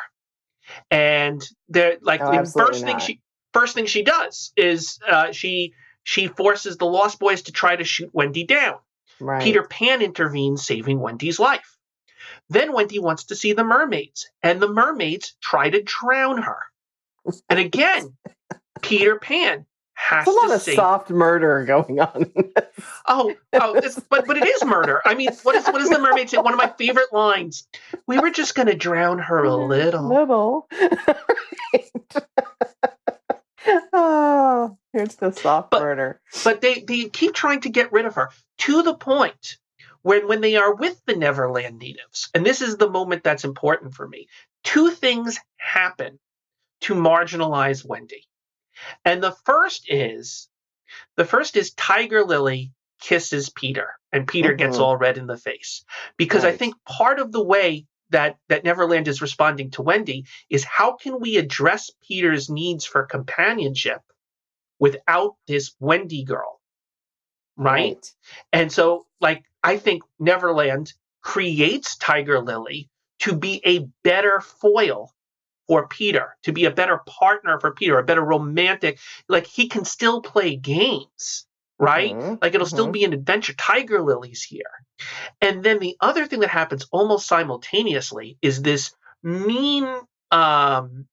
And 0.92 1.48
they're 1.70 1.98
like 2.02 2.20
the 2.20 2.52
first 2.52 2.84
thing 2.84 2.94
not. 2.94 3.02
she 3.02 3.22
first 3.54 3.76
thing 3.76 3.86
she 3.86 4.04
does 4.04 4.52
is 4.58 5.00
uh, 5.08 5.32
she 5.32 5.74
she 6.04 6.28
forces 6.28 6.76
the 6.78 6.88
Lost 6.88 7.20
Boys 7.20 7.44
to 7.44 7.52
try 7.52 7.76
to 7.76 7.84
shoot 7.84 8.10
Wendy 8.14 8.44
down. 8.44 8.80
right. 9.20 9.44
Peter 9.44 9.64
Pan 9.64 10.02
intervenes, 10.02 10.66
saving 10.66 11.00
Wendy's 11.00 11.40
life. 11.40 11.78
Then 12.50 12.74
Wendy 12.74 13.00
wants 13.00 13.26
to 13.26 13.36
see 13.36 13.54
the 13.54 13.64
mermaids, 13.64 14.28
and 14.44 14.60
the 14.60 14.68
mermaids 14.68 15.36
try 15.42 15.70
to 15.70 15.82
drown 15.84 16.42
her. 16.42 16.58
And 17.48 17.60
again, 17.60 18.18
Peter 18.82 19.18
Pan 19.20 19.66
has 19.96 20.26
There's 20.26 20.36
a 20.36 20.40
lot 20.40 20.56
of 20.56 20.62
save. 20.62 20.76
soft 20.76 21.10
murder 21.10 21.66
going 21.66 22.00
on. 22.00 22.32
Oh, 23.08 23.34
oh, 23.54 23.76
it's, 23.76 24.00
but 24.00 24.28
but 24.28 24.38
it 24.38 24.46
is 24.46 24.64
murder. 24.66 25.02
I 25.06 25.16
mean, 25.16 25.30
what 25.44 25.56
is 25.56 25.66
what 25.66 25.80
does 25.80 25.90
the 25.90 26.00
mermaid 26.00 26.30
say? 26.30 26.38
One 26.38 26.54
of 26.54 26.58
my 26.58 26.74
favorite 26.78 27.14
lines. 27.14 27.68
We 28.08 28.20
were 28.20 28.30
just 28.30 28.56
going 28.56 28.68
to 28.68 28.76
drown 28.76 29.20
her 29.20 29.46
a 29.46 29.50
mm-hmm. 29.50 29.70
little. 29.70 30.08
Little. 30.10 30.68
oh, 33.94 34.78
here's 34.94 35.16
the 35.16 35.32
soft 35.32 35.72
But- 35.72 35.82
murder. 35.82 36.22
but 36.44 36.62
they 36.62 36.82
they 36.82 37.06
keep 37.06 37.34
trying 37.34 37.62
to 37.62 37.70
get 37.70 37.92
rid 37.92 38.06
of 38.06 38.16
her 38.16 38.30
to 38.60 38.84
the 38.84 38.96
point 38.96 39.58
when 40.02 40.28
when 40.28 40.42
they 40.42 40.56
are 40.56 40.74
with 40.74 41.02
the 41.06 41.16
Neverland 41.16 41.80
natives, 41.80 42.30
and 42.34 42.46
this 42.46 42.62
is 42.62 42.78
the 42.78 42.90
moment 42.90 43.24
that's 43.24 43.44
important 43.44 43.94
for 43.94 44.08
me. 44.08 44.28
Two 44.64 44.92
things 44.92 45.40
happen 45.58 46.20
to 46.82 46.94
marginalize 46.94 47.86
Wendy, 47.86 48.28
and 49.04 49.24
the 49.24 49.36
first 49.46 49.86
is 49.90 50.50
the 51.18 51.26
first 51.26 51.58
is 51.58 51.74
Tiger 51.74 52.24
Lily 52.24 52.72
kisses 53.02 53.50
Peter, 53.50 53.90
and 54.12 54.28
Peter 54.28 54.54
gets 54.54 54.78
Mhm. 54.78 54.82
all 54.82 54.98
red 54.98 55.18
in 55.18 55.28
the 55.28 55.38
face 55.38 55.84
because 56.18 56.46
I 56.46 56.56
think 56.56 56.76
part 56.86 57.20
of 57.20 57.32
the 57.32 57.44
way 57.44 57.86
that 58.12 58.38
that 58.50 58.64
Neverland 58.64 59.08
is 59.08 59.22
responding 59.22 59.72
to 59.72 59.82
Wendy 59.82 60.26
is 60.50 60.64
how 60.64 60.94
can 60.96 61.20
we 61.20 61.38
address 61.38 61.90
Peter's 62.08 62.50
needs 62.50 62.86
for 62.86 63.06
companionship 63.06 64.02
without 64.80 65.36
this 65.48 65.76
Wendy 65.80 66.24
girl, 66.24 66.62
right? 67.58 68.06
And 68.54 68.72
so, 68.72 69.08
like, 69.22 69.44
I 69.64 69.78
think 69.78 70.04
Neverland 70.20 70.94
creates 71.22 71.98
Tiger 71.98 72.40
Lily 72.42 72.90
to 73.20 73.36
be 73.36 73.62
a 73.66 73.88
better 74.04 74.42
foil 74.42 75.12
for 75.68 75.88
Peter, 75.88 76.38
to 76.44 76.52
be 76.52 76.66
a 76.66 76.72
better 76.72 77.02
partner 77.08 77.60
for 77.60 77.72
Peter, 77.72 77.98
a 77.98 78.04
better 78.04 78.24
romantic. 78.24 79.00
Like, 79.28 79.48
he 79.48 79.68
can 79.68 79.86
still 79.86 80.22
play 80.22 80.56
games, 80.56 81.48
right? 81.80 82.14
Mhm, 82.16 82.42
Like, 82.42 82.54
it'll 82.54 82.68
still 82.68 82.88
mhm. 82.88 82.94
be 82.94 83.04
an 83.04 83.14
adventure. 83.14 83.54
Tiger 83.54 84.02
Lily's 84.02 84.44
here. 84.44 84.72
And 85.42 85.64
then 85.64 85.80
the 85.80 85.98
other 86.00 86.26
thing 86.28 86.40
that 86.42 86.50
happens 86.50 86.88
almost 86.92 87.28
simultaneously 87.28 88.38
is 88.42 88.62
this 88.62 88.94
mean, 89.24 89.88
um, 90.32 91.08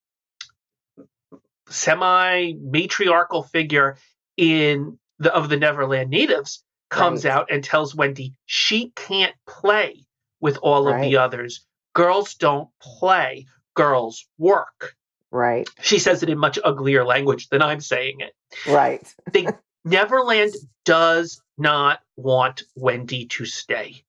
semi 1.69 2.53
matriarchal 2.55 3.43
figure 3.45 3.97
in 4.37 4.99
the 5.19 5.35
of 5.35 5.49
the 5.49 5.57
Neverland 5.57 6.11
natives 6.11 6.63
comes 6.91 7.25
Right. 7.25 7.33
out 7.33 7.51
and 7.51 7.65
tells 7.65 7.95
Wendy 7.95 8.35
she 8.45 8.91
can't 8.97 9.35
play 9.47 10.05
with 10.41 10.59
all 10.59 10.89
of 10.89 11.01
the 11.01 11.17
others. 11.17 11.65
Girls 11.95 12.35
don't 12.35 12.69
play, 12.81 13.47
girls 13.75 14.27
work. 14.39 14.95
Right. 15.31 15.69
She 15.81 15.99
says 15.99 16.23
it 16.23 16.29
in 16.29 16.39
much 16.39 16.59
uglier 16.63 17.05
language 17.05 17.49
than 17.49 17.63
I'm 17.63 17.81
saying 17.81 18.21
it. 18.21 18.35
Right. 18.67 19.03
They, 19.33 19.47
Neverland 19.85 20.55
does 20.85 21.43
not 21.59 22.01
want 22.17 22.63
Wendy 22.77 23.27
to 23.27 23.45
stay. 23.47 24.05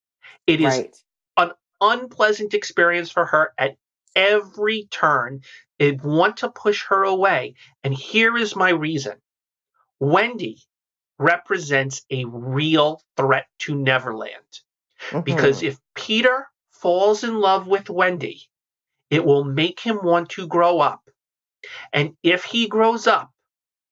It 0.45 0.59
is 0.59 0.65
Right. 0.65 0.95
unpleasant 1.81 2.53
experience 2.53 3.09
for 3.11 3.25
her 3.25 3.51
at 3.57 3.75
every 4.15 4.87
turn. 4.89 5.41
They 5.79 5.91
want 5.91 6.37
to 6.37 6.49
push 6.49 6.85
her 6.85 7.03
away. 7.03 7.55
And 7.83 7.93
here 7.93 8.37
is 8.37 8.55
my 8.55 8.69
reason 8.69 9.15
Wendy 9.99 10.61
represents 11.19 12.05
a 12.09 12.23
real 12.25 13.01
threat 13.17 13.47
to 13.59 13.75
Neverland. 13.75 14.61
Because 15.23 15.61
Mhm. 15.61 15.67
if 15.67 15.79
Peter 15.95 16.47
falls 16.71 17.23
in 17.25 17.39
love 17.39 17.67
with 17.67 17.89
Wendy, 17.89 18.49
it 19.13 19.25
will 19.25 19.43
make 19.43 19.79
him 19.79 19.99
want 20.03 20.29
to 20.31 20.47
grow 20.47 20.79
up. 20.79 21.01
And 21.93 22.15
if 22.23 22.43
he 22.43 22.67
grows 22.67 23.07
up, 23.07 23.31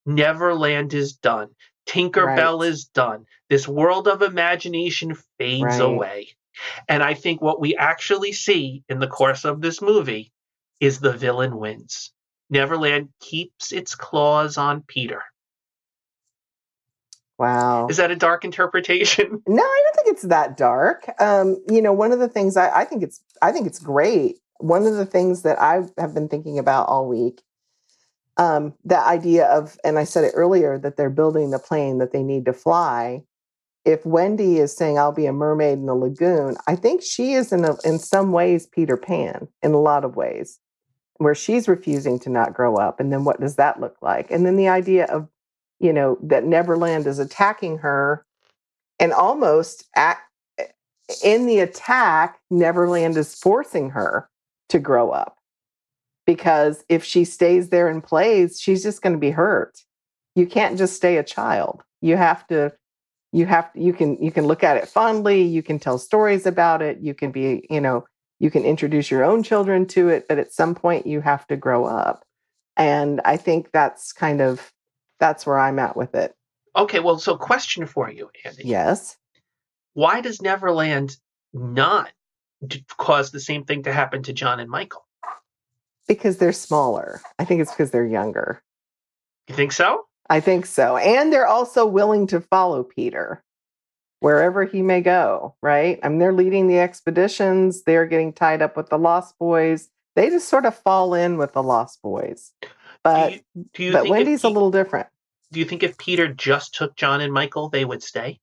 Neverland 0.06 0.94
is 0.94 1.14
done. 1.14 1.50
Tinkerbell 1.88 2.60
Right. 2.60 2.70
is 2.70 2.86
done. 2.86 3.26
This 3.50 3.68
world 3.68 4.08
of 4.08 4.22
imagination 4.22 5.16
fades 5.38 5.64
Right. 5.64 5.82
away. 5.82 6.28
And 6.88 7.02
I 7.04 7.14
think 7.14 7.42
what 7.42 7.60
we 7.60 7.76
actually 7.76 8.34
see 8.34 8.84
in 8.90 9.00
the 9.00 9.08
course 9.08 9.46
of 9.46 9.62
this 9.62 9.82
movie 9.82 10.32
is 10.80 11.00
the 11.00 11.14
villain 11.14 11.58
wins. 11.58 12.12
Neverland 12.50 13.10
keeps 13.20 13.72
its 13.72 13.96
claws 13.96 14.58
on 14.58 14.84
Peter. 14.84 15.24
wow. 17.38 17.88
Is 17.88 17.98
that 17.98 18.12
a 18.12 18.16
dark 18.16 18.46
interpretation? 18.46 19.42
No, 19.48 19.64
I 19.64 19.82
don't 19.86 19.96
think 19.96 20.16
it's 20.16 20.24
that 20.24 20.58
dark. 20.58 21.10
Um, 21.20 21.58
you 21.70 21.82
know, 21.82 21.94
one 21.94 22.12
of 22.12 22.20
the 22.20 22.28
things 22.30 22.56
I, 22.58 22.82
I 22.82 22.86
think 22.86 23.04
it's 23.04 23.22
I 23.42 23.52
think 23.52 23.68
it's 23.68 23.80
great. 23.80 24.38
One 24.62 24.86
of 24.86 24.96
the 24.96 25.06
things 25.06 25.42
that 25.42 25.60
I 25.62 25.82
have 25.98 26.14
been 26.14 26.30
thinking 26.30 26.60
about 26.60 26.88
all 26.88 27.08
week, 27.08 27.42
um, 28.38 28.74
the 28.86 29.00
idea 29.00 29.46
of, 29.48 29.78
and 29.84 30.00
I 30.00 30.04
said 30.04 30.24
it 30.24 30.34
earlier, 30.36 30.78
that 30.80 30.98
they're 30.98 31.10
building 31.10 31.52
the 31.52 31.60
plane 31.60 31.98
that 31.98 32.12
they 32.12 32.24
need 32.24 32.46
to 32.46 32.54
fly. 32.54 33.24
If 33.84 34.06
Wendy 34.06 34.60
is 34.60 34.76
saying 34.76 34.98
I'll 34.98 35.12
be 35.12 35.26
a 35.26 35.34
mermaid 35.34 35.80
in 35.80 35.88
the 35.88 35.96
lagoon, 35.96 36.56
I 36.68 36.76
think 36.76 37.02
she 37.02 37.34
is 37.34 37.52
in 37.52 37.66
a, 37.66 37.76
in 37.84 38.00
some 38.00 38.32
ways 38.32 38.68
Peter 38.68 38.96
Pan 38.96 39.48
in 39.64 39.74
a 39.74 39.82
lot 39.82 40.06
of 40.06 40.16
ways, 40.16 40.60
where 41.18 41.36
she's 41.36 41.68
refusing 41.68 42.20
to 42.20 42.30
not 42.30 42.54
grow 42.54 42.76
up. 42.76 43.00
And 43.00 43.12
then 43.12 43.24
what 43.24 43.42
does 43.42 43.56
that 43.56 43.80
look 43.80 43.98
like? 44.02 44.32
And 44.32 44.46
then 44.46 44.56
the 44.56 44.70
idea 44.70 45.06
of, 45.06 45.28
you 45.80 45.92
know, 45.92 46.18
that 46.22 46.46
Neverland 46.46 47.08
is 47.08 47.20
attacking 47.20 47.80
her 47.80 48.26
and 49.00 49.12
almost 49.12 49.88
at, 49.96 50.20
in 51.24 51.48
the 51.48 51.60
attack, 51.60 52.40
Neverland 52.52 53.18
is 53.18 53.36
forcing 53.36 53.90
her 53.90 54.30
to 54.72 54.80
grow 54.80 55.12
up 55.12 55.38
because 56.26 56.84
if 56.90 57.04
she 57.04 57.26
stays 57.26 57.70
there 57.70 57.90
and 57.90 58.04
plays, 58.04 58.60
she's 58.60 58.84
just 58.84 59.02
going 59.02 59.14
to 59.14 59.20
be 59.20 59.32
hurt. 59.32 59.78
You 60.36 60.48
can't 60.48 60.78
just 60.78 60.96
stay 60.96 61.18
a 61.18 61.24
child. 61.24 61.84
You 62.02 62.18
have 62.18 62.48
to, 62.48 62.74
you 63.34 63.46
have 63.46 63.70
you 63.76 63.94
can 63.94 64.22
you 64.22 64.32
can 64.32 64.46
look 64.46 64.64
at 64.64 64.78
it 64.78 64.88
fondly. 64.88 65.42
You 65.42 65.62
can 65.64 65.80
tell 65.80 65.98
stories 65.98 66.46
about 66.46 66.82
it. 66.82 67.00
You 67.00 67.14
can 67.14 67.32
be, 67.32 67.66
you 67.70 67.82
know, 67.82 68.06
you 68.40 68.50
can 68.50 68.64
introduce 68.64 69.12
your 69.12 69.24
own 69.24 69.44
children 69.44 69.86
to 69.88 70.10
it, 70.10 70.28
but 70.28 70.40
at 70.40 70.54
some 70.54 70.74
point 70.74 71.06
you 71.06 71.22
have 71.22 71.46
to 71.48 71.58
grow 71.58 71.86
up. 71.86 72.24
And 72.78 73.22
I 73.26 73.38
think 73.38 73.70
that's 73.72 74.14
kind 74.14 74.42
of 74.42 74.72
that's 75.20 75.46
where 75.46 75.60
I'm 75.60 75.80
at 75.80 75.96
with 75.96 76.16
it. 76.16 76.34
Okay, 76.76 77.00
well, 77.00 77.20
so 77.20 77.36
question 77.36 77.86
for 77.86 78.10
you, 78.10 78.30
Andie. 78.46 78.64
Yes. 78.66 79.18
Why 79.94 80.22
does 80.22 80.42
Neverland 80.42 81.18
not 81.54 82.12
d- 82.66 82.86
cause 82.98 83.32
the 83.32 83.40
same 83.40 83.64
thing 83.64 83.84
to 83.84 83.94
happen 83.94 84.24
to 84.24 84.34
John 84.34 84.60
and 84.60 84.70
Michael? 84.70 85.06
Because 86.08 86.38
they're 86.38 86.54
smaller. 86.54 87.22
I 87.40 87.46
think 87.46 87.62
it's 87.62 87.72
because 87.72 87.92
they're 87.92 88.06
younger. 88.06 88.62
You 89.48 89.56
think 89.56 89.72
so? 89.72 90.06
I 90.30 90.40
think 90.40 90.66
so. 90.66 90.98
And 90.98 91.32
they're 91.32 91.48
also 91.48 91.86
willing 91.86 92.28
to 92.28 92.40
follow 92.42 92.84
Peter 92.84 93.44
wherever 94.22 94.64
he 94.66 94.82
may 94.82 95.02
go, 95.02 95.56
right? 95.62 96.00
I 96.04 96.10
mean, 96.10 96.20
they're 96.20 96.32
leading 96.32 96.68
the 96.68 96.80
expeditions, 96.80 97.84
they're 97.84 98.06
getting 98.06 98.32
tied 98.32 98.62
up 98.62 98.78
with 98.78 98.90
the 98.90 98.98
Lost 98.98 99.38
Boys. 99.40 99.90
They 100.16 100.30
just 100.30 100.48
sort 100.48 100.66
of 100.66 100.78
fall 100.78 101.14
in 101.14 101.38
with 101.38 101.54
the 101.54 101.64
Lost 101.64 102.02
Boys. 102.02 102.52
But 103.04 103.30
do 103.30 103.34
you, 103.34 103.66
do 103.74 103.84
you 103.84 103.92
but 103.92 104.10
Wendy's 104.10 104.44
a 104.44 104.50
little 104.50 104.72
different. 104.72 105.08
Do 105.52 105.60
you 105.60 105.66
think 105.66 105.84
if 105.84 105.98
Peter 105.98 106.28
just 106.28 106.74
took 106.74 106.96
John 106.96 107.20
and 107.20 107.34
Michael, 107.34 107.70
they 107.70 107.84
would 107.84 108.04
stay? 108.04 108.40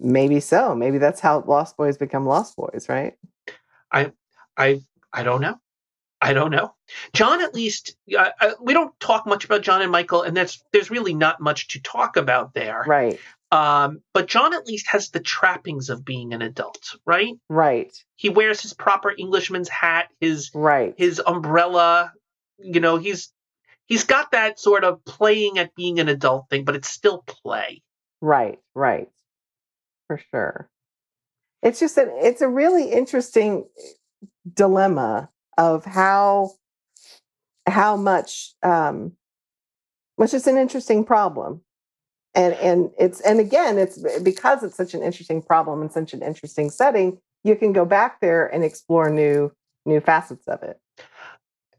Maybe 0.00 0.40
so. 0.40 0.74
Maybe 0.74 0.98
that's 0.98 1.20
how 1.20 1.40
Lost 1.46 1.76
Boys 1.76 1.96
become 1.96 2.26
Lost 2.26 2.56
Boys, 2.56 2.86
right? 2.88 3.14
I 3.92 4.12
I 4.56 4.80
I 5.12 5.22
don't 5.22 5.40
know. 5.40 5.58
I 6.20 6.32
don't 6.32 6.50
know. 6.50 6.74
John, 7.12 7.42
at 7.42 7.54
least, 7.54 7.96
uh, 8.16 8.30
we 8.60 8.72
don't 8.74 8.98
talk 8.98 9.24
much 9.24 9.44
about 9.44 9.62
John 9.62 9.82
and 9.82 9.92
Michael, 9.92 10.22
and 10.22 10.36
that's 10.36 10.62
there's 10.72 10.90
really 10.90 11.14
not 11.14 11.40
much 11.40 11.68
to 11.68 11.80
talk 11.80 12.16
about 12.16 12.54
there. 12.54 12.84
Right. 12.86 13.18
Um, 13.50 14.02
but 14.12 14.26
John 14.26 14.52
at 14.52 14.66
least 14.66 14.88
has 14.88 15.10
the 15.10 15.20
trappings 15.20 15.88
of 15.88 16.04
being 16.04 16.34
an 16.34 16.42
adult, 16.42 16.96
right? 17.06 17.34
Right. 17.48 17.92
He 18.16 18.28
wears 18.28 18.60
his 18.60 18.74
proper 18.74 19.14
Englishman's 19.16 19.68
hat, 19.68 20.08
his 20.20 20.50
Right. 20.52 20.94
his 20.98 21.22
umbrella. 21.24 22.12
You 22.58 22.80
know, 22.80 22.96
he's 22.96 23.32
he's 23.86 24.04
got 24.04 24.32
that 24.32 24.58
sort 24.58 24.84
of 24.84 25.04
playing 25.04 25.58
at 25.58 25.74
being 25.74 26.00
an 26.00 26.08
adult 26.08 26.50
thing, 26.50 26.64
but 26.64 26.76
it's 26.76 26.90
still 26.90 27.22
play. 27.26 27.82
Right, 28.20 28.58
right. 28.74 29.08
For 30.08 30.20
sure. 30.30 30.68
It's 31.62 31.78
just 31.78 31.96
that 31.96 32.08
it's 32.10 32.40
a 32.40 32.48
really 32.48 32.90
interesting 32.90 33.66
dilemma 34.52 35.30
of 35.56 35.84
how 35.84 36.52
how 37.66 37.96
much 37.96 38.54
um 38.62 39.12
which 40.16 40.34
is 40.34 40.46
an 40.46 40.56
interesting 40.56 41.04
problem. 41.04 41.60
And 42.34 42.54
and 42.54 42.90
it's 42.98 43.20
and 43.20 43.38
again 43.38 43.78
it's 43.78 44.02
because 44.22 44.62
it's 44.62 44.76
such 44.76 44.94
an 44.94 45.02
interesting 45.02 45.42
problem 45.42 45.80
and 45.80 45.92
such 45.92 46.12
an 46.12 46.22
interesting 46.22 46.70
setting, 46.70 47.18
you 47.44 47.54
can 47.54 47.72
go 47.72 47.84
back 47.84 48.20
there 48.20 48.46
and 48.46 48.64
explore 48.64 49.10
new 49.10 49.52
new 49.86 50.00
facets 50.00 50.46
of 50.48 50.62
it. 50.62 50.78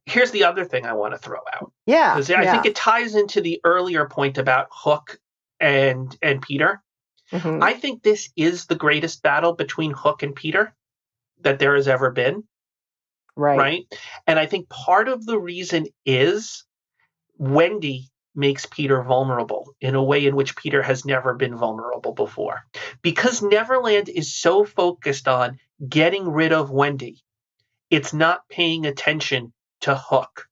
Here's 0.05 0.31
the 0.31 0.43
other 0.43 0.65
thing 0.65 0.85
I 0.85 0.93
want 0.93 1.13
to 1.13 1.19
throw 1.19 1.39
out. 1.53 1.71
Yeah. 1.85 2.15
I 2.15 2.19
yeah. 2.27 2.51
think 2.51 2.65
it 2.65 2.75
ties 2.75 3.15
into 3.15 3.41
the 3.41 3.61
earlier 3.63 4.07
point 4.07 4.37
about 4.37 4.67
Hook 4.71 5.19
and 5.59 6.15
and 6.21 6.41
Peter. 6.41 6.81
Mhm. 7.31 7.61
I 7.63 7.73
think 7.73 8.03
this 8.03 8.29
is 8.35 8.65
the 8.65 8.75
greatest 8.75 9.21
battle 9.21 9.53
between 9.53 9.91
Hook 9.91 10.23
and 10.23 10.35
Peter 10.35 10.75
that 11.41 11.59
there 11.59 11.75
has 11.75 11.87
ever 11.87 12.11
been, 12.11 12.43
right. 13.35 13.57
right? 13.57 13.95
And 14.27 14.39
I 14.39 14.45
think 14.45 14.69
part 14.69 15.07
of 15.07 15.25
the 15.25 15.37
reason 15.37 15.87
is 16.05 16.65
Wendy 17.37 18.09
makes 18.35 18.65
Peter 18.65 19.03
vulnerable 19.03 19.75
in 19.81 19.95
a 19.95 20.03
way 20.03 20.25
in 20.25 20.35
which 20.35 20.55
Peter 20.55 20.81
has 20.81 21.05
never 21.05 21.33
been 21.33 21.55
vulnerable 21.55 22.13
before. 22.13 22.61
Because 23.01 23.41
Neverland 23.41 24.09
is 24.09 24.33
so 24.33 24.63
focused 24.63 25.27
on 25.27 25.59
getting 25.87 26.27
rid 26.29 26.53
of 26.53 26.71
Wendy, 26.71 27.21
it's 27.89 28.13
not 28.13 28.47
paying 28.49 28.85
attention 28.85 29.53
to 29.81 29.95
Hook. 29.95 30.47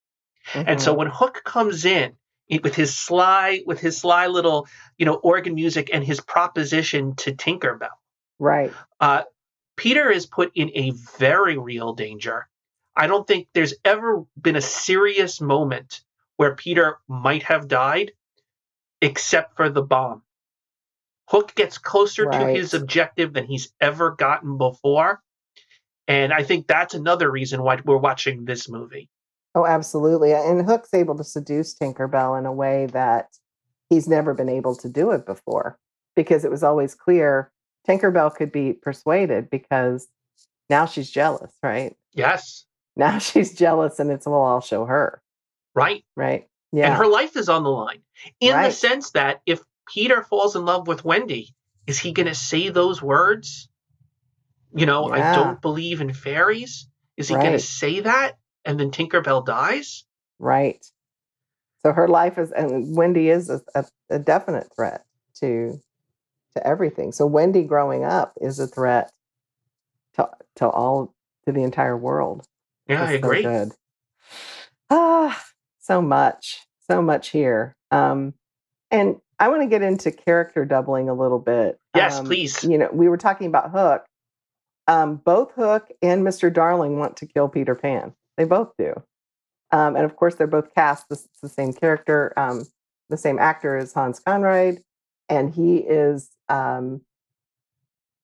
And 0.53 0.81
so 0.81 0.93
Mhm. 0.93 0.97
when 0.97 1.07
Hook 1.07 1.41
comes 1.43 1.85
in 1.85 2.16
with 2.49 2.75
his 2.75 2.95
sly, 2.95 3.61
with 3.65 3.79
his 3.79 3.97
sly 3.97 4.27
little, 4.27 4.67
you 4.97 5.05
know, 5.05 5.15
organ 5.15 5.55
music 5.55 5.89
and 5.93 6.03
his 6.03 6.19
proposition 6.21 7.15
to 7.15 7.33
Tinkerbell, 7.33 7.89
right. 8.39 8.71
uh, 8.99 9.23
Peter 9.75 10.09
is 10.09 10.25
put 10.25 10.51
in 10.55 10.71
a 10.73 10.91
very 11.17 11.57
real 11.57 11.93
danger. 11.93 12.47
I 12.95 13.07
don't 13.07 13.27
think 13.27 13.47
there's 13.53 13.75
ever 13.85 14.25
been 14.41 14.55
a 14.55 14.61
serious 14.61 15.39
moment 15.39 16.01
where 16.37 16.55
Peter 16.55 16.97
might 17.07 17.43
have 17.43 17.67
died, 17.67 18.11
except 19.01 19.55
for 19.55 19.69
the 19.69 19.83
bomb. 19.83 20.23
Hook 21.27 21.53
gets 21.55 21.77
closer 21.77 22.25
to 22.25 22.47
his 22.47 22.73
objective 22.73 23.33
than 23.33 23.45
he's 23.45 23.73
ever 23.81 24.11
gotten 24.11 24.57
before. 24.57 25.21
And 26.07 26.31
I 26.31 26.43
think 26.43 26.67
that's 26.67 26.93
another 26.93 27.29
reason 27.29 27.61
why 27.61 27.79
we're 27.83 27.97
watching 27.97 28.45
this 28.45 28.69
movie. 28.69 29.09
Oh, 29.57 29.65
absolutely. 29.65 30.33
And 30.33 30.63
Hook's 30.63 30.93
able 30.93 31.17
to 31.17 31.23
seduce 31.23 31.73
Tinkerbell 31.73 32.37
in 32.37 32.45
a 32.45 32.53
way 32.53 32.85
that 32.93 33.25
he's 33.89 34.07
never 34.07 34.35
been 34.35 34.49
able 34.49 34.75
to 34.75 34.87
do 34.87 35.09
it 35.09 35.25
before 35.25 35.79
because 36.15 36.45
it 36.45 36.51
was 36.51 36.61
always 36.61 36.93
clear 36.93 37.51
Tinkerbell 37.87 38.35
could 38.35 38.51
be 38.51 38.73
persuaded 38.73 39.49
because 39.49 40.07
now 40.69 40.85
she's 40.85 41.09
jealous, 41.09 41.51
right? 41.63 41.95
Yes, 42.13 42.65
Now 42.95 43.17
she's 43.17 43.55
jealous 43.55 43.99
and 43.99 44.11
it's, 44.11 44.27
well, 44.27 44.43
I'll 44.43 44.61
show 44.61 44.85
her, 44.85 45.23
right. 45.73 46.03
right? 46.15 46.47
Yeah. 46.71 46.89
and 46.89 46.95
her 46.97 47.07
life 47.07 47.35
is 47.35 47.49
on 47.49 47.63
the 47.63 47.71
line 47.71 48.01
in 48.39 48.51
the 48.51 48.71
sense 48.71 49.11
that 49.11 49.39
if 49.45 49.61
peter 49.89 50.21
falls 50.21 50.53
in 50.53 50.65
love 50.65 50.85
with 50.85 51.05
wendy 51.05 51.55
is 51.87 51.97
he 51.97 52.11
going 52.11 52.27
to 52.27 52.35
say 52.35 52.67
those 52.67 53.01
words 53.01 53.69
you 54.75 54.85
know 54.85 55.09
i 55.09 55.33
don't 55.33 55.61
believe 55.61 56.01
in 56.01 56.11
fairies 56.11 56.89
is 57.15 57.29
he 57.29 57.35
going 57.35 57.53
to 57.53 57.59
say 57.59 58.01
that 58.01 58.35
and 58.67 58.79
then 58.79 58.91
tinkerbell 58.91 59.43
dies 59.45 60.03
right. 60.37 60.85
So 61.85 61.93
her 61.93 62.07
life 62.07 62.37
is, 62.37 62.51
and 62.51 62.95
Wendy 62.97 63.29
is 63.29 63.49
a, 63.49 63.61
a, 63.75 63.85
a 64.09 64.19
definite 64.19 64.67
threat 64.75 65.05
to 65.39 65.79
to 66.55 66.67
everything. 66.67 67.11
So 67.11 67.25
Wendy 67.25 67.63
growing 67.63 68.03
up 68.03 68.33
is 68.41 68.59
a 68.59 68.67
threat 68.67 69.11
to 70.15 70.29
to 70.57 70.67
all 70.67 71.13
to 71.45 71.51
the 71.51 71.63
entire 71.63 71.95
world. 71.97 72.45
Yeah, 72.87 73.01
I 73.03 73.13
It's 73.13 73.21
so 73.21 73.27
agree. 73.27 73.41
good. 73.43 73.71
Ah, 74.89 75.43
so 75.79 76.01
much, 76.01 76.59
so 76.89 77.01
much 77.01 77.29
here. 77.29 77.75
Um, 77.91 78.33
and 78.91 79.17
I 79.39 79.49
want 79.49 79.61
to 79.61 79.67
get 79.67 79.81
into 79.81 80.11
character 80.11 80.65
doubling 80.65 81.09
a 81.09 81.13
little 81.13 81.39
bit. 81.39 81.77
Yes, 81.95 82.19
Um, 82.19 82.25
please. 82.25 82.63
You 82.63 82.77
know, 82.77 82.89
we 82.91 83.07
were 83.07 83.17
talking 83.17 83.47
about 83.47 83.71
Hook. 83.71 84.03
Um, 84.87 85.17
both 85.17 85.51
Hook 85.53 85.89
and 86.01 86.23
Mr. 86.25 86.51
Darling 86.51 86.97
want 86.97 87.17
to 87.17 87.25
kill 87.27 87.49
Peter 87.49 87.75
Pan. 87.75 88.13
They 88.37 88.45
both 88.45 88.71
do. 88.77 88.93
Um, 89.71 89.95
and 89.95 90.05
of 90.05 90.15
course, 90.15 90.35
they're 90.35 90.47
both 90.47 90.73
cast. 90.73 91.09
The 91.09 91.49
same 91.49 91.73
character, 91.73 92.33
um, 92.37 92.63
the 93.09 93.17
same 93.17 93.39
actor 93.39 93.75
as 93.77 93.93
Hans 93.93 94.19
Conried, 94.19 94.81
and 95.27 95.53
he 95.53 95.77
is 95.77 96.29
um, 96.47 97.01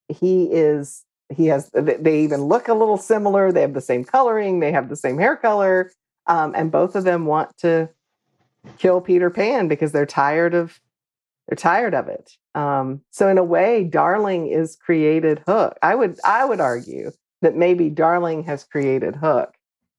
he 0.08 0.44
is 0.44 1.04
he 1.34 1.46
has 1.46 1.70
they 1.70 1.96
they 1.96 2.20
even 2.20 2.44
look 2.44 2.68
a 2.68 2.74
little 2.74 2.96
similar. 2.96 3.52
They 3.52 3.60
have 3.60 3.74
the 3.74 3.80
same 3.80 4.04
coloring. 4.04 4.60
They 4.60 4.72
have 4.72 4.88
the 4.88 4.96
same 4.96 5.18
hair 5.18 5.36
color, 5.36 5.92
um, 6.26 6.54
and 6.56 6.72
both 6.72 6.96
of 6.96 7.04
them 7.04 7.26
want 7.26 7.56
to 7.58 7.90
kill 8.78 9.00
Peter 9.00 9.28
Pan 9.28 9.68
because 9.68 9.92
they're 9.92 10.06
tired 10.06 10.54
of 10.54 10.80
they're 11.48 11.56
tired 11.56 11.94
of 11.94 12.08
it. 12.08 12.32
Um, 12.54 13.02
so 13.10 13.28
in 13.28 13.36
a 13.36 13.44
way, 13.44 13.84
Darling 13.84 14.46
is 14.46 14.76
created 14.76 15.42
Hook. 15.46 15.76
I 15.82 15.94
would 15.94 16.18
I 16.24 16.44
would 16.46 16.60
argue 16.60 17.10
that 17.42 17.56
maybe 17.56 17.90
Darling 17.90 18.44
has 18.44 18.64
created 18.64 19.16
Hook 19.16 19.54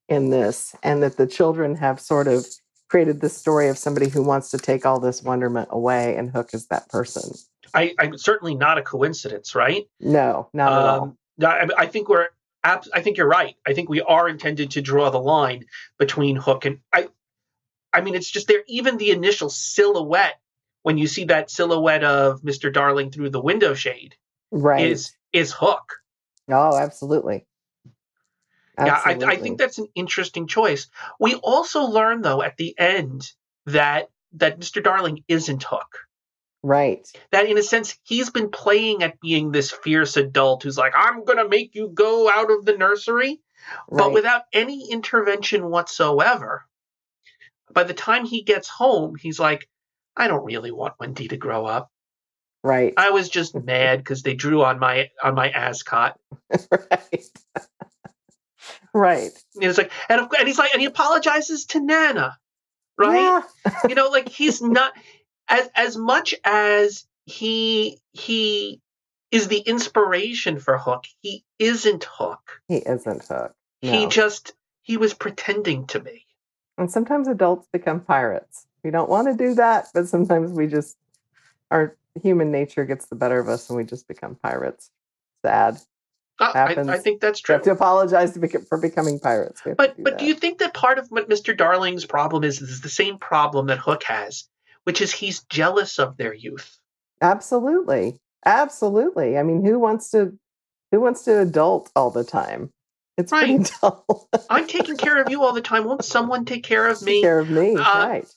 in 0.10 0.30
this, 0.30 0.76
and 0.84 1.02
that 1.04 1.18
the 1.18 1.28
children 1.28 1.76
have 1.76 2.00
sort 2.00 2.28
of 2.28 2.46
created 2.90 3.22
this 3.22 3.36
story 3.36 3.68
of 3.70 3.78
somebody 3.78 4.08
who 4.10 4.22
wants 4.22 4.52
to 4.52 4.58
take 4.58 4.86
all 4.86 5.00
this 5.00 5.24
wonderment 5.24 5.70
away, 5.72 6.16
and 6.16 6.30
Hook 6.30 6.54
is 6.54 6.68
that 6.68 6.88
person. 6.90 7.34
I, 7.74 7.94
I'm 8.00 8.18
certainly 8.18 8.56
not 8.56 8.78
a 8.78 8.82
coincidence, 8.82 9.56
right? 9.56 9.84
No, 10.00 10.50
not 10.54 10.72
at 10.72 10.78
all. 10.80 11.04
Um, 11.04 11.18
I, 11.44 11.84
I 11.84 11.86
think 11.88 12.10
we're. 12.10 12.28
I 12.64 13.02
think 13.02 13.18
you're 13.18 13.28
right. 13.28 13.56
I 13.68 13.76
think 13.76 13.90
we 13.90 14.02
are 14.02 14.28
intended 14.28 14.72
to 14.72 14.82
draw 14.82 15.12
the 15.12 15.20
line 15.20 15.66
between 16.00 16.36
Hook 16.36 16.66
and 16.66 16.80
I. 16.92 17.10
I 17.94 18.02
mean, 18.02 18.16
it's 18.16 18.30
just 18.30 18.48
there. 18.48 18.64
Even 18.68 18.98
the 18.98 19.12
initial 19.12 19.52
silhouette, 19.52 20.40
when 20.82 20.98
you 20.98 21.06
see 21.06 21.26
that 21.26 21.52
silhouette 21.52 22.04
of 22.04 22.44
Mister 22.44 22.72
Darling 22.72 23.12
through 23.12 23.30
the 23.30 23.42
window 23.42 23.76
shade, 23.76 24.16
Right. 24.52 24.84
is 24.84 25.12
is 25.32 25.52
Hook. 25.52 25.98
oh, 26.50 26.76
absolutely. 26.78 27.46
Yeah, 28.78 29.02
I, 29.04 29.14
I 29.26 29.36
think 29.38 29.58
that's 29.58 29.78
an 29.78 29.88
interesting 29.96 30.48
choice. 30.48 30.88
We 31.20 31.36
also 31.36 31.84
learn 31.84 32.22
though 32.22 32.42
at 32.42 32.58
the 32.58 32.78
end 32.78 33.32
that 33.68 34.10
that 34.34 34.60
Mister 34.60 34.82
Darling 34.82 35.24
isn't 35.28 35.64
Hook. 35.64 36.00
right. 36.64 37.08
that 37.32 37.46
in 37.48 37.58
a 37.58 37.64
sense 37.64 37.98
he's 38.04 38.30
been 38.30 38.50
playing 38.50 39.04
at 39.04 39.20
being 39.20 39.52
this 39.52 39.72
fierce 39.72 40.18
adult 40.18 40.64
who's 40.64 40.78
like 40.78 40.94
i'm 40.98 41.24
going 41.24 41.38
to 41.38 41.48
make 41.48 41.76
you 41.76 41.90
go 41.94 42.28
out 42.28 42.52
of 42.52 42.66
the 42.66 42.76
nursery 42.76 43.40
but 43.90 44.12
without 44.12 44.44
any 44.52 44.92
intervention 44.92 45.70
whatsoever 45.70 46.66
by 47.72 47.84
the 47.84 47.94
time 47.94 48.26
he 48.26 48.42
gets 48.42 48.68
home 48.68 49.16
he's 49.16 49.40
like 49.40 49.70
i 50.18 50.28
don't 50.28 50.46
really 50.46 50.72
want 50.72 50.96
wendy 51.00 51.28
to 51.28 51.38
grow 51.38 51.66
up 51.66 51.92
right. 52.64 52.94
i 52.98 53.12
was 53.12 53.30
just 53.30 53.54
mad 53.64 54.00
because 54.00 54.24
they 54.24 54.34
drew 54.34 54.64
on 54.64 54.80
my 54.80 55.10
on 55.24 55.36
my 55.36 55.50
ascot 55.50 56.20
right. 56.72 57.30
right. 58.96 59.32
and 59.56 59.64
it's 59.64 59.78
like 59.78 59.92
and, 60.10 60.22
of, 60.22 60.32
and 60.40 60.48
he's 60.48 60.58
like 60.58 60.72
and 60.74 60.82
he 60.82 60.88
apologizes 60.88 61.66
to 61.68 61.80
nana 61.80 62.38
right 62.98 63.44
Yeah. 63.66 63.80
you 63.90 63.96
know 63.96 64.08
like 64.08 64.30
he's 64.30 64.62
not 64.62 64.94
as 65.48 65.70
as 65.76 65.98
much 65.98 66.34
as 66.44 67.06
he 67.26 68.00
he 68.14 68.82
is 69.32 69.48
the 69.50 69.60
inspiration 69.60 70.60
for 70.60 70.78
hook 70.78 71.06
he 71.22 71.44
isn't 71.60 72.06
hook 72.10 72.62
He 72.68 72.78
isn't 72.78 73.26
Hook. 73.28 73.54
he 73.82 74.08
just 74.08 74.54
he 74.82 74.98
was 74.98 75.14
pretending 75.14 75.86
to 75.88 76.00
be 76.00 76.26
And 76.78 76.90
sometimes 76.92 77.28
adults 77.28 77.68
become 77.74 78.00
pirates. 78.02 78.66
We 78.84 78.92
don't 78.92 79.10
want 79.10 79.28
to 79.28 79.34
do 79.36 79.56
that, 79.56 79.88
but 79.96 80.08
sometimes 80.08 80.52
we 80.52 80.68
just, 80.68 80.96
our 81.72 81.96
human 82.22 82.52
nature 82.52 82.86
gets 82.86 83.08
the 83.08 83.16
better 83.16 83.40
of 83.40 83.50
us 83.50 83.68
and 83.70 83.78
we 83.78 83.84
just 83.84 84.08
become 84.08 84.36
pirates. 84.36 84.92
Sad. 85.44 85.80
Uh, 86.40 86.52
I, 86.54 86.76
I 86.94 86.98
think 86.98 87.22
that's 87.22 87.40
true 87.40 87.54
have 87.54 87.64
to 87.64 87.72
apologize 87.72 88.34
to 88.34 88.40
bec- 88.40 88.68
for 88.68 88.78
becoming 88.78 89.20
pirates. 89.20 89.64
We 89.64 89.70
have 89.70 89.78
to 89.78 89.84
but 89.88 89.98
do 89.98 90.04
but 90.04 90.10
that. 90.14 90.20
do 90.20 90.26
you 90.26 90.34
think 90.34 90.58
that 90.60 90.74
part 90.74 91.00
of 91.00 91.08
what 91.10 91.30
mr 91.30 91.56
darling's 91.56 92.06
problem 92.06 92.44
is 92.44 92.62
is 92.62 92.82
the 92.82 92.90
same 92.90 93.18
problem 93.20 93.68
that 93.68 93.78
hook 93.78 94.04
has 94.04 94.44
which 94.84 95.00
is 95.02 95.12
he's 95.14 95.44
jealous 95.46 95.98
of 96.00 96.18
their 96.18 96.34
youth 96.34 96.78
Absolutely. 97.22 98.20
Absolutely. 98.46 99.38
I 99.38 99.44
mean, 99.44 99.66
who 99.66 99.80
wants 99.80 100.12
to, 100.12 100.34
who 100.92 101.00
wants 101.00 101.24
to 101.24 101.40
adult 101.40 101.90
all 101.96 102.12
the 102.12 102.24
time? 102.24 102.70
It's 103.18 103.32
Right. 103.32 103.72
dull. 103.82 104.28
i'm 104.50 104.68
taking 104.68 104.98
care 104.98 105.22
of 105.22 105.30
you 105.30 105.42
all 105.44 105.54
the 105.54 105.62
time 105.62 105.86
won't 105.86 106.04
someone 106.04 106.44
take 106.46 106.64
care 106.64 106.88
of 106.88 107.00
Take 107.00 107.06
me 107.08 107.22
care 107.22 107.40
of 107.40 107.50
me. 107.50 107.76
Uh, 107.78 108.08
right. 108.08 108.28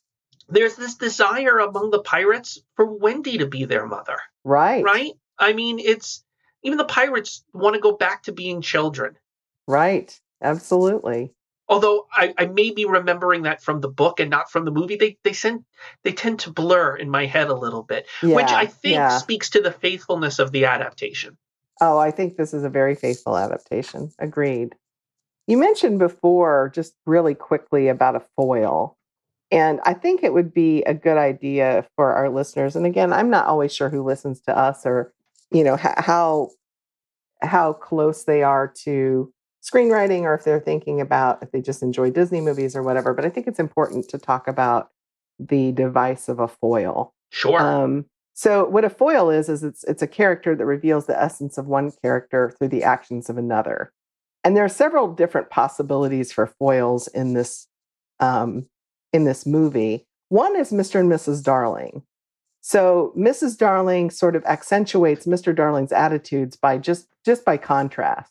there's 0.48 0.76
this 0.76 0.94
desire 0.94 1.58
among 1.58 1.90
the 1.90 2.00
pirates 2.00 2.60
for 2.76 2.86
wendy 2.86 3.38
to 3.38 3.46
be 3.46 3.64
their 3.64 3.86
mother 3.86 4.18
Right. 4.44 4.84
right 4.84 5.12
i 5.38 5.52
mean 5.52 5.78
it's 5.80 6.24
even 6.62 6.78
the 6.78 6.84
pirates 6.84 7.44
want 7.52 7.74
to 7.74 7.80
go 7.80 7.92
back 7.92 8.22
to 8.24 8.32
being 8.32 8.60
children 8.60 9.16
Right. 9.66 10.18
Absolutely. 10.42 11.34
although 11.68 12.06
I, 12.12 12.32
I 12.38 12.46
may 12.46 12.70
be 12.70 12.84
remembering 12.84 13.42
that 13.42 13.62
from 13.62 13.80
the 13.80 13.88
book 13.88 14.20
and 14.20 14.30
not 14.30 14.50
from 14.50 14.64
the 14.64 14.70
movie 14.70 14.96
they 14.96 15.18
they 15.24 15.32
send 15.32 15.64
they 16.04 16.12
tend 16.12 16.40
to 16.40 16.50
blur 16.50 16.96
in 16.96 17.10
my 17.10 17.26
head 17.26 17.48
a 17.48 17.54
little 17.54 17.82
bit 17.82 18.06
which 18.22 18.50
i 18.50 18.66
think 18.66 18.94
yeah. 18.94 19.18
speaks 19.18 19.50
to 19.50 19.60
the 19.60 19.72
faithfulness 19.72 20.38
of 20.38 20.52
the 20.52 20.64
adaptation 20.64 21.36
Oh, 21.80 21.98
I 21.98 22.10
think 22.10 22.36
this 22.36 22.52
is 22.52 22.64
a 22.64 22.68
very 22.68 22.94
faithful 22.94 23.36
adaptation. 23.36 24.10
Agreed. 24.18 24.74
You 25.46 25.56
mentioned 25.56 25.98
before, 25.98 26.70
just 26.74 26.94
really 27.06 27.34
quickly, 27.34 27.88
about 27.88 28.16
a 28.16 28.22
foil. 28.36 28.96
And 29.50 29.80
I 29.84 29.94
think 29.94 30.22
it 30.22 30.34
would 30.34 30.52
be 30.52 30.82
a 30.82 30.92
good 30.92 31.16
idea 31.16 31.86
for 31.96 32.12
our 32.12 32.28
listeners. 32.28 32.76
And 32.76 32.84
again, 32.84 33.12
I'm 33.12 33.30
not 33.30 33.46
always 33.46 33.74
sure 33.74 33.88
who 33.88 34.02
listens 34.02 34.40
to 34.42 34.56
us 34.56 34.84
or, 34.84 35.12
you 35.50 35.64
know, 35.64 35.76
how 35.76 36.50
how 37.40 37.72
close 37.72 38.24
they 38.24 38.42
are 38.42 38.72
to 38.84 39.32
screenwriting 39.62 40.22
or 40.22 40.34
if 40.34 40.44
they're 40.44 40.60
thinking 40.60 41.00
about 41.00 41.42
if 41.42 41.50
they 41.52 41.60
just 41.60 41.82
enjoy 41.82 42.10
Disney 42.10 42.40
movies 42.40 42.74
or 42.74 42.82
whatever. 42.82 43.14
But 43.14 43.24
I 43.24 43.28
think 43.28 43.46
it's 43.46 43.60
important 43.60 44.08
to 44.08 44.18
talk 44.18 44.48
about 44.48 44.88
the 45.38 45.72
device 45.72 46.28
of 46.28 46.40
a 46.40 46.48
foil. 46.48 47.14
sure 47.30 47.60
Um, 47.60 48.06
so 48.34 48.68
what 48.68 48.84
a 48.84 48.90
foil 48.90 49.30
is 49.30 49.48
is 49.48 49.64
it's 49.64 49.84
it's 49.84 50.02
a 50.02 50.06
character 50.06 50.54
that 50.54 50.64
reveals 50.64 51.06
the 51.06 51.20
essence 51.20 51.58
of 51.58 51.66
one 51.66 51.92
character 52.02 52.54
through 52.56 52.68
the 52.68 52.84
actions 52.84 53.28
of 53.28 53.36
another. 53.36 53.92
And 54.44 54.56
there 54.56 54.64
are 54.64 54.68
several 54.68 55.12
different 55.12 55.50
possibilities 55.50 56.32
for 56.32 56.46
foils 56.46 57.08
in 57.08 57.34
this 57.34 57.66
um, 58.20 58.66
in 59.12 59.24
this 59.24 59.44
movie. 59.44 60.06
One 60.28 60.56
is 60.56 60.70
Mr. 60.70 61.00
and 61.00 61.10
Mrs. 61.10 61.42
Darling. 61.42 62.02
So 62.68 63.14
Mrs. 63.16 63.56
Darling 63.56 64.10
sort 64.10 64.36
of 64.36 64.44
accentuates 64.44 65.24
Mr. 65.24 65.56
Darling's 65.56 65.90
attitudes 65.90 66.54
by 66.54 66.76
just 66.76 67.08
just 67.24 67.42
by 67.42 67.56
contrast. 67.56 68.30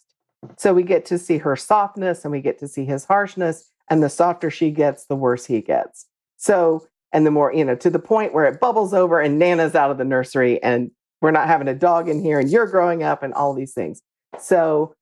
So 0.58 0.76
we 0.76 0.84
get 0.84 1.06
to 1.08 1.18
see 1.18 1.40
her 1.40 1.56
softness 1.56 2.24
and 2.24 2.32
we 2.32 2.40
get 2.40 2.60
to 2.60 2.68
see 2.68 2.86
his 2.86 3.06
harshness 3.06 3.72
and 3.90 4.04
the 4.04 4.10
softer 4.10 4.52
she 4.52 4.70
gets 4.70 5.08
the 5.08 5.16
worse 5.16 5.48
he 5.48 5.60
gets. 5.60 6.06
So 6.38 6.86
and 7.12 7.26
the 7.26 7.32
more 7.32 7.52
you 7.52 7.66
know 7.66 7.74
to 7.78 7.90
the 7.90 7.98
point 7.98 8.36
where 8.36 8.46
it 8.46 8.60
bubbles 8.60 8.94
over 8.94 9.20
and 9.20 9.40
nana's 9.40 9.74
out 9.74 9.90
of 9.90 9.98
the 9.98 10.06
nursery 10.06 10.62
and 10.62 10.92
we're 11.20 11.32
not 11.32 11.48
having 11.48 11.68
a 11.68 11.74
dog 11.74 12.08
in 12.08 12.22
here 12.22 12.40
and 12.40 12.52
you're 12.52 12.68
growing 12.68 13.02
up 13.02 13.24
and 13.24 13.34
all 13.34 13.56
these 13.56 13.74
things 13.74 14.04
so 14.38 14.94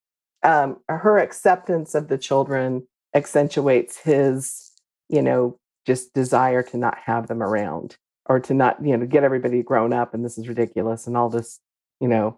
um, 0.44 0.78
her 0.88 1.18
acceptance 1.18 1.94
of 1.94 2.08
the 2.08 2.18
children 2.18 2.88
accentuates 3.14 3.98
his 3.98 4.72
you 5.10 5.22
know 5.22 5.58
just 5.86 6.14
desire 6.14 6.64
to 6.64 6.78
not 6.78 6.98
have 7.00 7.28
them 7.28 7.44
around 7.44 7.98
or 8.26 8.40
to 8.40 8.54
not 8.54 8.84
you 8.84 8.98
know 8.98 9.06
get 9.06 9.24
everybody 9.24 9.62
grown 9.64 9.94
up 9.94 10.14
and 10.14 10.24
this 10.24 10.38
is 10.38 10.48
ridiculous 10.48 11.08
and 11.08 11.16
all 11.16 11.30
this 11.30 11.60
you 12.00 12.08
know 12.08 12.38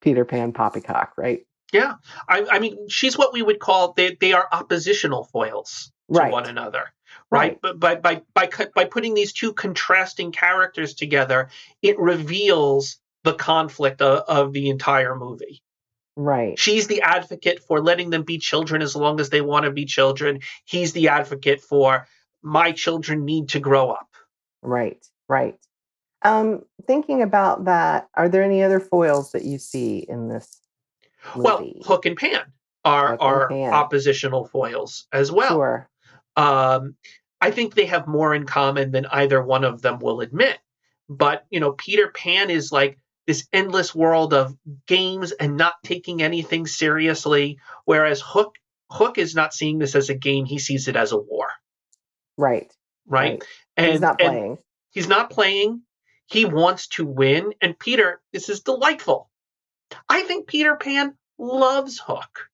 peter 0.00 0.24
pan 0.24 0.52
poppycock 0.52 1.12
right? 1.16 1.40
Yeah. 1.72 1.94
I, 2.28 2.46
I 2.50 2.58
mean 2.60 2.88
she's 2.88 3.18
what 3.18 3.32
we 3.32 3.42
would 3.42 3.60
call 3.60 3.92
they, 3.92 4.16
they 4.20 4.32
are 4.32 4.48
oppositional 4.50 5.24
foils 5.24 5.92
to 6.12 6.18
right. 6.18 6.32
one 6.32 6.46
another 6.46 6.84
right, 7.30 7.58
but 7.60 7.78
by, 7.78 7.96
by 7.96 8.22
by 8.34 8.48
by 8.74 8.84
putting 8.84 9.14
these 9.14 9.32
two 9.32 9.52
contrasting 9.52 10.32
characters 10.32 10.94
together 10.94 11.50
it 11.82 11.98
reveals 11.98 12.98
the 13.24 13.34
conflict 13.34 14.00
of, 14.00 14.20
of 14.28 14.52
the 14.52 14.70
entire 14.70 15.14
movie. 15.14 15.62
Right. 16.16 16.58
She's 16.58 16.86
the 16.86 17.02
advocate 17.02 17.60
for 17.62 17.80
letting 17.82 18.10
them 18.10 18.22
be 18.22 18.38
children 18.38 18.80
as 18.80 18.96
long 18.96 19.20
as 19.20 19.28
they 19.28 19.40
want 19.40 19.66
to 19.66 19.70
be 19.70 19.84
children. 19.84 20.40
He's 20.64 20.92
the 20.92 21.08
advocate 21.08 21.60
for 21.60 22.06
my 22.42 22.72
children 22.72 23.24
need 23.24 23.50
to 23.50 23.60
grow 23.60 23.90
up. 23.90 24.08
Right 24.62 25.04
right 25.28 25.58
um 26.22 26.62
thinking 26.86 27.22
about 27.22 27.64
that 27.66 28.08
are 28.14 28.28
there 28.28 28.42
any 28.42 28.62
other 28.62 28.80
foils 28.80 29.32
that 29.32 29.44
you 29.44 29.58
see 29.58 29.98
in 30.08 30.28
this 30.28 30.60
well 31.36 31.64
hook 31.84 32.06
and 32.06 32.16
pan 32.16 32.40
are 32.84 33.10
Hook 33.10 33.20
are 33.20 33.48
Pan. 33.48 33.72
oppositional 33.72 34.46
foils 34.46 35.06
as 35.12 35.30
well 35.30 35.50
sure 35.50 35.88
um, 36.38 36.94
I 37.40 37.50
think 37.50 37.74
they 37.74 37.86
have 37.86 38.06
more 38.06 38.34
in 38.34 38.46
common 38.46 38.92
than 38.92 39.06
either 39.06 39.42
one 39.42 39.64
of 39.64 39.82
them 39.82 39.98
will 39.98 40.20
admit. 40.20 40.58
But 41.08 41.44
you 41.50 41.60
know, 41.60 41.72
Peter 41.72 42.08
Pan 42.08 42.48
is 42.50 42.70
like 42.70 42.98
this 43.26 43.46
endless 43.52 43.94
world 43.94 44.32
of 44.32 44.56
games 44.86 45.32
and 45.32 45.56
not 45.56 45.74
taking 45.84 46.22
anything 46.22 46.66
seriously, 46.66 47.58
whereas 47.84 48.22
Hook 48.24 48.54
Hook 48.90 49.18
is 49.18 49.34
not 49.34 49.52
seeing 49.52 49.78
this 49.78 49.94
as 49.94 50.10
a 50.10 50.14
game; 50.14 50.44
he 50.44 50.58
sees 50.58 50.88
it 50.88 50.96
as 50.96 51.12
a 51.12 51.18
war. 51.18 51.48
Right. 52.36 52.72
Right. 53.06 53.32
Right. 53.32 53.44
And 53.76 53.92
He's 53.92 54.00
not 54.00 54.20
and 54.20 54.28
playing. 54.28 54.58
He's 54.90 55.08
not 55.08 55.30
playing. 55.30 55.82
He 56.26 56.44
wants 56.44 56.88
to 56.88 57.06
win. 57.06 57.54
And 57.60 57.78
Peter, 57.78 58.20
this 58.32 58.48
is 58.48 58.60
delightful. 58.60 59.30
I 60.08 60.22
think 60.22 60.46
Peter 60.46 60.76
Pan 60.76 61.14
loves 61.38 61.98
Hook. 61.98 62.48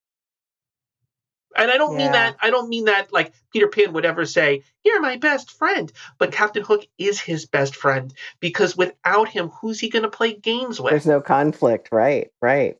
And 1.57 1.71
I 1.71 1.77
don't 1.77 1.97
mean 1.97 2.11
that, 2.13 2.37
I 2.41 2.51
don't 2.51 2.69
mean 2.69 2.87
that 2.87 3.13
like 3.13 3.33
Peter 3.53 3.69
Pan 3.69 3.93
would 3.93 4.05
ever 4.05 4.27
say, 4.27 4.65
You're 4.85 5.01
my 5.01 5.17
best 5.17 5.53
friend. 5.53 5.93
But 6.19 6.33
Captain 6.33 6.65
Hook 6.65 6.85
is 6.99 7.21
his 7.21 7.47
best 7.47 7.77
friend 7.77 8.13
because 8.41 8.77
without 8.77 9.29
him, 9.29 9.51
who's 9.61 9.79
he 9.79 9.89
going 9.89 10.03
to 10.03 10.11
play 10.11 10.35
games 10.35 10.81
with? 10.81 10.91
There's 10.91 11.07
no 11.07 11.21
conflict. 11.21 11.91
Right. 11.93 12.31
Right. 12.43 12.77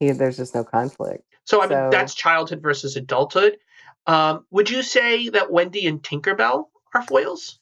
He, 0.00 0.10
there's 0.12 0.38
just 0.38 0.54
no 0.54 0.64
conflict. 0.64 1.24
so, 1.44 1.62
I 1.62 1.66
mean, 1.66 1.90
that's 1.90 2.14
childhood 2.14 2.62
versus 2.62 2.96
adulthood. 2.96 3.58
Um, 4.06 4.46
would 4.50 4.68
you 4.70 4.82
say 4.82 5.28
that 5.28 5.52
Wendy 5.52 5.86
and 5.86 6.02
Tinkerbell 6.02 6.64
are 6.94 7.02
foils? 7.02 7.60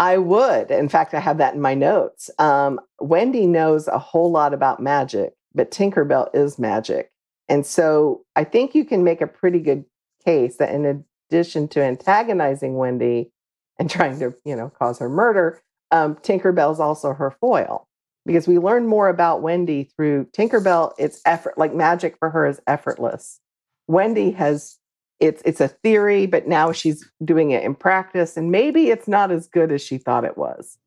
I 0.00 0.16
would. 0.16 0.70
In 0.70 0.88
fact, 0.88 1.12
I 1.12 1.20
have 1.20 1.36
that 1.38 1.54
in 1.54 1.60
my 1.60 1.74
notes. 1.74 2.30
Um, 2.38 2.80
Wendy 3.00 3.46
knows 3.46 3.86
a 3.86 3.98
whole 3.98 4.30
lot 4.30 4.54
about 4.54 4.80
magic, 4.80 5.34
but 5.54 5.70
Tinkerbell 5.70 6.34
is 6.34 6.58
magic. 6.58 7.12
And 7.50 7.66
so 7.66 8.24
I 8.34 8.44
think 8.44 8.74
you 8.74 8.86
can 8.86 9.04
make 9.04 9.20
a 9.20 9.26
pretty 9.26 9.58
good 9.58 9.84
case 10.24 10.56
that 10.56 10.74
in 10.74 11.04
addition 11.30 11.68
to 11.68 11.82
antagonizing 11.82 12.78
Wendy 12.78 13.30
and 13.78 13.90
trying 13.90 14.18
to, 14.20 14.34
you 14.42 14.56
know, 14.56 14.70
cause 14.70 14.98
her 15.00 15.10
murder, 15.10 15.60
um, 15.90 16.14
Tinkerbell's 16.16 16.80
also 16.80 17.12
her 17.12 17.36
foil. 17.38 17.86
Because 18.24 18.48
we 18.48 18.58
learn 18.58 18.86
more 18.86 19.08
about 19.08 19.42
Wendy 19.42 19.90
through 19.96 20.28
Tinkerbell, 20.36 20.92
it's 20.98 21.20
effort 21.26 21.58
like 21.58 21.74
magic 21.74 22.16
for 22.18 22.30
her 22.30 22.46
is 22.46 22.60
effortless. 22.66 23.38
Wendy 23.86 24.30
has 24.30 24.78
it's 25.20 25.42
it's 25.44 25.60
a 25.60 25.68
theory, 25.68 26.26
but 26.26 26.48
now 26.48 26.72
she's 26.72 27.08
doing 27.24 27.50
it 27.50 27.62
in 27.62 27.74
practice, 27.74 28.36
and 28.36 28.50
maybe 28.50 28.88
it's 28.88 29.06
not 29.06 29.30
as 29.30 29.46
good 29.46 29.70
as 29.70 29.82
she 29.82 29.98
thought 29.98 30.24
it 30.24 30.38
was. 30.38 30.78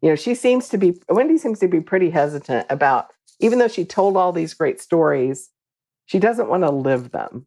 You 0.00 0.10
know, 0.10 0.16
she 0.16 0.34
seems 0.34 0.68
to 0.70 0.78
be 0.78 1.00
Wendy 1.08 1.36
seems 1.36 1.58
to 1.58 1.68
be 1.68 1.80
pretty 1.80 2.10
hesitant 2.10 2.66
about, 2.70 3.08
even 3.40 3.58
though 3.58 3.68
she 3.68 3.84
told 3.84 4.16
all 4.16 4.32
these 4.32 4.54
great 4.54 4.80
stories, 4.80 5.50
she 6.06 6.18
doesn't 6.18 6.48
want 6.48 6.62
to 6.62 6.70
live 6.70 7.10
them, 7.10 7.46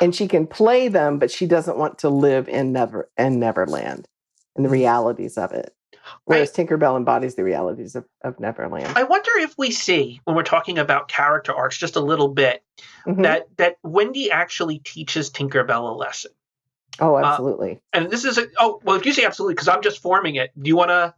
and 0.00 0.14
she 0.14 0.28
can 0.28 0.46
play 0.46 0.88
them, 0.88 1.18
but 1.18 1.30
she 1.30 1.46
doesn't 1.46 1.78
want 1.78 1.98
to 1.98 2.10
live 2.10 2.48
in 2.48 2.72
Never 2.72 3.10
in 3.18 3.40
Neverland 3.40 4.06
and 4.54 4.64
the 4.64 4.68
mm. 4.68 4.72
realities 4.72 5.38
of 5.38 5.52
it. 5.52 5.74
Whereas 6.24 6.52
Tinkerbell 6.52 6.96
embodies 6.96 7.34
the 7.34 7.44
realities 7.44 7.94
of, 7.94 8.04
of 8.22 8.38
Neverland. 8.40 8.92
I 8.96 9.02
wonder 9.04 9.30
if 9.36 9.54
we 9.58 9.70
see, 9.70 10.20
when 10.24 10.36
we're 10.36 10.42
talking 10.42 10.78
about 10.78 11.08
character 11.08 11.52
arcs 11.54 11.76
just 11.78 11.96
a 11.96 12.00
little 12.00 12.28
bit, 12.28 12.62
Mhm. 13.06 13.22
that 13.22 13.46
that 13.56 13.76
Wendy 13.82 14.30
actually 14.30 14.78
teaches 14.80 15.30
Tinkerbell 15.30 15.90
a 15.90 15.94
lesson. 15.94 16.30
oh, 17.00 17.16
absolutely. 17.18 17.80
And 17.92 18.10
this 18.10 18.24
is 18.24 18.38
a 18.38 18.46
oh 18.58 18.80
well, 18.84 18.96
if 18.96 19.06
you 19.06 19.12
say 19.12 19.24
absolutely, 19.24 19.54
because 19.54 19.68
I'm 19.68 19.82
just 19.82 20.00
forming 20.02 20.36
it. 20.36 20.50
Do 20.60 20.68
you 20.68 20.76
want 20.76 20.90
to? 20.90 21.14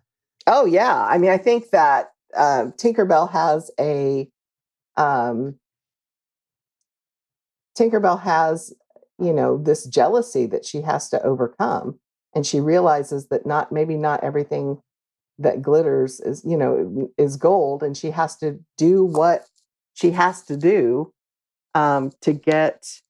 Oh 0.46 0.66
yeah, 0.66 1.04
I 1.04 1.18
mean, 1.18 1.30
I 1.30 1.38
think 1.38 1.70
that 1.70 2.12
um, 2.36 2.72
Tinkerbell 2.72 3.30
has 3.30 3.70
a 3.80 4.28
um, 4.96 5.58
Tinkerbell 7.78 8.20
has, 8.20 8.72
you 9.18 9.32
know, 9.32 9.58
this 9.58 9.84
jealousy 9.86 10.46
that 10.46 10.64
she 10.64 10.82
has 10.82 11.08
to 11.10 11.22
overcome, 11.22 11.98
and 12.34 12.46
she 12.46 12.60
realizes 12.60 13.28
that 13.28 13.46
not 13.46 13.72
maybe 13.72 13.96
not 13.96 14.22
everything 14.22 14.80
that 15.38 15.62
glitters 15.62 16.20
is 16.20 16.42
you 16.44 16.56
know 16.56 17.10
is 17.18 17.36
gold, 17.36 17.82
and 17.82 17.96
she 17.96 18.10
has 18.10 18.36
to 18.38 18.60
do 18.76 19.04
what 19.04 19.46
she 19.94 20.10
has 20.12 20.42
to 20.44 20.56
do 20.56 21.12
um, 21.74 22.12
to 22.22 22.32
get. 22.32 23.00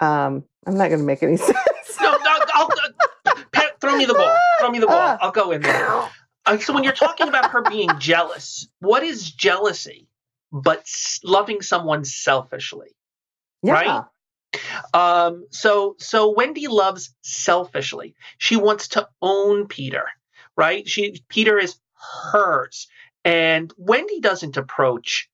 Um, 0.00 0.44
I'm 0.66 0.76
not 0.76 0.88
going 0.88 1.00
to 1.00 1.06
make 1.06 1.22
any 1.22 1.36
sense. 1.38 1.56
No, 2.00 2.10
no 2.10 2.38
I'll, 2.54 2.68
uh, 3.26 3.62
throw 3.80 3.96
me 3.96 4.04
the 4.04 4.14
ball. 4.14 4.36
Throw 4.60 4.70
me 4.70 4.78
the 4.78 4.86
ball. 4.86 4.96
Ah. 4.96 5.18
I'll 5.20 5.30
go 5.30 5.50
in 5.50 5.62
there. 5.62 6.08
Uh, 6.46 6.58
so 6.58 6.72
when 6.72 6.84
you're 6.84 6.92
talking 6.92 7.28
about 7.28 7.50
her 7.50 7.62
being 7.62 7.90
jealous, 7.98 8.68
what 8.80 9.02
is 9.02 9.30
jealousy? 9.30 10.08
But 10.52 10.86
loving 11.22 11.62
someone 11.62 12.04
selfishly. 12.04 12.88
yeah. 13.62 13.72
Right? 13.72 14.04
Um, 14.92 15.46
so 15.50 15.94
so 15.98 16.32
Wendy 16.32 16.66
loves 16.66 17.14
selfishly. 17.22 18.16
She 18.38 18.56
wants 18.56 18.88
to 18.88 19.08
own 19.22 19.68
Peter, 19.68 20.06
right? 20.56 20.88
She 20.88 21.22
Peter 21.28 21.58
is 21.58 21.78
hers. 22.32 22.88
And 23.24 23.72
Wendy 23.76 24.20
doesn't 24.20 24.56
approach 24.56 25.28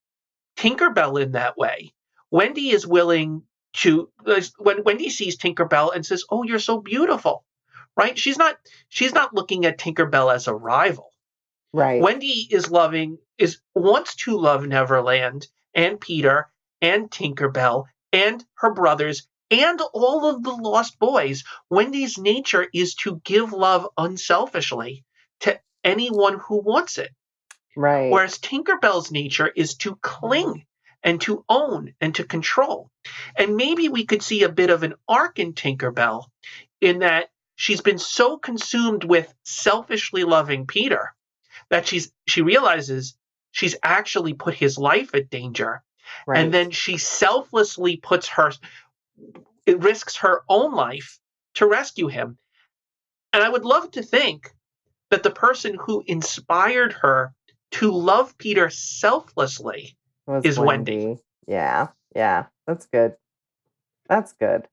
Tinkerbell 0.57 1.21
in 1.21 1.33
that 1.33 1.57
way. 1.57 1.93
Wendy 2.31 2.69
is 2.71 2.85
willing 2.85 3.43
to 3.73 4.09
when 4.57 4.83
Wendy 4.83 5.09
sees 5.09 5.37
Tinkerbell 5.37 5.95
and 5.95 6.05
says, 6.05 6.25
"Oh, 6.29 6.43
you're 6.43 6.59
so 6.59 6.81
beautiful." 6.81 7.45
Right? 7.95 8.17
She's 8.17 8.37
not 8.37 8.57
she's 8.89 9.13
not 9.13 9.33
looking 9.33 9.65
at 9.65 9.77
Tinkerbell 9.77 10.33
as 10.33 10.47
a 10.47 10.53
rival. 10.53 11.11
Right. 11.73 12.01
Wendy 12.01 12.47
is 12.49 12.71
loving 12.71 13.19
is 13.37 13.59
wants 13.73 14.15
to 14.17 14.37
love 14.37 14.65
Neverland 14.65 15.47
and 15.73 15.99
Peter 15.99 16.49
and 16.81 17.09
Tinkerbell 17.09 17.85
and 18.11 18.43
her 18.55 18.73
brothers 18.73 19.27
and 19.49 19.79
all 19.93 20.25
of 20.25 20.43
the 20.43 20.51
lost 20.51 20.99
boys. 20.99 21.43
Wendy's 21.69 22.17
nature 22.17 22.67
is 22.73 22.95
to 22.95 23.21
give 23.23 23.53
love 23.53 23.87
unselfishly 23.97 25.05
to 25.41 25.59
anyone 25.83 26.39
who 26.39 26.59
wants 26.59 26.97
it. 26.97 27.11
right. 27.75 28.11
Whereas 28.11 28.39
Tinkerbell's 28.39 29.11
nature 29.11 29.47
is 29.47 29.75
to 29.77 29.95
cling 29.97 30.65
and 31.03 31.21
to 31.21 31.45
own 31.47 31.93
and 32.01 32.15
to 32.15 32.23
control. 32.23 32.89
And 33.37 33.55
maybe 33.55 33.87
we 33.87 34.05
could 34.05 34.21
see 34.21 34.43
a 34.43 34.49
bit 34.49 34.69
of 34.69 34.83
an 34.83 34.95
arc 35.07 35.39
in 35.39 35.53
Tinkerbell 35.53 36.25
in 36.81 36.99
that 36.99 37.29
she's 37.55 37.81
been 37.81 37.99
so 37.99 38.37
consumed 38.37 39.03
with 39.03 39.33
selfishly 39.43 40.23
loving 40.23 40.67
Peter 40.67 41.13
that 41.69 41.87
she's 41.87 42.11
she 42.27 42.41
realizes 42.41 43.17
she's 43.51 43.75
actually 43.83 44.33
put 44.33 44.53
his 44.53 44.77
life 44.77 45.13
at 45.13 45.29
danger 45.29 45.83
right. 46.25 46.39
and 46.39 46.53
then 46.53 46.71
she 46.71 46.97
selflessly 46.97 47.97
puts 47.97 48.27
her 48.27 48.51
it 49.65 49.79
risks 49.79 50.17
her 50.17 50.43
own 50.47 50.73
life 50.73 51.19
to 51.55 51.65
rescue 51.65 52.07
him 52.07 52.37
and 53.33 53.43
i 53.43 53.49
would 53.49 53.65
love 53.65 53.89
to 53.91 54.01
think 54.01 54.51
that 55.09 55.23
the 55.23 55.31
person 55.31 55.77
who 55.79 56.03
inspired 56.07 56.93
her 56.93 57.33
to 57.71 57.91
love 57.91 58.37
peter 58.37 58.69
selflessly 58.69 59.97
was 60.27 60.45
is 60.45 60.59
Wendy. 60.59 61.17
Yeah, 61.47 61.87
yeah, 62.15 62.45
that's 62.67 62.85
good. 62.85 63.15
That's 64.09 64.33
good. 64.33 64.67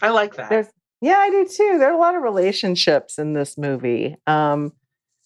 i 0.00 0.10
like 0.10 0.36
that 0.36 0.48
There's 0.48 0.68
yeah, 1.02 1.16
I 1.16 1.30
do 1.30 1.46
too. 1.46 1.78
There 1.78 1.90
are 1.90 1.94
a 1.94 1.98
lot 1.98 2.14
of 2.14 2.22
relationships 2.22 3.18
in 3.18 3.32
this 3.32 3.56
movie. 3.56 4.16
Um, 4.26 4.72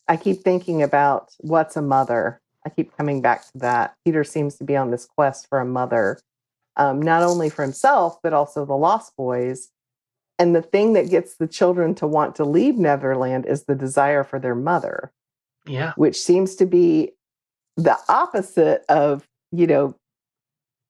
I 0.07 0.17
keep 0.17 0.43
thinking 0.43 0.83
about 0.83 1.31
what's 1.39 1.77
a 1.77 1.83
mother. 1.83 2.41
I 2.65 2.71
keep 2.71 2.97
coming 2.97 3.21
back 3.21 3.45
to 3.47 3.59
that. 3.59 3.95
Peter 4.05 4.23
seems 4.23 4.57
to 4.59 4.65
be 4.65 4.77
on 4.77 4.93
this 4.93 5.05
quest 5.05 5.49
for 5.49 5.59
a 5.59 5.67
mother, 5.67 6.21
um, 6.77 7.03
not 7.03 7.23
only 7.23 7.51
for 7.51 7.62
himself 7.62 8.19
but 8.23 8.33
also 8.33 8.65
the 8.65 8.77
Lost 8.77 9.17
Boys. 9.17 9.69
And 10.39 10.55
the 10.55 10.62
thing 10.62 10.95
that 10.95 11.11
gets 11.11 11.37
the 11.37 11.47
children 11.47 11.95
to 11.97 12.07
want 12.07 12.35
to 12.37 12.45
leave 12.45 12.76
Neverland 12.76 13.47
is 13.47 13.64
the 13.64 13.74
desire 13.74 14.24
for 14.24 14.39
their 14.39 14.55
mother. 14.55 15.12
yeah. 15.66 15.93
which 15.97 16.20
seems 16.20 16.57
to 16.57 16.66
be 16.66 17.12
the 17.76 17.97
opposite 18.09 18.85
of 18.89 19.26
you 19.51 19.66
know 19.66 19.97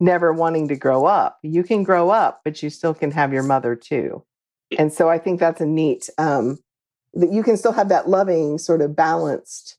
never 0.00 0.32
wanting 0.32 0.68
to 0.68 0.76
grow 0.76 1.06
up. 1.06 1.38
You 1.42 1.62
can 1.62 1.82
grow 1.84 2.10
up 2.10 2.40
but 2.44 2.62
you 2.62 2.70
still 2.70 2.94
can 2.94 3.10
have 3.12 3.32
your 3.32 3.42
mother 3.44 3.76
too. 3.76 4.24
And 4.78 4.92
so 4.92 5.08
i 5.08 5.18
think 5.18 5.38
that's 5.40 5.60
a 5.60 5.66
neat 5.66 6.10
um 6.18 6.58
that 7.12 7.32
you 7.32 7.42
can 7.42 7.56
still 7.56 7.72
have 7.72 7.88
that 7.90 8.08
loving 8.08 8.58
sort 8.58 8.80
of 8.82 8.96
balanced 8.96 9.76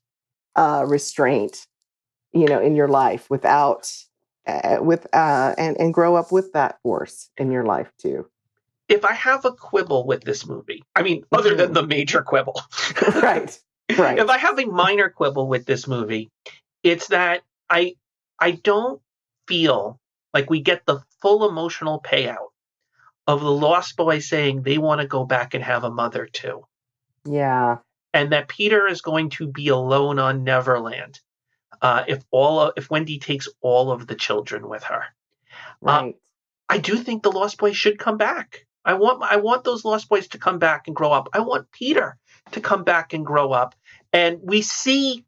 uh 0.56 0.84
restraint 0.86 1.66
you 2.32 2.46
know 2.46 2.60
in 2.60 2.74
your 2.76 2.88
life 2.88 3.28
without 3.28 3.92
uh, 4.46 4.78
with 4.80 5.06
uh 5.12 5.54
and 5.58 5.78
and 5.78 5.92
grow 5.92 6.14
up 6.16 6.32
with 6.32 6.52
that 6.52 6.78
force 6.82 7.30
in 7.36 7.50
your 7.50 7.64
life 7.64 7.92
too 7.98 8.26
if 8.88 9.04
i 9.04 9.12
have 9.12 9.44
a 9.44 9.52
quibble 9.52 10.06
with 10.06 10.22
this 10.22 10.46
movie 10.46 10.82
i 10.94 11.02
mean 11.02 11.24
other 11.32 11.54
than 11.54 11.72
the 11.72 11.86
major 11.86 12.22
quibble 12.22 12.60
right 13.22 13.58
right 13.96 14.18
if 14.18 14.28
I 14.28 14.38
have 14.38 14.58
a 14.58 14.66
minor 14.66 15.10
quibble 15.10 15.48
with 15.48 15.66
this 15.66 15.86
movie, 15.86 16.30
it's 16.82 17.08
that 17.08 17.42
I 17.68 17.96
I 18.38 18.52
don't 18.52 19.00
feel 19.46 20.00
like 20.34 20.50
we 20.50 20.60
get 20.60 20.84
the 20.84 21.00
full 21.20 21.48
emotional 21.48 22.00
payout 22.00 22.48
of 23.26 23.40
the 23.40 23.50
Lost 23.50 23.96
Boys 23.96 24.28
saying 24.28 24.62
they 24.62 24.78
want 24.78 25.00
to 25.00 25.06
go 25.06 25.24
back 25.24 25.54
and 25.54 25.64
have 25.64 25.84
a 25.84 25.90
mother 25.90 26.26
too, 26.26 26.64
yeah 27.24 27.78
and 28.12 28.32
that 28.32 28.48
Peter 28.48 28.86
is 28.86 29.02
going 29.02 29.30
to 29.30 29.46
be 29.46 29.68
alone 29.68 30.18
on 30.18 30.44
Neverland 30.44 31.20
uh, 31.82 32.04
if 32.08 32.24
all 32.30 32.60
of, 32.60 32.72
if 32.76 32.90
Wendy 32.90 33.18
takes 33.18 33.48
all 33.60 33.90
of 33.90 34.06
the 34.06 34.14
children 34.14 34.68
with 34.68 34.84
her. 34.84 35.04
right 35.80 36.16
I 36.68 36.78
do 36.78 36.96
think 36.96 37.22
the 37.22 37.30
Lost 37.30 37.58
Boys 37.58 37.76
should 37.76 37.96
come 37.96 38.16
back. 38.16 38.66
I 38.86 38.94
want 38.94 39.22
I 39.22 39.36
want 39.36 39.64
those 39.64 39.84
Lost 39.84 40.08
Boys 40.08 40.28
to 40.28 40.38
come 40.38 40.58
back 40.58 40.86
and 40.86 40.94
grow 40.94 41.12
up. 41.12 41.28
I 41.32 41.40
want 41.40 41.70
Peter 41.72 42.16
to 42.52 42.60
come 42.60 42.84
back 42.84 43.12
and 43.12 43.26
grow 43.26 43.52
up. 43.52 43.74
And 44.12 44.38
we 44.42 44.62
see 44.62 45.24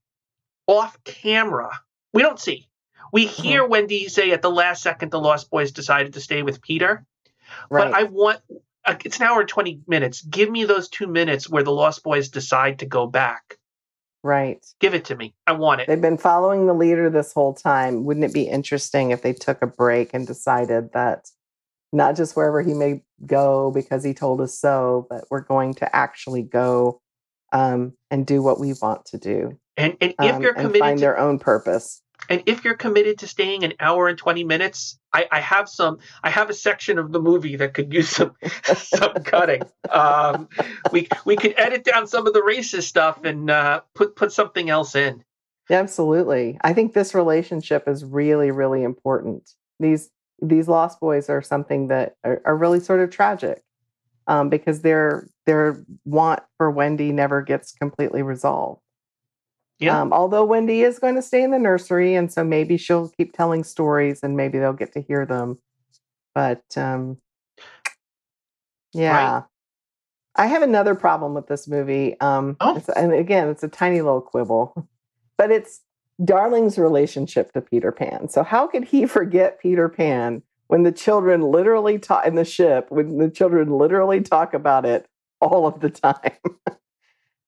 off 0.66 0.96
camera 1.04 1.70
We 2.14 2.22
don't 2.22 2.40
see. 2.40 2.68
We 3.12 3.26
hear 3.26 3.62
mm-hmm. 3.62 3.70
Wendy 3.70 4.08
say 4.08 4.30
at 4.30 4.42
the 4.42 4.50
last 4.50 4.82
second 4.82 5.10
the 5.10 5.20
Lost 5.20 5.50
Boys 5.50 5.72
decided 5.72 6.14
to 6.14 6.20
stay 6.20 6.42
with 6.42 6.62
Peter. 6.62 7.04
Right. 7.68 7.90
But 7.90 7.94
I 7.94 8.04
want 8.04 8.40
uh, 8.84 8.94
it's 9.04 9.18
an 9.18 9.26
hour 9.26 9.40
and 9.40 9.48
20 9.48 9.80
minutes. 9.88 10.22
Give 10.22 10.48
me 10.48 10.64
those 10.64 10.88
two 10.88 11.08
minutes 11.08 11.50
where 11.50 11.64
the 11.64 11.72
Lost 11.72 12.04
Boys 12.04 12.28
decide 12.28 12.78
to 12.78 12.86
go 12.86 13.06
back. 13.06 13.58
Right. 14.22 14.64
Give 14.80 14.94
it 14.94 15.06
to 15.06 15.16
me. 15.16 15.34
I 15.46 15.52
want 15.52 15.80
it. 15.80 15.86
They've 15.86 16.00
been 16.00 16.18
following 16.18 16.66
the 16.66 16.74
leader 16.74 17.10
this 17.10 17.32
whole 17.32 17.54
time. 17.54 18.04
Wouldn't 18.04 18.24
it 18.24 18.32
be 18.32 18.48
interesting 18.48 19.10
if 19.10 19.22
they 19.22 19.32
took 19.32 19.62
a 19.62 19.66
break 19.66 20.10
and 20.12 20.26
decided 20.26 20.92
that 20.92 21.30
not 21.92 22.16
just 22.16 22.36
wherever 22.36 22.62
he 22.62 22.74
may 22.74 23.02
go 23.26 23.70
because 23.70 24.04
he 24.04 24.14
told 24.14 24.40
us 24.40 24.58
so, 24.58 25.06
but 25.08 25.24
we're 25.30 25.40
going 25.40 25.74
to 25.74 25.96
actually 25.96 26.42
go 26.42 27.00
um, 27.52 27.94
and 28.10 28.26
do 28.26 28.42
what 28.42 28.60
we 28.60 28.74
want 28.80 29.06
to 29.06 29.18
do. 29.18 29.58
And, 29.76 29.96
and 30.00 30.14
if 30.20 30.34
um, 30.34 30.42
you're 30.42 30.54
committed 30.54 30.80
find 30.80 30.98
to, 30.98 31.00
their 31.00 31.18
own 31.18 31.38
purpose. 31.38 32.02
And 32.28 32.42
if 32.46 32.64
you're 32.64 32.76
committed 32.76 33.18
to 33.20 33.28
staying 33.28 33.64
an 33.64 33.74
hour 33.80 34.08
and 34.08 34.18
20 34.18 34.44
minutes, 34.44 34.98
I, 35.12 35.26
I 35.30 35.40
have 35.40 35.68
some, 35.68 35.98
I 36.22 36.30
have 36.30 36.50
a 36.50 36.54
section 36.54 36.98
of 36.98 37.12
the 37.12 37.20
movie 37.20 37.56
that 37.56 37.74
could 37.74 37.92
use 37.92 38.10
some, 38.10 38.34
some 38.74 39.14
cutting. 39.24 39.62
Um, 39.88 40.48
we, 40.92 41.08
we 41.24 41.36
could 41.36 41.54
edit 41.56 41.84
down 41.84 42.06
some 42.06 42.26
of 42.26 42.34
the 42.34 42.42
racist 42.42 42.82
stuff 42.82 43.24
and 43.24 43.50
uh, 43.50 43.82
put, 43.94 44.16
put 44.16 44.32
something 44.32 44.68
else 44.68 44.94
in. 44.94 45.24
Absolutely. 45.70 46.58
I 46.62 46.72
think 46.72 46.92
this 46.92 47.14
relationship 47.14 47.86
is 47.86 48.04
really, 48.04 48.50
really 48.50 48.82
important. 48.82 49.50
These, 49.78 50.10
these 50.40 50.68
lost 50.68 51.00
boys 51.00 51.28
are 51.28 51.42
something 51.42 51.88
that 51.88 52.16
are, 52.24 52.40
are 52.44 52.56
really 52.56 52.80
sort 52.80 53.00
of 53.00 53.10
tragic 53.10 53.62
um, 54.26 54.48
because 54.48 54.82
their, 54.82 55.28
their 55.46 55.84
want 56.04 56.42
for 56.56 56.70
Wendy 56.70 57.12
never 57.12 57.42
gets 57.42 57.72
completely 57.72 58.22
resolved. 58.22 58.80
Yeah. 59.78 60.00
Um, 60.00 60.12
although 60.12 60.44
Wendy 60.44 60.82
is 60.82 60.98
going 60.98 61.14
to 61.14 61.22
stay 61.22 61.42
in 61.42 61.52
the 61.52 61.58
nursery, 61.58 62.14
and 62.14 62.32
so 62.32 62.42
maybe 62.42 62.76
she'll 62.76 63.10
keep 63.10 63.32
telling 63.32 63.62
stories, 63.62 64.20
and 64.22 64.36
maybe 64.36 64.58
they'll 64.58 64.72
get 64.72 64.92
to 64.94 65.00
hear 65.00 65.24
them. 65.24 65.58
But 66.34 66.64
um, 66.76 67.18
yeah, 68.92 69.34
right. 69.34 69.44
I 70.34 70.46
have 70.46 70.62
another 70.62 70.94
problem 70.94 71.34
with 71.34 71.46
this 71.46 71.68
movie. 71.68 72.18
Um, 72.20 72.56
oh. 72.60 72.82
and 72.96 73.12
again, 73.12 73.48
it's 73.48 73.62
a 73.62 73.68
tiny 73.68 74.00
little 74.00 74.20
quibble, 74.20 74.88
but 75.38 75.50
it's 75.52 75.80
Darling's 76.24 76.78
relationship 76.78 77.52
to 77.52 77.60
Peter 77.60 77.92
Pan. 77.92 78.28
So 78.28 78.42
how 78.42 78.66
could 78.66 78.84
he 78.84 79.06
forget 79.18 79.60
Peter 79.60 79.88
Pan 79.88 80.42
when 80.66 80.82
the 80.82 80.92
children 80.92 81.42
literally 81.42 81.98
talk 81.98 82.26
in 82.26 82.34
the 82.34 82.44
ship? 82.44 82.86
When 82.90 83.18
the 83.18 83.30
children 83.30 83.70
literally 83.70 84.20
talk 84.20 84.54
about 84.54 84.84
it 84.84 85.06
all 85.40 85.66
of 85.66 85.80
the 85.80 85.90
time. 85.90 86.32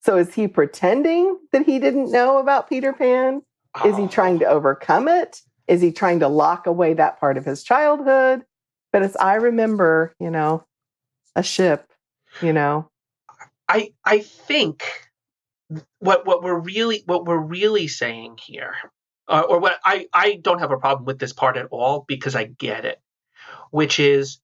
So 0.02 0.16
is 0.16 0.34
he 0.34 0.48
pretending 0.48 1.38
that 1.52 1.66
he 1.66 1.78
didn't 1.78 2.10
know 2.10 2.38
about 2.38 2.68
Peter 2.68 2.92
Pan? 2.92 3.42
Is 3.84 3.96
he 3.96 4.06
trying 4.06 4.38
to 4.40 4.46
oh. 4.46 4.54
overcome 4.54 5.08
it? 5.08 5.40
Is 5.68 5.80
he 5.80 5.92
trying 5.92 6.20
to 6.20 6.28
lock 6.28 6.66
away 6.66 6.94
that 6.94 7.20
part 7.20 7.36
of 7.36 7.44
his 7.44 7.62
childhood? 7.62 8.44
But 8.92 9.02
as 9.02 9.16
I 9.16 9.34
remember, 9.34 10.14
you 10.18 10.30
know, 10.30 10.64
a 11.36 11.42
ship, 11.42 11.92
you 12.42 12.52
know. 12.52 12.90
I 13.68 13.92
I 14.04 14.20
think 14.20 14.84
what 15.98 16.26
what 16.26 16.42
we're 16.42 16.58
really 16.58 17.02
what 17.06 17.24
we're 17.24 17.36
really 17.36 17.88
saying 17.88 18.38
here, 18.42 18.74
uh, 19.28 19.44
or 19.48 19.60
what 19.60 19.78
I 19.84 20.06
I 20.12 20.38
don't 20.40 20.60
have 20.60 20.72
a 20.72 20.78
problem 20.78 21.04
with 21.04 21.18
this 21.18 21.32
part 21.32 21.56
at 21.56 21.66
all 21.70 22.04
because 22.06 22.34
I 22.34 22.44
get 22.44 22.84
it, 22.84 23.00
which 23.70 24.00
is 24.00 24.40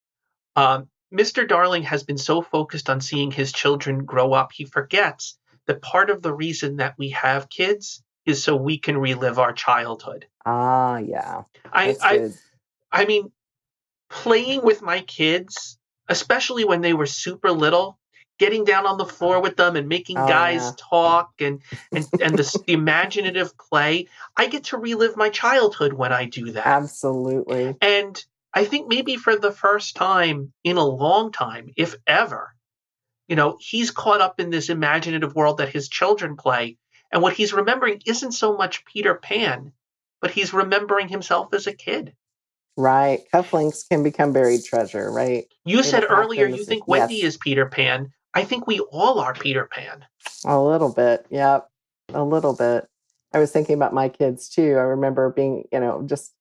um, 0.54 0.88
Mr. 1.12 1.46
Darling 1.46 1.84
has 1.84 2.02
been 2.02 2.18
so 2.18 2.42
focused 2.42 2.90
on 2.90 3.00
seeing 3.00 3.30
his 3.30 3.52
children 3.52 4.04
grow 4.04 4.32
up, 4.32 4.52
he 4.52 4.64
forgets 4.64 5.38
that 5.66 5.82
part 5.82 6.10
of 6.10 6.22
the 6.22 6.32
reason 6.32 6.76
that 6.76 6.94
we 6.98 7.10
have 7.10 7.48
kids 7.48 8.02
is 8.24 8.42
so 8.42 8.56
we 8.56 8.78
can 8.78 8.98
relive 8.98 9.38
our 9.38 9.52
childhood. 9.52 10.26
Ah, 10.44 10.98
yeah. 10.98 11.42
I 11.72 11.96
I, 12.02 12.30
I 12.90 13.04
mean, 13.04 13.30
playing 14.10 14.62
with 14.62 14.82
my 14.82 15.00
kids, 15.00 15.78
especially 16.08 16.64
when 16.64 16.80
they 16.80 16.92
were 16.92 17.06
super 17.06 17.50
little, 17.50 17.98
getting 18.38 18.64
down 18.64 18.86
on 18.86 18.98
the 18.98 19.04
floor 19.04 19.40
with 19.40 19.56
them 19.56 19.76
and 19.76 19.88
making 19.88 20.18
oh, 20.18 20.26
guys 20.26 20.62
yeah. 20.62 20.72
talk 20.76 21.32
and 21.40 21.62
and 21.92 22.06
and 22.20 22.36
the, 22.36 22.62
the 22.66 22.72
imaginative 22.72 23.56
play, 23.56 24.08
I 24.36 24.48
get 24.48 24.64
to 24.64 24.78
relive 24.78 25.16
my 25.16 25.30
childhood 25.30 25.92
when 25.92 26.12
I 26.12 26.26
do 26.26 26.52
that. 26.52 26.66
Absolutely. 26.66 27.76
And 27.80 28.24
I 28.52 28.64
think 28.64 28.88
maybe 28.88 29.16
for 29.16 29.36
the 29.36 29.52
first 29.52 29.96
time 29.96 30.52
in 30.64 30.76
a 30.76 30.84
long 30.84 31.32
time, 31.32 31.70
if 31.76 31.94
ever, 32.06 32.54
you 33.28 33.36
know, 33.36 33.58
he's 33.60 33.90
caught 33.90 34.20
up 34.20 34.40
in 34.40 34.50
this 34.50 34.70
imaginative 34.70 35.34
world 35.34 35.58
that 35.58 35.68
his 35.68 35.88
children 35.88 36.36
play. 36.36 36.78
And 37.12 37.22
what 37.22 37.34
he's 37.34 37.52
remembering 37.52 38.02
isn't 38.06 38.32
so 38.32 38.56
much 38.56 38.84
Peter 38.84 39.14
Pan, 39.14 39.72
but 40.20 40.30
he's 40.30 40.52
remembering 40.52 41.08
himself 41.08 41.52
as 41.54 41.66
a 41.66 41.72
kid. 41.72 42.14
Right. 42.76 43.20
Cufflinks 43.32 43.88
can 43.88 44.02
become 44.02 44.32
buried 44.32 44.64
treasure, 44.64 45.10
right? 45.10 45.46
You 45.64 45.82
said 45.82 46.04
earlier 46.08 46.46
you 46.46 46.64
think 46.64 46.86
Wendy 46.86 47.16
yes. 47.16 47.24
is 47.24 47.36
Peter 47.36 47.66
Pan. 47.66 48.12
I 48.36 48.44
think 48.44 48.66
we 48.66 48.80
all 48.80 49.18
are 49.18 49.32
Peter 49.32 49.64
Pan. 49.64 50.04
A 50.44 50.60
little 50.60 50.92
bit. 50.92 51.24
Yep. 51.30 51.68
A 52.12 52.22
little 52.22 52.54
bit. 52.54 52.86
I 53.32 53.38
was 53.38 53.50
thinking 53.50 53.74
about 53.74 53.94
my 53.94 54.10
kids 54.10 54.50
too. 54.50 54.72
I 54.76 54.82
remember 54.82 55.30
being, 55.30 55.64
you 55.72 55.80
know, 55.80 56.02
just 56.04 56.32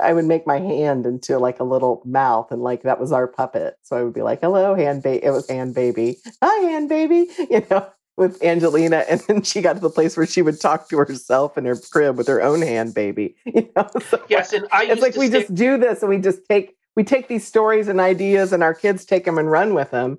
I 0.00 0.12
would 0.12 0.24
make 0.24 0.48
my 0.48 0.58
hand 0.58 1.06
into 1.06 1.38
like 1.38 1.60
a 1.60 1.64
little 1.64 2.02
mouth, 2.04 2.50
and 2.50 2.60
like 2.60 2.82
that 2.82 2.98
was 2.98 3.12
our 3.12 3.28
puppet. 3.28 3.76
So 3.82 3.96
I 3.96 4.02
would 4.02 4.12
be 4.12 4.22
like, 4.22 4.40
"Hello, 4.40 4.74
hand 4.74 5.04
baby." 5.04 5.24
It 5.24 5.30
was 5.30 5.48
hand 5.48 5.76
baby. 5.76 6.18
Hi, 6.42 6.70
hand 6.70 6.88
baby. 6.88 7.28
You 7.50 7.64
know, 7.70 7.86
with 8.16 8.42
Angelina, 8.42 9.04
and 9.08 9.20
then 9.20 9.42
she 9.42 9.60
got 9.62 9.74
to 9.74 9.80
the 9.80 9.90
place 9.90 10.16
where 10.16 10.26
she 10.26 10.42
would 10.42 10.60
talk 10.60 10.88
to 10.88 10.98
herself 10.98 11.56
in 11.56 11.64
her 11.66 11.76
crib 11.76 12.16
with 12.16 12.26
her 12.26 12.42
own 12.42 12.62
hand 12.62 12.94
baby. 12.94 13.36
You 13.46 13.70
know, 13.76 13.88
so 14.08 14.20
yes, 14.28 14.52
and 14.52 14.66
I 14.72 14.86
it's 14.86 15.00
like 15.00 15.14
we 15.14 15.28
stay- 15.28 15.42
just 15.42 15.54
do 15.54 15.78
this, 15.78 16.02
and 16.02 16.10
we 16.10 16.18
just 16.18 16.40
take 16.48 16.74
we 16.96 17.04
take 17.04 17.28
these 17.28 17.46
stories 17.46 17.86
and 17.86 18.00
ideas, 18.00 18.52
and 18.52 18.64
our 18.64 18.74
kids 18.74 19.04
take 19.04 19.24
them 19.24 19.38
and 19.38 19.48
run 19.48 19.74
with 19.74 19.92
them. 19.92 20.18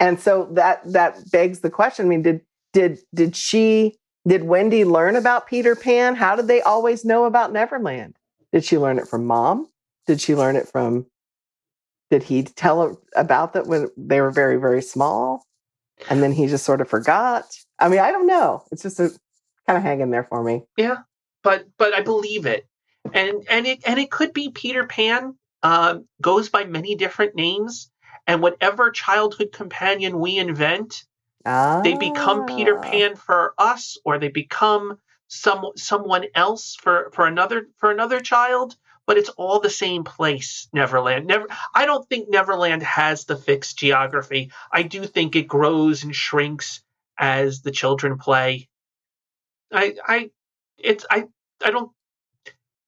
And 0.00 0.20
so 0.20 0.48
that 0.52 0.80
that 0.92 1.30
begs 1.30 1.60
the 1.60 1.70
question. 1.70 2.06
I 2.06 2.08
mean, 2.08 2.22
did 2.22 2.40
did 2.72 2.98
did 3.14 3.36
she 3.36 3.96
did 4.26 4.44
Wendy 4.44 4.84
learn 4.84 5.16
about 5.16 5.46
Peter 5.46 5.76
Pan? 5.76 6.16
How 6.16 6.34
did 6.36 6.48
they 6.48 6.60
always 6.60 7.04
know 7.04 7.24
about 7.24 7.52
Neverland? 7.52 8.16
Did 8.52 8.64
she 8.64 8.78
learn 8.78 8.98
it 8.98 9.08
from 9.08 9.24
mom? 9.24 9.68
Did 10.06 10.20
she 10.20 10.34
learn 10.34 10.56
it 10.56 10.68
from, 10.68 11.06
did 12.10 12.22
he 12.22 12.42
tell 12.44 13.00
about 13.14 13.52
that 13.52 13.66
when 13.66 13.88
they 13.96 14.20
were 14.20 14.30
very, 14.30 14.56
very 14.56 14.82
small? 14.82 15.44
And 16.08 16.22
then 16.22 16.32
he 16.32 16.46
just 16.46 16.64
sort 16.64 16.80
of 16.80 16.88
forgot. 16.88 17.44
I 17.78 17.88
mean, 17.88 18.00
I 18.00 18.12
don't 18.12 18.26
know. 18.26 18.64
It's 18.70 18.82
just 18.82 19.00
a 19.00 19.10
kind 19.66 19.76
of 19.76 19.82
hanging 19.82 20.10
there 20.10 20.24
for 20.24 20.42
me. 20.42 20.62
Yeah. 20.76 20.98
But, 21.42 21.66
but 21.76 21.92
I 21.92 22.02
believe 22.02 22.46
it. 22.46 22.66
And, 23.12 23.44
and 23.48 23.66
it, 23.66 23.80
and 23.86 23.98
it 23.98 24.10
could 24.10 24.32
be 24.32 24.50
Peter 24.50 24.86
Pan 24.86 25.36
uh, 25.62 25.98
goes 26.20 26.48
by 26.48 26.64
many 26.64 26.94
different 26.94 27.34
names. 27.34 27.90
And 28.26 28.42
whatever 28.42 28.90
childhood 28.90 29.52
companion 29.52 30.18
we 30.18 30.38
invent, 30.38 31.04
ah. 31.44 31.80
they 31.82 31.94
become 31.94 32.46
Peter 32.46 32.78
ah. 32.78 32.82
Pan 32.82 33.16
for 33.16 33.54
us, 33.58 33.98
or 34.04 34.18
they 34.18 34.28
become 34.28 34.98
some 35.28 35.72
someone 35.76 36.24
else 36.34 36.76
for 36.76 37.10
for 37.12 37.26
another 37.26 37.66
for 37.78 37.90
another 37.90 38.20
child 38.20 38.76
but 39.06 39.18
it's 39.18 39.28
all 39.30 39.60
the 39.60 39.70
same 39.70 40.04
place 40.04 40.68
neverland 40.72 41.26
never 41.26 41.46
i 41.74 41.84
don't 41.84 42.08
think 42.08 42.28
neverland 42.28 42.82
has 42.82 43.24
the 43.24 43.36
fixed 43.36 43.76
geography 43.76 44.52
i 44.72 44.82
do 44.82 45.04
think 45.04 45.34
it 45.34 45.48
grows 45.48 46.04
and 46.04 46.14
shrinks 46.14 46.82
as 47.18 47.62
the 47.62 47.72
children 47.72 48.18
play 48.18 48.68
i 49.72 49.96
i 50.06 50.30
it's 50.78 51.04
i 51.10 51.24
i 51.64 51.70
don't 51.70 51.90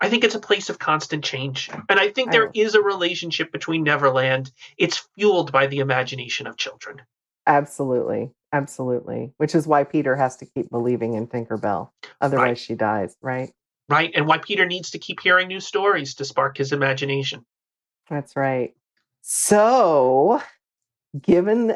I 0.01 0.09
think 0.09 0.24
it's 0.24 0.34
a 0.34 0.40
place 0.40 0.70
of 0.70 0.78
constant 0.78 1.24
change. 1.24 1.70
And 1.88 1.99
I 1.99 2.11
think 2.11 2.30
there 2.30 2.51
is 2.55 2.74
a 2.74 2.82
relationship 2.82 3.51
between 3.51 3.82
Neverland. 3.82 4.53
It's 4.76 5.09
fueled 5.16 5.51
by 5.51 5.66
the 5.66 5.80
imagination 5.80 6.46
of 6.46 6.57
children. 6.57 7.03
Absolutely. 7.46 8.30
Absolutely. 8.53 9.32
Which 9.38 9.55
is 9.55 9.66
why 9.66 9.84
Peter 9.84 10.14
has 10.14 10.36
to 10.36 10.46
keep 10.46 10.70
believing 10.70 11.14
in 11.14 11.26
Tinkerbell. 11.26 11.90
Otherwise, 12.20 12.46
right. 12.46 12.59
she 12.59 12.74
dies, 12.74 13.16
right? 13.20 13.51
Right. 13.88 14.12
And 14.14 14.26
why 14.26 14.38
Peter 14.38 14.66
needs 14.66 14.90
to 14.90 14.99
keep 14.99 15.20
hearing 15.20 15.49
new 15.49 15.61
stories 15.61 16.14
to 16.16 16.24
spark 16.24 16.59
his 16.59 16.72
imagination. 16.72 17.44
That's 18.09 18.36
right. 18.36 18.74
So, 19.22 20.40
given 21.20 21.74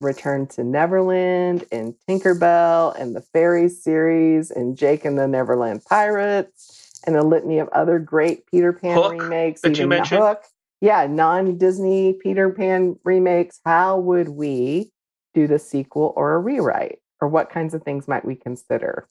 Return 0.00 0.46
to 0.48 0.62
Neverland 0.62 1.64
and 1.72 1.94
Tinkerbell 2.08 2.98
and 2.98 3.16
the 3.16 3.20
Fairies 3.20 3.82
series 3.82 4.50
and 4.50 4.76
Jake 4.76 5.04
and 5.04 5.18
the 5.18 5.26
Neverland 5.26 5.84
Pirates 5.84 6.87
and 7.06 7.16
a 7.16 7.22
litany 7.22 7.58
of 7.58 7.68
other 7.68 7.98
great 7.98 8.46
Peter 8.46 8.72
Pan 8.72 8.96
Hook, 8.96 9.12
remakes, 9.12 9.60
you 9.64 9.86
mentioned. 9.86 10.22
Hook, 10.22 10.42
yeah, 10.80 11.06
non 11.06 11.58
Disney 11.58 12.14
Peter 12.14 12.50
Pan 12.50 12.98
remakes, 13.04 13.60
how 13.64 13.98
would 13.98 14.28
we 14.28 14.90
do 15.34 15.46
the 15.46 15.58
sequel 15.58 16.12
or 16.16 16.34
a 16.34 16.38
rewrite? 16.38 16.98
Or 17.20 17.26
what 17.26 17.50
kinds 17.50 17.74
of 17.74 17.82
things 17.82 18.06
might 18.06 18.24
we 18.24 18.36
consider? 18.36 19.08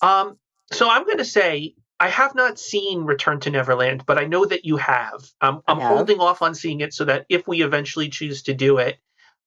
Um, 0.00 0.38
so 0.70 0.88
I'm 0.88 1.04
going 1.04 1.18
to 1.18 1.24
say 1.24 1.74
I 1.98 2.08
have 2.08 2.34
not 2.34 2.58
seen 2.58 3.02
Return 3.02 3.40
to 3.40 3.50
Neverland, 3.50 4.04
but 4.06 4.18
I 4.18 4.24
know 4.24 4.44
that 4.44 4.64
you 4.64 4.76
have. 4.76 5.24
Um, 5.40 5.62
I'm 5.66 5.80
have. 5.80 5.88
holding 5.88 6.20
off 6.20 6.40
on 6.40 6.54
seeing 6.54 6.80
it 6.80 6.94
so 6.94 7.04
that 7.04 7.26
if 7.28 7.46
we 7.48 7.62
eventually 7.62 8.08
choose 8.08 8.42
to 8.44 8.54
do 8.54 8.78
it, 8.78 8.98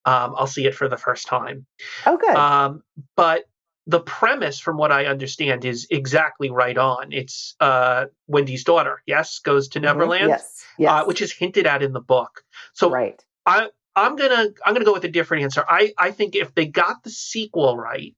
um, 0.06 0.36
I'll 0.38 0.48
see 0.48 0.66
it 0.66 0.76
for 0.76 0.88
the 0.88 0.98
first 0.98 1.28
time. 1.28 1.66
Oh, 2.06 2.18
good. 2.18 2.36
Um, 2.36 2.84
but 3.16 3.46
the 3.88 4.00
premise, 4.00 4.60
from 4.60 4.78
what 4.78 4.92
I 4.92 5.06
understand, 5.06 5.64
is 5.66 5.88
exactly 5.92 6.50
right 6.50 6.78
on. 6.78 7.12
It's 7.12 7.56
uh, 7.60 8.06
Wendy's 8.28 8.64
daughter, 8.64 9.02
yes, 9.06 9.40
goes 9.40 9.68
to 9.70 9.80
Mhm. 9.80 9.84
Neverland, 9.84 10.28
Yes. 10.30 10.66
Yes. 10.78 10.92
uh, 10.92 11.06
which 11.06 11.22
is 11.22 11.32
hinted 11.32 11.68
at 11.68 11.84
in 11.84 11.94
the 11.94 12.02
book. 12.02 12.44
So 12.74 12.90
right. 12.90 13.24
I 13.46 13.70
I'm 13.96 14.16
gonna 14.16 14.48
I'm 14.66 14.74
gonna 14.74 14.86
go 14.86 14.94
with 14.94 15.06
a 15.06 15.10
different 15.10 15.44
answer. 15.44 15.64
I 15.70 15.94
I 15.98 16.12
think 16.12 16.36
if 16.36 16.54
they 16.56 16.66
got 16.66 17.04
the 17.04 17.10
sequel 17.12 17.78
right, 17.78 18.14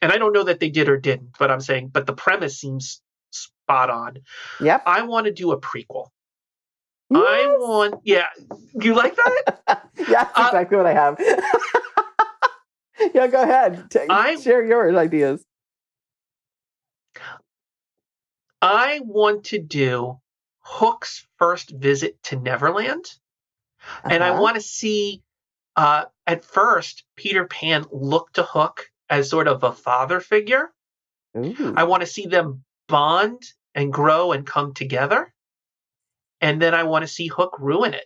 and 0.00 0.10
I 0.10 0.16
don't 0.18 0.32
know 0.32 0.44
that 0.44 0.60
they 0.60 0.70
did 0.70 0.88
or 0.88 0.96
didn't, 0.96 1.36
but 1.38 1.50
I'm 1.50 1.60
saying, 1.60 1.88
but 1.88 2.06
the 2.06 2.14
premise 2.14 2.58
seems 2.58 3.02
spot 3.30 3.90
on. 3.90 4.18
Yep. 4.60 4.82
I 4.86 5.02
want 5.02 5.26
to 5.26 5.32
do 5.32 5.52
a 5.52 5.60
prequel. 5.60 6.08
I 7.14 7.44
want, 7.58 8.00
yeah, 8.04 8.28
you 8.80 8.94
like 8.94 9.14
that? 9.16 9.42
yeah, 9.98 10.24
that's 10.24 10.38
Uh, 10.38 10.44
exactly 10.46 10.78
what 10.78 10.86
I 10.86 10.94
have. 10.94 11.18
yeah, 13.14 13.26
go 13.26 13.42
ahead. 13.42 13.90
T- 13.90 14.00
I- 14.08 14.36
share 14.36 14.64
your 14.64 14.96
ideas. 14.96 15.44
I 18.60 19.00
want 19.04 19.44
to 19.46 19.58
do 19.58 20.18
Hook's 20.60 21.26
first 21.38 21.70
visit 21.70 22.22
to 22.24 22.36
Neverland. 22.36 23.04
and 24.04 24.22
I 24.22 24.30
Uh-huh. 24.30 24.40
want 24.42 24.54
to 24.56 24.60
see. 24.60 25.22
Uh, 25.74 26.04
at 26.26 26.44
first, 26.44 27.04
Peter 27.16 27.46
Pan 27.46 27.84
look 27.90 28.32
to 28.34 28.42
Hook 28.42 28.90
as 29.08 29.28
sort 29.30 29.48
of 29.48 29.64
a 29.64 29.72
father 29.72 30.20
figure. 30.20 30.70
Ooh. 31.36 31.74
I 31.76 31.84
want 31.84 32.02
to 32.02 32.06
see 32.06 32.26
them 32.26 32.62
bond 32.88 33.42
and 33.74 33.90
grow 33.92 34.32
and 34.32 34.46
come 34.46 34.74
together, 34.74 35.32
and 36.42 36.60
then 36.62 36.74
I 36.74 36.82
want 36.84 37.02
to 37.04 37.08
see 37.08 37.26
Hook 37.26 37.56
ruin 37.58 37.94
it. 37.94 38.04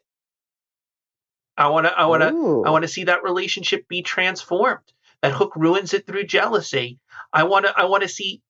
I 1.57 1.69
want 1.69 1.87
to. 1.87 1.93
I 1.93 2.07
want 2.07 2.23
to. 2.23 2.65
I 2.67 2.71
want 2.71 2.83
to 2.83 2.89
see 2.89 3.05
that 3.05 3.23
relationship 3.23 3.89
be 3.89 4.03
transformed. 4.03 4.93
That 5.23 5.33
Hook 5.33 5.57
ruins 5.57 5.95
it 5.95 6.07
through 6.07 6.25
jealousy. 6.25 6.99
I 7.33 7.45
want 7.45 7.67
to. 7.67 7.73
I 7.77 7.85
want 7.85 8.03
to 8.03 8.09
see 8.09 8.43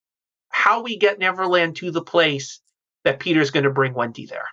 how 0.49 0.83
we 0.83 0.97
get 0.97 1.19
Neverland 1.19 1.77
to 1.77 1.91
the 1.91 2.03
place 2.03 2.61
that 3.05 3.21
Peter's 3.21 3.51
going 3.51 3.65
to 3.65 3.71
bring 3.71 3.95
Wendy 3.95 4.27
there. 4.27 4.49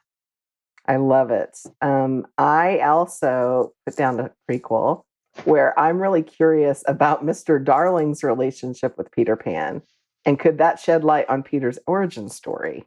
I 0.86 0.98
love 0.98 1.32
it. 1.32 1.58
Um, 1.82 2.28
I 2.38 2.80
also 2.80 3.74
put 3.86 3.96
down 3.96 4.20
a 4.20 4.32
prequel 4.50 5.04
where 5.46 5.78
I'm 5.80 6.00
really 6.00 6.24
curious 6.24 6.84
about 6.88 7.26
Mr. 7.26 7.64
Darling's 7.64 8.24
relationship 8.24 8.98
with 8.98 9.12
Peter 9.12 9.36
Pan. 9.36 9.82
And 10.26 10.40
could 10.40 10.60
that 10.60 10.80
shed 10.80 11.04
light 11.04 11.30
on 11.30 11.44
Peter's 11.44 11.80
origin 11.88 12.30
story? 12.30 12.86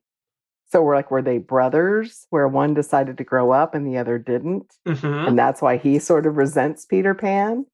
So 0.69 0.83
we're 0.83 0.97
like, 0.97 1.11
were 1.11 1.23
they 1.23 1.39
brothers 1.39 2.27
where 2.31 2.49
one 2.49 2.75
decided 2.75 3.19
to 3.19 3.25
grow 3.25 3.53
up 3.53 3.75
and 3.75 3.87
the 3.87 3.99
other 3.99 4.19
didn't? 4.19 4.73
hmm 4.87 5.07
And 5.07 5.39
that's 5.39 5.63
why 5.63 5.77
he 5.77 5.99
sort 5.99 6.27
of 6.27 6.37
resents 6.37 6.85
Peter 6.85 7.15
Pan 7.15 7.67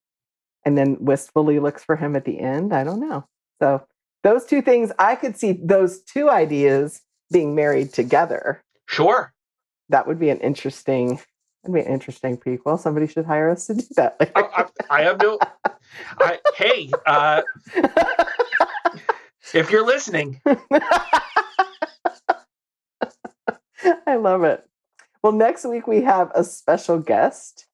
and 0.65 0.77
then 0.79 0.97
wistfully 1.01 1.59
looks 1.59 1.83
for 1.85 1.97
him 1.97 2.15
at 2.17 2.25
the 2.25 2.39
end. 2.39 2.73
I 2.73 2.85
don't 2.85 3.01
know. 3.01 3.27
So 3.61 3.85
those 4.23 4.45
two 4.45 4.63
things, 4.63 4.93
I 4.99 5.17
could 5.17 5.37
see 5.37 5.53
those 5.53 6.01
two 6.03 6.29
ideas 6.31 7.01
being 7.33 7.55
married 7.55 7.93
together 7.93 8.63
Sure. 8.87 9.33
that 9.89 10.07
would 10.07 10.19
be 10.19 10.29
an 10.29 10.39
interesting 10.41 11.19
that'd 11.65 11.73
be 11.75 11.81
an 11.81 11.87
interesting 11.87 12.37
prequel 12.37 12.79
somebody 12.79 13.07
should 13.07 13.25
hire 13.25 13.49
us 13.51 13.67
to 13.69 13.75
do 13.75 13.85
that 13.97 14.17
I, 14.21 14.43
I, 14.43 14.67
I 14.91 15.03
have 15.03 15.19
no. 15.23 15.39
I, 16.19 16.41
hey, 16.57 16.91
uh, 17.07 17.41
if 19.55 19.71
you're 19.71 19.87
listening, 19.87 20.41
i 24.07 24.17
love 24.17 24.45
it 24.45 24.65
well 25.23 25.33
next 25.33 25.65
week 25.65 25.87
we 25.87 26.03
have 26.03 26.31
a 26.35 26.45
special 26.45 26.99
guest 26.99 27.67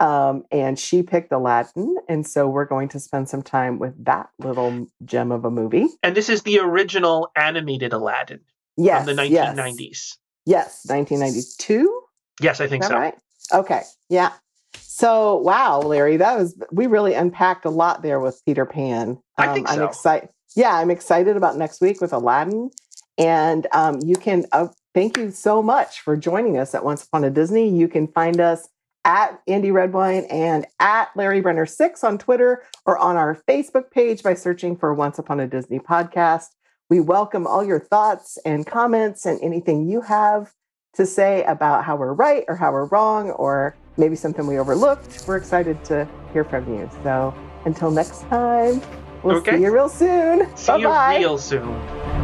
um, 0.00 0.44
and 0.52 0.78
she 0.78 1.02
picked 1.02 1.32
aladdin 1.32 1.96
and 2.08 2.26
so 2.26 2.48
we're 2.48 2.64
going 2.64 2.88
to 2.88 3.00
spend 3.00 3.28
some 3.28 3.42
time 3.42 3.78
with 3.78 4.04
that 4.04 4.28
little 4.38 4.86
gem 5.04 5.32
of 5.32 5.44
a 5.44 5.50
movie 5.50 5.86
and 6.02 6.16
this 6.16 6.28
is 6.28 6.42
the 6.42 6.58
original 6.58 7.30
animated 7.34 7.92
Aladdin 7.92 8.40
yes 8.76 9.04
from 9.04 9.16
the 9.16 9.26
yes, 9.28 9.56
1990s. 9.56 10.16
yes 10.46 10.82
1992 10.86 12.02
Yes, 12.40 12.60
I 12.60 12.66
think 12.66 12.84
so. 12.84 12.94
right? 12.94 13.14
Okay. 13.52 13.82
Yeah. 14.08 14.32
So 14.76 15.36
wow, 15.38 15.80
Larry, 15.80 16.16
that 16.16 16.38
was 16.38 16.60
we 16.72 16.86
really 16.86 17.14
unpacked 17.14 17.64
a 17.64 17.70
lot 17.70 18.02
there 18.02 18.20
with 18.20 18.42
Peter 18.44 18.66
Pan. 18.66 19.18
I 19.36 19.52
think 19.54 19.68
I'm 19.68 19.76
so. 19.76 19.84
excited. 19.86 20.28
Yeah, 20.56 20.74
I'm 20.74 20.90
excited 20.90 21.36
about 21.36 21.56
next 21.56 21.80
week 21.80 22.00
with 22.00 22.12
Aladdin. 22.12 22.70
And 23.16 23.66
um, 23.72 23.98
you 24.04 24.16
can 24.16 24.46
uh, 24.52 24.68
thank 24.98 25.16
you 25.16 25.30
so 25.30 25.62
much 25.62 26.00
for 26.00 26.16
joining 26.16 26.58
us 26.58 26.74
at 26.74 26.84
Once 26.84 27.04
Upon 27.04 27.22
a 27.22 27.30
Disney. 27.30 27.68
You 27.68 27.86
can 27.86 28.08
find 28.08 28.40
us 28.40 28.68
at 29.04 29.40
Andie 29.46 29.70
Redwine 29.70 30.24
and 30.24 30.66
at 30.80 31.10
Larry 31.14 31.40
Brenner 31.40 31.66
Six 31.66 32.02
on 32.02 32.18
Twitter 32.18 32.64
or 32.84 32.98
on 32.98 33.14
our 33.14 33.40
Facebook 33.48 33.92
page 33.92 34.24
by 34.24 34.34
searching 34.34 34.76
for 34.76 34.92
Once 34.92 35.16
Upon 35.16 35.38
a 35.38 35.46
Disney 35.46 35.78
podcast. 35.78 36.46
We 36.90 36.98
welcome 36.98 37.46
all 37.46 37.62
your 37.64 37.78
thoughts 37.78 38.38
and 38.44 38.66
comments 38.66 39.24
and 39.24 39.40
anything 39.40 39.88
you 39.88 40.00
have 40.00 40.52
to 40.94 41.06
say 41.06 41.44
about 41.44 41.84
how 41.84 41.94
we're 41.94 42.12
right 42.14 42.42
or 42.48 42.56
how 42.56 42.72
we're 42.72 42.86
wrong 42.86 43.30
or 43.30 43.76
maybe 43.98 44.16
something 44.16 44.48
we 44.48 44.58
overlooked. 44.58 45.22
We're 45.28 45.36
excited 45.36 45.84
to 45.84 46.08
hear 46.32 46.42
from 46.42 46.74
you. 46.74 46.90
So 47.04 47.32
until 47.66 47.92
next 47.92 48.22
time, 48.22 48.82
we'll 49.22 49.36
Okay. 49.36 49.58
see 49.58 49.62
you 49.62 49.72
real 49.72 49.88
soon. 49.88 50.56
See 50.56 50.72
Bye-bye. 50.72 51.18
you 51.18 51.20
real 51.20 51.38
soon. 51.38 52.17